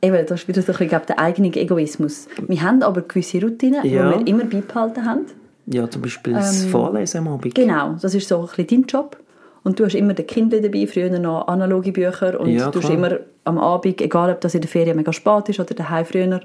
eben, 0.02 0.26
das 0.26 0.42
ist 0.42 0.48
wieder 0.48 0.61
so 0.62 0.66
ein 0.72 0.72
bisschen, 0.72 0.88
glaube 0.88 1.06
der 1.06 1.18
eigene 1.18 1.48
Egoismus. 1.48 2.28
Wir 2.48 2.62
haben 2.62 2.82
aber 2.82 3.00
gewisse 3.02 3.40
Routinen, 3.42 3.85
Ja. 3.85 4.12
die 4.12 4.18
wir 4.20 4.26
immer 4.26 4.44
beibehalten 4.44 5.04
haben. 5.06 5.26
Ja, 5.66 5.88
zum 5.88 6.02
Beispiel 6.02 6.35
das 6.35 6.64
Ähm, 6.64 6.70
Vorlesen 6.70 7.18
am 7.26 7.28
Abend. 7.35 7.54
Genau, 7.54 7.94
das 8.00 8.14
ist 8.14 8.28
so 8.28 8.40
ein 8.40 8.46
bisschen 8.46 8.66
dein 8.66 8.82
Job. 8.85 9.16
Und 9.64 9.78
du 9.78 9.85
hast 9.85 9.94
immer 9.94 10.12
den 10.12 10.26
Kindle 10.26 10.61
dabei, 10.61 10.87
früher 10.88 11.08
noch 11.18 11.46
analoge 11.46 11.92
Bücher 11.92 12.38
und 12.40 12.50
Ja, 12.50 12.68
du 12.70 12.82
hast 12.82 12.90
immer 12.90 13.18
am 13.44 13.58
Abend, 13.58 14.00
egal 14.00 14.30
ob 14.32 14.40
das 14.40 14.54
in 14.54 14.61
der 14.61 14.68
Ferien 14.68 14.96
mega 14.96 15.12
spät 15.12 15.48
ist 15.50 15.61
oder 15.61 15.72
daheim 15.74 16.04
früher, 16.04 16.40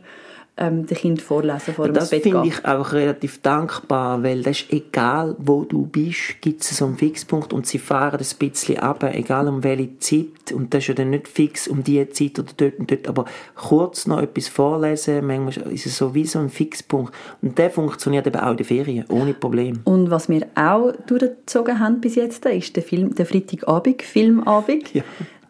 ähm, 0.57 0.85
den 0.87 0.97
Kind 0.97 1.21
vorlesen 1.21 1.73
vor 1.73 1.85
dem 1.85 1.93
Das 1.93 2.09
finde 2.09 2.47
ich 2.47 2.65
auch 2.65 2.91
relativ 2.91 3.41
dankbar, 3.41 4.23
weil 4.23 4.41
das 4.41 4.61
ist 4.61 4.73
egal, 4.73 5.35
wo 5.37 5.63
du 5.63 5.85
bist, 5.85 6.41
gibt 6.41 6.61
es 6.61 6.75
so 6.77 6.85
einen 6.85 6.97
Fixpunkt 6.97 7.53
und 7.53 7.67
sie 7.67 7.77
fahren 7.77 8.19
ein 8.19 8.37
bisschen 8.49 8.79
ab, 8.79 9.03
egal 9.03 9.47
um 9.47 9.63
welche 9.63 9.97
Zeit. 9.99 10.51
Und 10.53 10.73
das 10.73 10.83
ist 10.83 10.87
ja 10.87 10.93
dann 10.95 11.11
nicht 11.11 11.27
fix 11.27 11.67
um 11.67 11.83
diese 11.83 12.09
Zeit 12.09 12.39
oder 12.39 12.49
dort 12.57 12.79
und 12.79 12.91
dort, 12.91 13.07
aber 13.07 13.25
kurz 13.55 14.07
noch 14.07 14.21
etwas 14.21 14.47
vorlesen, 14.47 15.25
manchmal 15.25 15.71
ist 15.71 15.85
es 15.85 15.97
so 15.97 16.13
wie 16.15 16.25
so 16.25 16.39
ein 16.39 16.49
Fixpunkt. 16.49 17.13
Und 17.41 17.57
der 17.57 17.69
funktioniert 17.69 18.25
eben 18.25 18.39
auch 18.39 18.51
in 18.51 18.57
den 18.57 18.65
Ferien, 18.65 19.05
ohne 19.09 19.33
Problem. 19.33 19.81
Und 19.83 20.09
was 20.09 20.27
wir 20.27 20.47
auch 20.55 20.91
durchgezogen 21.05 21.79
haben 21.79 22.01
bis 22.01 22.15
jetzt, 22.15 22.45
ist 22.45 22.75
der, 22.75 22.83
Film, 22.83 23.13
der 23.13 23.25
Freitagabend, 23.25 24.01
Filmabend. 24.01 24.93
Ja. 24.93 25.03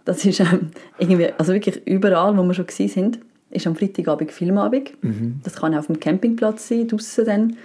Das 0.06 0.24
ist 0.24 0.40
ähm, 0.40 0.72
irgendwie, 0.98 1.30
also 1.38 1.54
wirklich 1.54 1.86
überall, 1.86 2.38
wo 2.38 2.44
wir 2.44 2.54
schon 2.54 2.66
gewesen 2.66 2.88
sind, 2.88 3.20
ist 3.50 3.68
am 3.68 3.76
Freitagabend 3.76 4.32
Filmabend. 4.32 4.92
Mhm. 5.02 5.40
Das 5.44 5.56
kann 5.56 5.74
auch 5.74 5.80
auf 5.80 5.88
dem 5.88 6.00
Campingplatz 6.00 6.68
sein, 6.68 6.88
draussen 6.88 7.26
dann. 7.26 7.58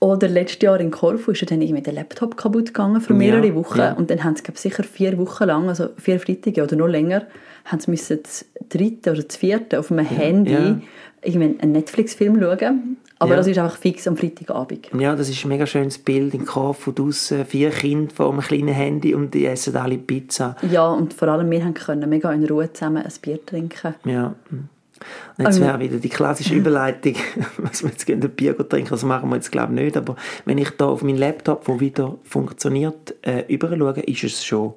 Oder 0.00 0.28
letztes 0.28 0.60
Jahr 0.60 0.80
in 0.80 0.90
Korfu 0.90 1.30
ist 1.30 1.40
ja 1.40 1.46
dann 1.46 1.62
irgendwie 1.62 1.80
der 1.82 1.94
Laptop 1.94 2.36
kaputt 2.36 2.66
gegangen 2.66 3.00
für 3.00 3.14
mehrere 3.14 3.46
Ja, 3.46 3.54
Wochen. 3.54 3.78
ja. 3.78 3.92
Und 3.94 4.10
dann 4.10 4.22
haben 4.22 4.36
sie, 4.36 4.42
glaube 4.42 4.56
ich, 4.56 4.60
sicher 4.60 4.82
vier 4.82 5.16
Wochen 5.16 5.44
lang, 5.44 5.68
also 5.68 5.88
vier 5.96 6.20
Freitage 6.20 6.62
oder 6.62 6.76
noch 6.76 6.88
länger, 6.88 7.22
haben 7.64 7.80
sie 7.80 7.90
müssen 7.90 8.18
das 8.22 8.44
dritte 8.68 9.12
oder 9.12 9.22
das 9.22 9.36
vierte 9.36 9.78
auf 9.78 9.90
einem 9.90 10.04
Handy 10.04 10.52
ja. 10.52 10.80
irgendwie 11.22 11.58
einen 11.58 11.72
Netflix-Film 11.72 12.38
schauen. 12.38 12.96
Aber 13.18 13.36
das 13.36 13.46
ist 13.46 13.56
einfach 13.56 13.78
fix 13.78 14.06
am 14.06 14.18
Freitagabend. 14.18 14.90
Ja, 14.98 15.16
das 15.16 15.30
ist 15.30 15.42
ein 15.44 15.48
mega 15.48 15.66
schönes 15.66 15.96
Bild 15.96 16.34
in 16.34 16.44
Korfu 16.44 16.92
draussen, 16.92 17.46
vier 17.46 17.70
Kinder 17.70 18.12
vor 18.12 18.30
einem 18.30 18.40
kleinen 18.40 18.74
Handy 18.74 19.14
und 19.14 19.32
die 19.32 19.46
essen 19.46 19.74
alle 19.76 19.96
Pizza. 19.96 20.56
Ja, 20.70 20.88
und 20.88 21.14
vor 21.14 21.28
allem 21.28 21.50
wir 21.50 21.60
können 21.72 22.10
mega 22.10 22.30
in 22.32 22.44
Ruhe 22.44 22.70
zusammen 22.70 23.02
ein 23.02 23.12
Bier 23.22 23.46
trinken. 23.46 23.94
Ja. 24.04 24.34
Und 25.38 25.44
jetzt 25.46 25.60
wäre 25.60 25.80
wieder 25.80 25.96
die 25.98 26.08
klassische 26.08 26.54
Überleitung, 26.60 27.14
was 27.58 27.82
wir 27.82 27.90
jetzt 27.90 28.08
ein 28.08 28.20
Bier 28.20 28.56
trinken, 28.56 28.90
das 28.90 29.04
machen 29.04 29.28
wir 29.30 29.36
jetzt 29.36 29.50
glaube 29.52 29.74
ich 29.74 29.80
nicht, 29.80 29.96
aber 29.96 30.16
wenn 30.44 30.58
ich 30.58 30.70
da 30.70 30.86
auf 30.86 31.02
meinen 31.02 31.18
Laptop, 31.18 31.64
der 31.66 31.80
wieder 31.80 32.16
funktioniert, 32.24 33.14
äh, 33.22 33.44
überschaue, 33.52 34.00
ist 34.00 34.24
es 34.24 34.44
schon, 34.44 34.74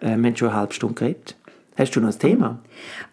äh, 0.00 0.16
wir 0.16 0.28
haben 0.28 0.36
schon 0.36 0.48
eine 0.48 0.56
halbe 0.58 0.74
Stunde 0.74 0.94
geredet. 0.94 1.36
Hast 1.76 1.94
du 1.96 2.00
noch 2.00 2.08
ein 2.12 2.18
Thema? 2.18 2.58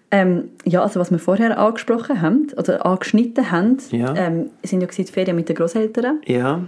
Ähm, 0.10 0.50
ja, 0.64 0.82
also 0.84 1.00
was 1.00 1.12
wir 1.12 1.20
vorher 1.20 1.58
angesprochen 1.60 2.22
haben, 2.22 2.48
oder 2.58 2.86
angeschnitten 2.86 3.52
haben, 3.52 3.78
Ja. 3.92 4.16
ähm, 4.16 4.50
sind 4.64 4.82
ja 4.82 4.88
die 4.88 5.04
Ferien 5.04 5.36
mit 5.36 5.50
den 5.50 5.56
Großeltern. 5.56 6.22
Ja, 6.26 6.62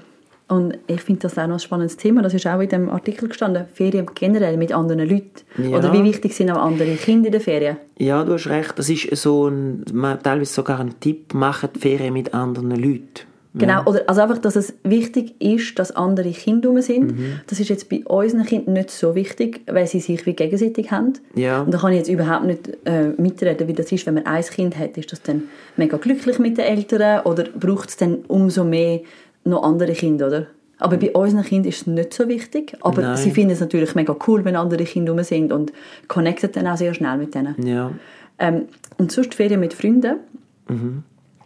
Und 0.50 0.78
ich 0.88 1.02
finde 1.02 1.22
das 1.22 1.38
auch 1.38 1.48
noch 1.48 1.56
ein 1.56 1.60
spannendes 1.60 1.98
Thema. 1.98 2.22
Das 2.22 2.34
ist 2.34 2.46
auch 2.48 2.60
in 2.60 2.70
dem 2.70 2.90
Artikel 2.90 3.30
gestanden. 3.30 3.66
Ferien 3.74 4.08
generell 4.16 4.58
mit 4.58 4.74
anderen 4.74 5.08
Leuten. 5.08 5.44
Ja. 5.58 5.78
Oder 5.78 5.94
wie 5.94 6.04
wichtig 6.04 6.36
sind 6.36 6.50
auch 6.52 6.62
andere 6.62 6.96
Kinder 6.96 7.28
in 7.28 7.32
den 7.32 7.42
Ferien? 7.42 7.78
ja, 8.00 8.24
du 8.24 8.34
hast 8.34 8.48
recht, 8.48 8.80
das 8.80 8.90
ist 8.90 9.16
so 9.18 9.48
ein, 9.48 9.84
teilweise 10.24 10.54
sogar 10.54 10.80
ein 10.80 11.00
Tipp, 11.00 11.34
macht 11.34 11.76
die 11.76 11.80
Ferien 11.80 12.14
mit 12.14 12.34
anderen 12.34 12.72
Leuten. 12.72 13.28
Genau, 13.56 13.84
oder 13.86 14.04
also 14.08 14.22
einfach, 14.22 14.38
dass 14.38 14.56
es 14.56 14.76
wichtig 14.84 15.42
ist, 15.42 15.80
dass 15.80 15.92
andere 15.92 16.30
Kinder 16.32 16.70
rum 16.70 16.82
sind. 16.82 17.18
Mhm. 17.18 17.40
Das 17.48 17.60
ist 17.60 17.70
jetzt 17.70 17.90
bei 17.90 18.04
unseren 18.06 18.46
Kindern 18.46 18.74
nicht 18.76 18.92
so 18.92 19.16
wichtig, 19.16 19.62
weil 19.66 19.88
sie 19.88 20.00
sich 20.00 20.26
wie 20.28 20.34
gegenseitig 20.34 20.92
haben. 20.92 21.14
Ja. 21.34 21.64
Und 21.64 21.74
da 21.74 21.80
kann 21.80 21.92
ich 21.92 21.98
jetzt 21.98 22.10
überhaupt 22.10 22.46
nicht 22.46 22.70
äh, 22.86 23.08
mitreden, 23.18 23.68
wie 23.68 23.74
das 23.74 23.92
ist, 23.92 24.06
wenn 24.06 24.14
man 24.14 24.28
ein 24.28 24.44
Kind 24.44 24.78
hat. 24.78 24.98
Ist 24.98 25.12
das 25.12 25.24
dann 25.24 25.44
mega 25.78 25.98
glücklich 25.98 26.38
mit 26.38 26.60
den 26.60 26.66
Eltern 26.66 27.26
oder 27.26 27.44
braucht 27.44 27.90
es 27.90 27.98
dann 27.98 28.20
umso 28.28 28.64
mehr 28.64 29.02
noch 29.44 29.64
andere 29.64 29.94
Kinder, 29.94 30.28
oder? 30.28 30.48
Aber 30.82 30.96
bei 30.98 31.12
unseren 31.12 31.44
Kindern 31.44 31.70
ist 31.70 31.82
es 31.82 31.88
nicht 31.88 32.14
so 32.14 32.28
wichtig. 32.30 32.78
Aber 32.82 33.02
Nein. 33.02 33.18
sie 33.18 33.32
finden 33.32 33.52
es 33.52 33.60
natürlich 33.60 33.96
mega 33.96 34.16
cool, 34.28 34.46
wenn 34.46 34.56
andere 34.56 34.86
Kinder 34.86 35.12
rum 35.12 35.22
sind 35.24 35.52
und 35.52 35.74
connecten 36.08 36.52
dann 36.54 36.68
auch 36.68 36.78
sehr 36.78 36.94
schnell 36.94 37.18
mit 37.18 37.36
denen. 37.36 37.56
Ja. 37.66 37.92
Ähm, 38.38 38.66
und 38.98 39.12
sonst 39.12 39.34
Ferien 39.36 39.60
mit 39.60 39.74
Freunden, 39.74 40.16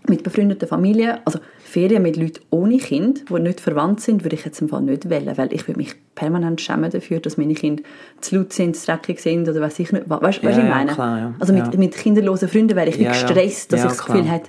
mit 0.08 0.22
befreundeten 0.22 0.68
Familien, 0.68 1.18
also 1.26 1.40
Ferien 1.64 2.04
mit 2.04 2.18
Leuten 2.18 2.42
ohne 2.52 2.78
Kind, 2.78 3.26
die 3.30 3.40
nicht 3.40 3.60
verwandt 3.62 4.02
sind, 4.02 4.24
würde 4.24 4.36
ich 4.36 4.46
jetzt 4.46 4.62
im 4.62 4.70
Fall 4.70 4.82
nicht 4.84 5.10
wählen, 5.10 5.36
weil 5.38 5.52
ich 5.54 5.68
würde 5.68 5.80
mich 5.80 5.96
permanent 6.14 6.62
schämen 6.62 6.92
dafür, 6.92 7.20
dass 7.20 7.38
meine 7.38 7.54
Kinder 7.56 7.82
zu 8.22 8.36
laut 8.36 8.54
sind, 8.54 8.76
zu 8.76 8.86
dreckig 8.86 9.20
sind 9.20 9.48
oder 9.50 9.62
weiß 9.62 9.80
ich 9.80 9.92
nicht. 9.92 10.08
Weißt 10.08 10.44
du, 10.44 10.46
Ja, 10.46 10.52
was 10.52 10.58
ich 10.58 10.64
ja, 10.64 10.70
meine? 10.70 10.92
klar, 10.92 11.18
ja. 11.20 11.34
Also 11.40 11.54
mit, 11.54 11.74
Ja. 11.74 11.80
mit 11.80 11.96
kinderlosen 11.96 12.50
Freunden 12.50 12.76
wäre 12.76 12.90
ich 12.90 13.00
wie 13.00 13.04
Ja, 13.06 13.14
ja. 13.14 13.22
gestresst, 13.22 13.72
dass 13.74 13.80
Ja, 13.80 13.86
ich 13.88 13.94
das. 13.94 14.06
Gefühl 14.06 14.30
habe, 14.30 14.44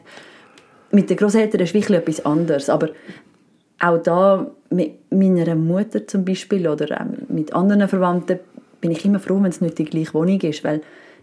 mit 0.91 1.09
den 1.09 1.17
Großeltern 1.17 1.61
ist 1.63 1.73
wirklich 1.73 1.99
etwas 1.99 2.27
anderes, 2.27 2.69
aber 2.69 2.89
auch 3.81 3.99
da 3.99 4.51
mit 4.71 5.11
meiner 5.11 5.55
Mutter 5.55 6.07
zum 6.07 6.25
Beispiel 6.25 6.67
oder 6.69 7.01
auch 7.01 7.29
mit 7.29 7.53
anderen 7.53 7.89
Verwandten 7.89 8.39
bin 8.81 8.91
ich 8.91 9.05
immer 9.05 9.19
froh, 9.19 9.37
wenn 9.41 9.51
es 9.51 9.61
nicht 9.61 9.79
die 9.79 9.85
gleiche 9.85 10.15
Wohnung 10.15 10.41
ist, 10.41 10.63
weil 10.65 10.83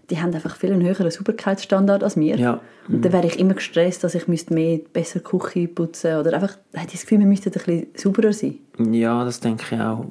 die 0.10 0.20
haben 0.20 0.34
einfach 0.34 0.56
viel 0.56 0.74
einen 0.74 0.86
höheren 0.86 1.10
Sauberkeitsstandard 1.10 2.04
als 2.04 2.18
wir. 2.18 2.36
Ja. 2.36 2.60
Und 2.88 3.06
dann 3.06 3.14
wäre 3.14 3.28
ich 3.28 3.40
immer 3.40 3.54
gestresst, 3.54 4.04
dass 4.04 4.16
ich 4.16 4.28
müsste 4.28 4.54
mehr 4.54 4.80
besser 4.92 5.22
Küche 5.22 5.68
putzen 5.68 6.18
oder 6.18 6.34
einfach 6.34 6.58
hätte 6.74 6.94
das 6.94 7.02
Gefühl, 7.02 7.20
wir 7.20 7.28
müssten 7.28 7.50
ein 7.50 7.54
bisschen 7.54 7.88
sauberer 7.96 8.34
sein. 8.34 8.58
Ja, 8.92 9.24
das 9.24 9.40
denke 9.40 9.64
ich 9.72 9.80
auch. 9.80 10.06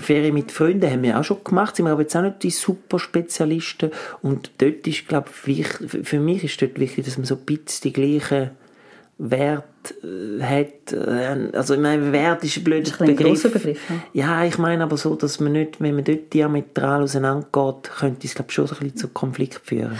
Ferien 0.00 0.34
mit 0.34 0.52
Freunden 0.52 0.90
haben 0.90 1.02
wir 1.02 1.18
auch 1.18 1.24
schon 1.24 1.42
gemacht, 1.44 1.76
sind 1.76 1.86
wir 1.86 1.92
aber 1.92 2.02
jetzt 2.02 2.16
auch 2.16 2.22
nicht 2.22 2.42
die 2.42 2.50
super 2.50 2.98
Spezialisten. 2.98 3.90
Und 4.20 4.50
dort 4.58 4.86
ist, 4.86 5.08
glaube 5.08 5.28
ich, 5.46 5.66
für 5.68 6.20
mich 6.20 6.44
ist 6.44 6.60
dort 6.60 6.78
wichtig, 6.78 7.04
dass 7.04 7.16
man 7.16 7.24
so 7.24 7.36
ein 7.36 7.44
bisschen 7.46 7.82
die 7.84 7.92
gleichen 7.92 8.50
Wert 9.18 9.64
hat. 10.40 10.92
Äh, 10.92 11.56
Also, 11.56 11.74
ich 11.74 11.80
meine, 11.80 12.12
Wert 12.12 12.44
ist 12.44 12.56
ein 12.56 12.64
blöder 12.64 12.88
ist 12.88 13.00
ein 13.00 13.16
Begriff. 13.16 13.42
Begriff, 13.42 13.78
Ja, 14.12 14.44
ich 14.44 14.58
meine 14.58 14.82
aber 14.82 14.96
so, 14.96 15.14
dass 15.14 15.40
man 15.40 15.52
nicht, 15.52 15.80
wenn 15.80 15.94
man 15.94 16.04
dort 16.04 16.32
diametral 16.32 17.02
auseinandergeht, 17.02 17.90
könnte 17.98 18.26
es, 18.26 18.34
glaube 18.34 18.52
schon 18.52 18.66
so 18.66 18.74
ein 18.74 18.80
bisschen 18.80 18.96
zu 18.96 19.08
Konflikt 19.08 19.60
führen. 19.64 19.98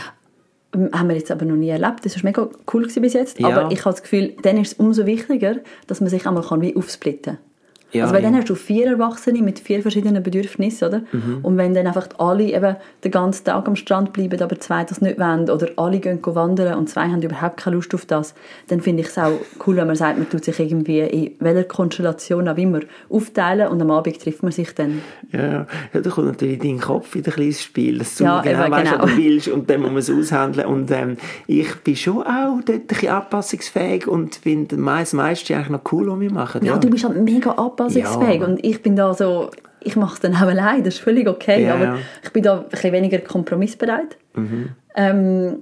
Ähm, 0.74 0.90
haben 0.92 1.08
wir 1.08 1.16
jetzt 1.16 1.30
aber 1.30 1.44
noch 1.44 1.56
nie 1.56 1.70
erlebt. 1.70 2.04
Das 2.04 2.16
war 2.16 2.24
mega 2.24 2.48
cool 2.72 2.86
bis 2.86 3.12
jetzt. 3.12 3.40
Ja. 3.40 3.48
Aber 3.48 3.72
ich 3.72 3.84
habe 3.84 3.94
das 3.94 4.02
Gefühl, 4.02 4.34
dann 4.42 4.58
ist 4.58 4.72
es 4.72 4.78
umso 4.78 5.06
wichtiger, 5.06 5.56
dass 5.86 6.00
man 6.00 6.10
sich 6.10 6.26
einmal 6.26 6.44
kann 6.44 6.60
wie 6.60 6.76
aufsplitten 6.76 7.36
kann. 7.36 7.49
Ja, 7.92 8.04
also 8.04 8.14
weil 8.14 8.22
dann 8.22 8.34
ja. 8.34 8.40
hast 8.40 8.48
du 8.50 8.54
vier 8.54 8.86
Erwachsene 8.86 9.42
mit 9.42 9.58
vier 9.58 9.82
verschiedenen 9.82 10.22
Bedürfnissen, 10.22 10.88
oder? 10.88 11.02
Mhm. 11.12 11.38
Und 11.42 11.56
wenn 11.56 11.74
dann 11.74 11.86
einfach 11.86 12.08
alle 12.18 12.44
eben 12.44 12.76
den 13.04 13.10
ganzen 13.10 13.44
Tag 13.44 13.66
am 13.66 13.76
Strand 13.76 14.12
bleiben, 14.12 14.40
aber 14.40 14.58
zwei 14.60 14.84
das 14.84 15.00
nicht 15.00 15.18
wollen, 15.18 15.50
oder 15.50 15.68
alle 15.76 15.98
gehen 15.98 16.20
wandern 16.22 16.78
und 16.78 16.88
zwei 16.88 17.08
haben 17.08 17.22
überhaupt 17.22 17.58
keine 17.58 17.76
Lust 17.76 17.94
auf 17.94 18.06
das, 18.06 18.34
dann 18.68 18.80
finde 18.80 19.02
ich 19.02 19.08
es 19.08 19.18
auch 19.18 19.32
cool, 19.66 19.76
wenn 19.76 19.86
man 19.86 19.96
sagt, 19.96 20.18
man 20.18 20.28
tut 20.28 20.44
sich 20.44 20.58
irgendwie 20.58 21.00
in 21.00 21.32
welcher 21.40 21.64
Konstellation 21.64 22.48
auch 22.48 22.56
immer 22.56 22.80
aufteilen 23.08 23.68
und 23.68 23.80
am 23.82 23.90
Abend 23.90 24.20
trifft 24.20 24.42
man 24.42 24.52
sich 24.52 24.74
dann. 24.74 25.02
Ja, 25.32 25.40
ja. 25.40 25.66
ja, 25.92 26.00
da 26.00 26.10
kommt 26.10 26.28
natürlich 26.28 26.54
in 26.54 26.60
deinen 26.60 26.80
Kopf 26.80 27.14
wieder 27.14 27.32
ein 27.32 27.34
kleines 27.34 27.62
Spiel, 27.62 27.98
dass 27.98 28.16
du 28.16 28.24
Ja, 28.24 28.40
genau 28.40 28.64
eben, 28.64 28.72
weißt, 28.72 28.92
genau. 28.92 29.04
was 29.04 29.10
du 29.10 29.16
willst 29.16 29.48
und 29.48 29.70
dann 29.70 29.80
muss 29.80 29.90
man 29.90 29.98
es 29.98 30.10
aushandeln. 30.10 30.66
Und 30.66 30.90
ähm, 30.90 31.16
ich 31.46 31.74
bin 31.76 31.96
schon 31.96 32.22
auch 32.22 32.60
dort 32.64 32.70
ein 32.70 32.86
bisschen 32.86 33.08
anpassungsfähig 33.08 34.06
und 34.06 34.36
finde 34.36 34.76
das 34.76 35.12
meiste 35.12 35.54
eigentlich 35.54 35.70
noch 35.70 35.92
cool, 35.92 36.10
was 36.10 36.20
wir 36.20 36.32
machen. 36.32 36.64
Ja, 36.64 36.78
du 36.78 36.88
bist 36.88 37.04
halt 37.04 37.20
mega 37.20 37.50
anpassungsfähig 37.50 37.79
Ja. 37.88 38.46
und 38.46 38.64
ich 38.64 38.82
bin 38.82 38.96
da 38.96 39.14
so, 39.14 39.50
ich 39.82 39.96
mache 39.96 40.14
es 40.14 40.20
dann 40.20 40.34
auch 40.34 40.42
allein, 40.42 40.84
das 40.84 40.94
ist 40.94 41.00
völlig 41.00 41.28
okay, 41.28 41.64
Ja, 41.64 41.74
aber 41.74 41.98
ich 42.22 42.30
bin 42.30 42.42
da 42.42 42.60
ein 42.60 42.68
bisschen 42.68 42.92
weniger 42.92 43.18
kompromissbereit. 43.18 44.16
Mhm. 44.34 44.68
Ähm, 44.94 45.56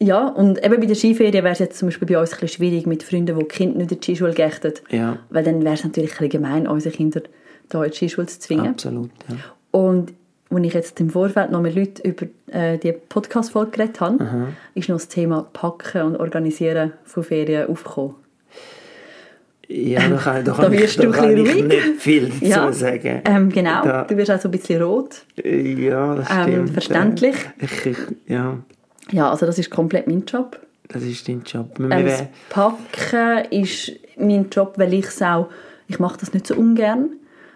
ja, 0.00 0.28
und 0.28 0.64
eben 0.64 0.78
bei 0.80 0.86
der 0.86 0.94
Skiferie 0.94 1.32
wäre 1.32 1.48
es 1.50 1.58
jetzt 1.58 1.78
zum 1.78 1.88
Beispiel 1.88 2.06
bei 2.08 2.18
uns 2.20 2.30
ein 2.32 2.40
bisschen 2.40 2.48
schwierig 2.56 2.86
mit 2.86 3.02
Freunden, 3.02 3.36
die 3.36 3.42
die 3.42 3.48
Kinder 3.48 3.78
nicht 3.78 3.90
in 3.92 3.98
die 4.00 4.04
Skischule 4.04 4.32
gächten, 4.32 4.72
Ja. 4.90 5.18
weil 5.30 5.42
dann 5.44 5.62
wäre 5.64 5.74
es 5.74 5.84
natürlich 5.84 6.12
ein 6.12 6.28
bisschen 6.28 6.42
gemein, 6.42 6.68
unsere 6.68 6.94
Kinder 6.94 7.20
da 7.68 7.82
in 7.84 7.90
die 7.90 7.96
Skischule 7.96 8.26
zu 8.28 8.38
zwingen. 8.38 8.68
Absolut, 8.68 9.10
ja. 9.28 9.36
Und 9.72 10.14
als 10.50 10.64
ich 10.64 10.72
jetzt 10.72 10.98
im 11.00 11.10
Vorfeld 11.10 11.50
noch 11.50 11.60
mit 11.60 11.74
Leuten 11.74 12.00
über 12.08 12.26
äh, 12.50 12.78
die 12.78 12.92
Podcast-Folge 12.92 13.72
geredet 13.72 14.00
habe, 14.00 14.22
Mhm. 14.24 14.46
ist 14.74 14.88
noch 14.88 14.96
das 14.96 15.08
Thema 15.08 15.46
Packen 15.52 16.02
und 16.02 16.16
Organisieren 16.16 16.92
von 17.04 17.22
Ferien 17.24 17.68
aufgekommen. 17.68 18.14
Ja, 19.70 20.08
da 20.08 20.16
kann, 20.16 20.44
da 20.44 20.52
Da 20.52 20.62
kann, 20.62 20.72
ich, 20.72 20.80
wirst 20.80 20.98
da 20.98 21.02
du 21.02 21.08
ein 21.08 21.12
kann 21.14 21.34
bisschen 21.34 21.46
ich 21.46 21.54
ruhig. 21.54 21.64
nicht 21.86 22.00
viel 22.02 22.28
dazu 22.40 22.44
Ja, 22.46 22.72
sagen. 22.72 23.22
Ähm, 23.26 23.48
genau, 23.50 23.84
Da- 23.84 24.04
du 24.04 24.16
wirst 24.16 24.30
auch 24.30 24.40
so 24.40 24.48
ein 24.48 24.52
bisschen 24.52 24.82
rot. 24.82 25.16
Ja, 25.44 26.14
das 26.14 26.26
Ähm, 26.30 26.42
stimmt. 26.44 26.70
verständlich. 26.70 27.36
Ich, 27.60 27.86
ich, 27.86 27.98
ja, 28.26 28.56
Ja, 29.10 29.30
also 29.30 29.44
das 29.46 29.58
ist 29.58 29.70
komplett 29.70 30.06
mein 30.06 30.24
Job. 30.24 30.58
das 30.88 31.02
ist 31.02 31.28
dein 31.28 31.42
Job. 31.44 31.78
Ähm, 31.78 31.90
das 32.06 32.24
Packen 32.48 33.44
ist 33.50 33.92
mein 34.18 34.48
Job, 34.50 34.74
weil 34.78 34.94
ich 34.94 35.04
es 35.06 35.20
auch, 35.20 35.48
ich 35.86 35.98
mache 35.98 36.18
das 36.18 36.32
nicht 36.32 36.46
so 36.46 36.54
ungern. 36.54 37.10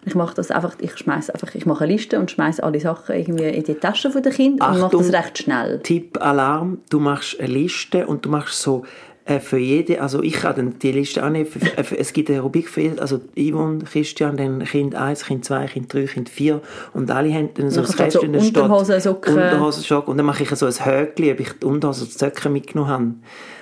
Ich 0.04 0.14
mache 0.16 0.34
das 0.34 0.50
einfach, 0.50 0.74
ich 0.80 0.96
schmeiß 0.98 1.30
einfach, 1.30 1.54
ich 1.54 1.64
mache 1.64 1.84
eine 1.84 1.92
Liste 1.94 2.18
und 2.18 2.28
schmeiße 2.30 2.62
alle 2.62 2.80
Sachen 2.80 3.14
irgendwie 3.14 3.44
in 3.44 3.62
die 3.62 3.74
Tasche 3.74 4.10
von 4.10 4.20
den 4.22 4.32
Kindern 4.32 4.68
und 4.74 4.80
mache 4.80 4.86
Achtung. 4.86 5.00
das 5.10 5.12
recht 5.12 5.38
schnell. 5.38 5.78
Tipp 5.82 6.18
Alarm, 6.20 6.78
du 6.90 6.98
machst 6.98 7.38
eine 7.38 7.48
Liste 7.52 8.06
und 8.06 8.24
du 8.26 8.28
machst 8.28 8.60
so 8.60 8.82
äh, 9.24 9.38
für 9.38 9.58
jede, 9.58 10.00
also 10.00 10.22
ich 10.22 10.34
kann 10.34 10.56
dann 10.56 10.78
die 10.80 10.90
Liste 10.92 11.22
annehmen, 11.22 11.46
für, 11.46 11.60
äh, 11.78 11.84
für, 11.84 11.98
es 11.98 12.12
gibt 12.12 12.28
eine 12.30 12.40
Rubrik 12.40 12.68
für 12.68 12.80
jede, 12.80 13.00
also 13.00 13.20
Yvonne, 13.38 13.84
Christian, 13.84 14.36
dann 14.36 14.64
Kind 14.64 14.94
1, 14.94 15.24
Kind 15.24 15.44
2, 15.44 15.66
Kind 15.66 15.92
3, 15.92 16.04
Kind 16.06 16.28
4 16.28 16.60
und 16.92 17.10
alle 17.10 17.32
haben 17.32 17.50
dann 17.54 17.70
so 17.70 17.82
Dann 17.82 17.90
du 17.90 17.96
Kästchen, 17.96 18.32
dann 18.32 18.42
steht 18.42 18.56
Unterhosen, 18.56 19.00
Socken. 19.00 19.34
Unterhosen, 19.34 19.82
Socken 19.84 20.10
und 20.10 20.16
dann 20.16 20.26
mache 20.26 20.42
ich 20.42 20.50
so 20.50 20.66
ein 20.66 20.72
Höckchen, 20.72 21.32
ob 21.32 21.40
ich 21.40 21.52
die 21.52 21.66
Unterhosen 21.66 22.04
und 22.04 22.14
die 22.14 22.18
Socken 22.18 22.52
mitgenommen 22.52 22.90
habe. 22.90 23.14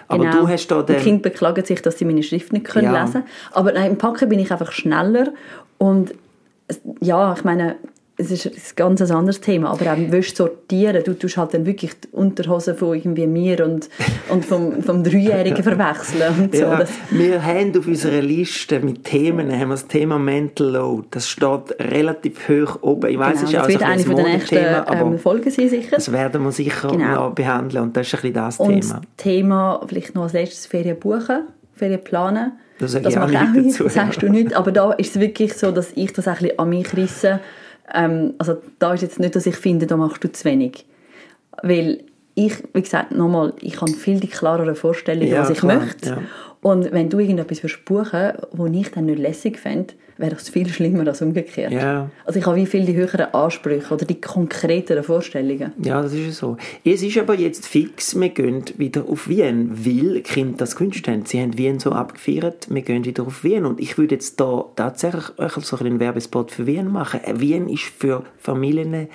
Aber 0.08 0.24
Genau. 0.24 0.40
du 0.40 0.48
hast 0.48 0.66
da 0.68 0.82
Die 0.82 0.94
dann... 0.94 1.02
Kinder 1.02 1.22
beklagen 1.22 1.64
sich, 1.64 1.82
dass 1.82 1.98
sie 1.98 2.04
meine 2.04 2.22
Schrift 2.22 2.52
nicht 2.52 2.64
können 2.64 2.92
Ja. 2.92 3.04
lesen 3.04 3.22
Aber 3.52 3.72
nein, 3.72 3.92
im 3.92 3.98
Packen 3.98 4.28
bin 4.28 4.38
ich 4.40 4.50
einfach 4.50 4.72
schneller. 4.72 5.28
Und 5.78 6.14
ja, 7.00 7.32
ich 7.36 7.44
meine, 7.44 7.76
es 8.20 8.30
ist 8.30 8.46
ein 8.46 8.52
ganz 8.76 9.00
anderes 9.10 9.40
Thema. 9.40 9.70
Aber 9.70 9.96
willst 10.08 10.38
du 10.38 10.44
sortieren, 10.44 11.02
du 11.04 11.14
tust 11.14 11.36
halt 11.36 11.54
dann 11.54 11.66
wirklich 11.66 11.92
die 12.00 12.08
Unterhosen 12.12 12.76
von 12.76 12.94
irgendwie 12.94 13.26
mir 13.26 13.64
und, 13.64 13.88
und 14.28 14.44
vom, 14.44 14.82
vom 14.82 15.02
Dreijährigen 15.02 15.62
verwechseln. 15.62 16.34
Und 16.38 16.54
so. 16.54 16.62
Ja, 16.62 16.76
Das, 16.78 16.90
wir 17.10 17.44
haben 17.44 17.76
auf 17.78 17.86
unserer 17.86 18.20
Liste 18.22 18.80
mit 18.80 19.04
Themen 19.04 19.50
haben 19.52 19.68
wir 19.68 19.74
das 19.74 19.86
Thema 19.86 20.18
Mental 20.18 20.68
Load. 20.68 21.08
Das 21.10 21.28
steht 21.28 21.74
relativ 21.80 22.48
hoch 22.48 22.78
oben. 22.82 23.10
Ich 23.10 23.18
weiß, 23.18 23.40
genau, 23.40 23.42
es 23.42 23.42
ist 23.42 23.54
das 23.54 23.62
auch 23.64 23.68
wird 23.68 23.78
so 23.80 23.84
ein 23.86 23.92
eine 23.92 24.02
von 24.04 24.18
ein 24.18 24.24
nächsten 24.32 24.54
Modethema, 24.56 24.78
aber 24.86 25.10
ähm, 25.12 25.18
Folgen 25.18 25.50
sein, 25.50 25.68
sicher. 25.68 25.96
das 25.96 26.12
werden 26.12 26.42
wir 26.44 26.52
sicher 26.52 26.88
Genau. 26.88 27.28
noch 27.28 27.34
behandeln 27.34 27.84
und 27.84 27.96
das 27.96 28.06
ist 28.06 28.14
ein 28.14 28.20
bisschen 28.20 28.34
das 28.34 28.58
Und 28.58 28.80
Thema. 28.80 28.94
das 28.94 29.02
Thema, 29.16 29.80
vielleicht 29.86 30.14
noch 30.14 30.24
als 30.24 30.32
letztes, 30.32 30.66
Ferien 30.66 30.98
buchen, 30.98 31.46
Ferien 31.74 32.02
planen. 32.04 32.52
Das 32.78 32.92
sage 32.92 33.08
ich 33.08 33.18
auch 33.18 33.26
nicht 33.28 33.42
ich, 33.56 33.72
dazu, 33.72 33.84
das 33.84 33.94
sagst 33.94 34.22
du 34.22 34.28
nicht, 34.30 34.54
aber 34.54 34.72
da 34.72 34.92
ist 34.92 35.14
es 35.14 35.20
wirklich 35.20 35.52
so, 35.54 35.70
dass 35.70 35.92
ich 35.94 36.12
das 36.12 36.26
ein 36.28 36.34
bisschen 36.36 36.58
an 36.58 36.68
mich 36.70 36.96
risse. 36.96 37.40
Ähm, 37.94 38.34
also 38.38 38.56
da 38.78 38.94
ist 38.94 39.02
jetzt 39.02 39.20
nicht, 39.20 39.34
dass 39.36 39.46
ich 39.46 39.56
finde, 39.56 39.86
da 39.86 39.96
machst 39.96 40.22
du 40.24 40.30
zu 40.32 40.44
wenig. 40.44 40.86
Weil 41.62 42.04
ich, 42.34 42.54
wie 42.72 42.82
gesagt, 42.82 43.12
nochmal, 43.12 43.52
ich 43.60 43.80
habe 43.80 43.92
viel 43.92 44.20
die 44.20 44.28
klarere 44.28 44.74
Vorstellung, 44.74 45.26
Ja, 45.26 45.40
was 45.42 45.50
ich 45.50 45.58
klar, 45.58 45.80
möchte. 45.80 46.08
ja. 46.10 46.18
Und 46.62 46.92
wenn 46.92 47.08
du 47.08 47.18
irgendetwas 47.18 47.62
willst 47.62 47.84
buchen 47.84 48.32
was 48.52 48.70
ich 48.72 48.90
dann 48.90 49.06
nicht 49.06 49.18
lässig 49.18 49.58
fände, 49.58 49.94
wäre 50.20 50.34
das 50.34 50.48
viel 50.48 50.68
schlimmer 50.68 51.06
als 51.06 51.22
umgekehrt. 51.22 51.72
Ja. 51.72 52.10
Also 52.24 52.38
ich 52.38 52.46
habe 52.46 52.56
wie 52.56 52.66
viel 52.66 52.84
die 52.84 52.94
höheren 52.94 53.32
Ansprüche 53.32 53.92
oder 53.92 54.04
die 54.04 54.20
konkreteren 54.20 55.02
Vorstellungen. 55.02 55.72
Ja, 55.82 56.02
das 56.02 56.12
ist 56.12 56.38
so. 56.38 56.56
Es 56.84 57.02
ist 57.02 57.18
aber 57.18 57.34
jetzt 57.34 57.66
fix, 57.66 58.18
wir 58.18 58.28
gehen 58.28 58.64
wieder 58.76 59.04
auf 59.08 59.28
Wien, 59.28 59.70
weil 59.72 60.20
Kinder 60.20 60.58
das 60.58 60.76
gewünscht 60.76 61.08
haben. 61.08 61.24
Sie 61.24 61.40
haben 61.40 61.56
Wien 61.56 61.80
so 61.80 61.92
abgefeiert, 61.92 62.68
wir 62.70 62.82
gehen 62.82 63.04
wieder 63.04 63.26
auf 63.26 63.42
Wien. 63.44 63.64
Und 63.64 63.80
ich 63.80 63.96
würde 63.98 64.16
jetzt 64.16 64.38
da 64.40 64.66
tatsächlich 64.76 65.38
auch 65.38 65.60
so 65.60 65.78
einen 65.78 66.00
Werbespot 66.00 66.50
für 66.50 66.66
Wien 66.66 66.92
machen. 66.92 67.20
Äh, 67.24 67.40
Wien 67.40 67.68
ist 67.68 67.84
für 67.84 68.24
Familien 68.38 68.94
eine 68.94 69.08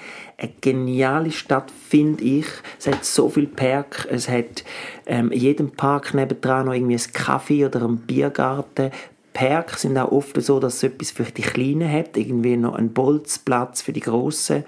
geniale 0.61 1.31
Stadt, 1.31 1.71
finde 1.71 2.23
ich. 2.23 2.47
Es 2.79 2.87
hat 2.87 3.05
so 3.05 3.29
viel 3.29 3.47
Park, 3.47 4.07
es 4.09 4.27
hat 4.27 4.63
ähm, 5.05 5.31
in 5.31 5.39
jedem 5.39 5.71
Park 5.71 6.13
nebendran 6.13 6.65
noch 6.65 6.73
irgendwie 6.73 6.95
ein 6.95 7.13
Kaffee 7.13 7.65
oder 7.65 7.83
einen 7.83 7.97
Biergarten. 7.97 8.91
Parks 9.36 9.81
sind 9.81 9.98
auch 9.98 10.13
oft 10.13 10.42
so, 10.42 10.62
dass 10.62 10.75
es 10.75 10.83
etwas 10.83 11.12
für 11.12 11.23
die 11.23 11.42
Kleinen 11.42 11.92
hat, 11.92 12.15
irgendwie 12.15 12.56
noch 12.56 12.75
einen 12.75 12.94
Bolzplatz 12.94 13.81
für 13.81 13.92
die 13.92 14.00
Grossen. 14.00 14.63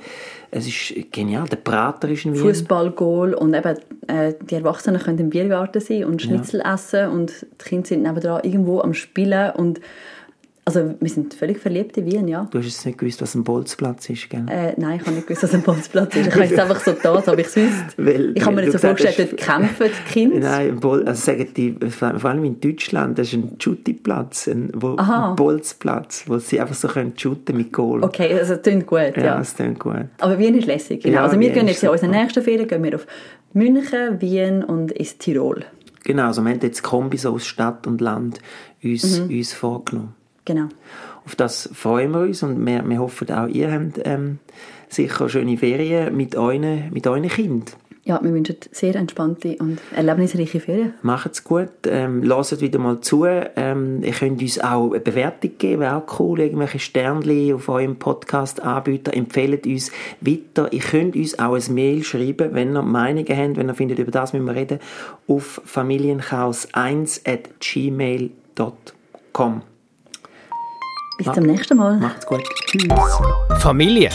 Es 0.51 0.67
ist 0.67 1.11
genial. 1.13 1.47
Der 1.47 1.55
Prater 1.55 2.09
ist 2.09 2.25
in 2.25 2.33
Wien. 2.33 2.41
Fußball, 2.41 2.91
Goal 2.91 3.33
und 3.33 3.53
eben 3.53 3.77
äh, 4.07 4.33
die 4.41 4.55
Erwachsenen 4.55 5.01
können 5.01 5.19
im 5.19 5.29
Biergarten 5.29 5.79
sein 5.79 6.03
und 6.03 6.21
Schnitzel 6.21 6.61
essen 6.61 7.09
und 7.09 7.47
die 7.61 7.63
Kinder 7.63 7.87
sind 7.87 8.03
nebenan 8.03 8.41
irgendwo 8.43 8.81
am 8.81 8.93
Spielen 8.93 9.51
und 9.51 9.79
Also 10.67 10.95
wir 10.99 11.09
sind 11.09 11.33
völlig 11.33 11.59
verliebt 11.59 11.95
in 11.95 12.05
Wien, 12.11 12.27
ja. 12.27 12.45
Du 12.51 12.57
hast 12.57 12.65
jetzt 12.65 12.85
nicht 12.85 12.97
gewusst, 12.97 13.21
was 13.21 13.33
ein 13.35 13.45
Bolzplatz 13.45 14.09
ist, 14.09 14.29
gell? 14.29 14.43
Äh, 14.49 14.73
nein, 14.75 14.97
ich 14.99 15.05
habe 15.05 15.15
nicht 15.15 15.25
gewusst, 15.25 15.43
was 15.43 15.53
ein 15.53 15.61
Bolzplatz 15.61 16.13
ist. 16.13 16.27
Ich 16.27 16.33
habe 16.33 16.43
jetzt 16.43 16.59
einfach 16.59 16.81
so 16.81 16.91
da, 16.91 17.15
als 17.15 17.25
ob 17.29 17.39
ich 17.39 17.47
es 17.47 17.55
wüsste. 17.55 18.31
Ich 18.35 18.45
habe 18.45 18.53
mir 18.57 18.63
jetzt 18.63 18.73
so 18.73 18.79
vorgestellt, 18.79 19.31
dort 19.31 19.37
kämpfen 19.37 19.87
die 19.87 20.11
Kinder. 20.11 20.39
Nein, 20.39 20.69
ein 20.71 20.79
Bol 20.81 21.07
also 21.07 21.21
sagen 21.21 21.47
die, 21.55 21.73
vor 21.89 22.25
allem 22.25 22.43
in 22.43 22.59
Deutschland, 22.59 23.17
das 23.17 23.27
ist 23.27 23.35
ein 23.35 23.55
Shooty-Platz, 23.57 24.47
ein, 24.49 24.69
wo, 24.75 24.97
Aha. 24.97 25.29
ein 25.29 25.35
Bolzplatz, 25.37 26.25
wo 26.27 26.37
sie 26.37 26.59
einfach 26.59 26.75
so 26.75 26.89
können 26.89 27.13
shooten 27.15 27.55
mit 27.55 27.71
Goal. 27.71 28.03
Okay, 28.03 28.37
also 28.37 28.55
das 28.55 28.63
klingt 28.63 28.87
gut, 28.87 29.15
ja. 29.15 29.23
Ja, 29.23 29.37
das 29.37 29.55
klingt 29.55 29.79
gut. 29.79 29.93
Aber 30.19 30.37
Wien 30.37 30.53
ist 30.55 30.67
lässig, 30.67 31.01
genau. 31.01 31.15
Ja, 31.15 31.23
also 31.23 31.39
wir 31.39 31.47
Wien 31.47 31.53
gehen 31.53 31.67
jetzt 31.69 31.81
in 31.81 31.87
unseren 31.91 32.11
nächsten 32.11 32.43
Ferien 32.43 32.67
gehen 32.67 32.83
wir 32.83 32.95
auf 32.95 33.07
München, 33.53 34.19
Wien 34.19 34.65
und 34.65 34.91
ins 34.91 35.17
Tirol. 35.17 35.63
Genau, 36.03 36.27
also 36.27 36.41
wir 36.43 36.51
haben 36.51 36.59
jetzt 36.61 36.83
Kombis 36.83 37.25
aus 37.25 37.45
Stadt 37.45 37.87
und 37.87 38.01
Land 38.01 38.41
uns, 38.83 39.21
Mhm. 39.21 39.29
uns 39.37 39.53
vorgenommen. 39.53 40.16
Genau. 40.47 40.69
Auf 41.25 41.35
das 41.35 41.69
freuen 41.73 42.11
wir 42.11 42.21
uns 42.21 42.41
und 42.41 42.65
wir, 42.65 42.81
wir 42.87 42.99
hoffen 42.99 43.29
auch, 43.31 43.47
ihr 43.47 43.69
habt 43.69 43.99
ähm, 44.05 44.39
sicher 44.87 45.27
schöne 45.27 45.57
Ferien 45.57 46.15
mit 46.15 46.37
euren, 46.37 46.89
mit 46.93 47.05
euren 47.05 47.27
Kindern. 47.27 47.75
Ja, 48.05 48.23
wir 48.23 48.33
wünschen 48.33 48.55
sehr 48.71 48.95
entspannte 48.95 49.57
und 49.57 49.79
erlebnisreiche 49.93 50.61
Ferien. 50.61 50.93
Macht's 51.01 51.43
gut, 51.43 51.67
ähm, 51.85 52.23
lasst 52.23 52.61
wieder 52.61 52.79
mal 52.79 53.01
zu. 53.01 53.25
Ähm, 53.25 54.01
ihr 54.01 54.13
könnt 54.13 54.41
uns 54.41 54.57
auch 54.61 54.91
eine 54.91 55.01
Bewertung 55.01 55.51
geben, 55.57 55.81
wäre 55.81 55.97
auch 55.97 56.17
cool. 56.17 56.39
Irgendwelche 56.39 56.79
Sternchen 56.79 57.55
auf 57.55 57.67
eurem 57.67 57.97
Podcast-Anbieter. 57.97 59.13
Empfehlt 59.13 59.67
uns 59.67 59.91
weiter. 60.21 60.71
Ihr 60.71 60.79
könnt 60.79 61.17
uns 61.17 61.37
auch 61.37 61.55
ein 61.55 61.73
Mail 61.73 62.05
schreiben, 62.05 62.53
wenn 62.53 62.73
ihr 62.73 62.83
Meinungen 62.83 63.27
habt, 63.27 63.57
wenn 63.57 63.67
ihr 63.67 63.75
findet, 63.75 63.99
über 63.99 64.11
das 64.11 64.31
müssen 64.31 64.45
wir 64.45 64.55
reden, 64.55 64.79
auf 65.27 65.61
familienchaos1 65.67 67.29
at 67.29 67.59
gmail.com. 67.59 69.61
Bis 71.17 71.33
zum 71.33 71.43
nächsten 71.43 71.77
Mal. 71.77 71.97
Macht's 71.97 72.25
gut. 72.25 72.43
Tschüss. 72.67 72.87
Familie. 73.59 74.09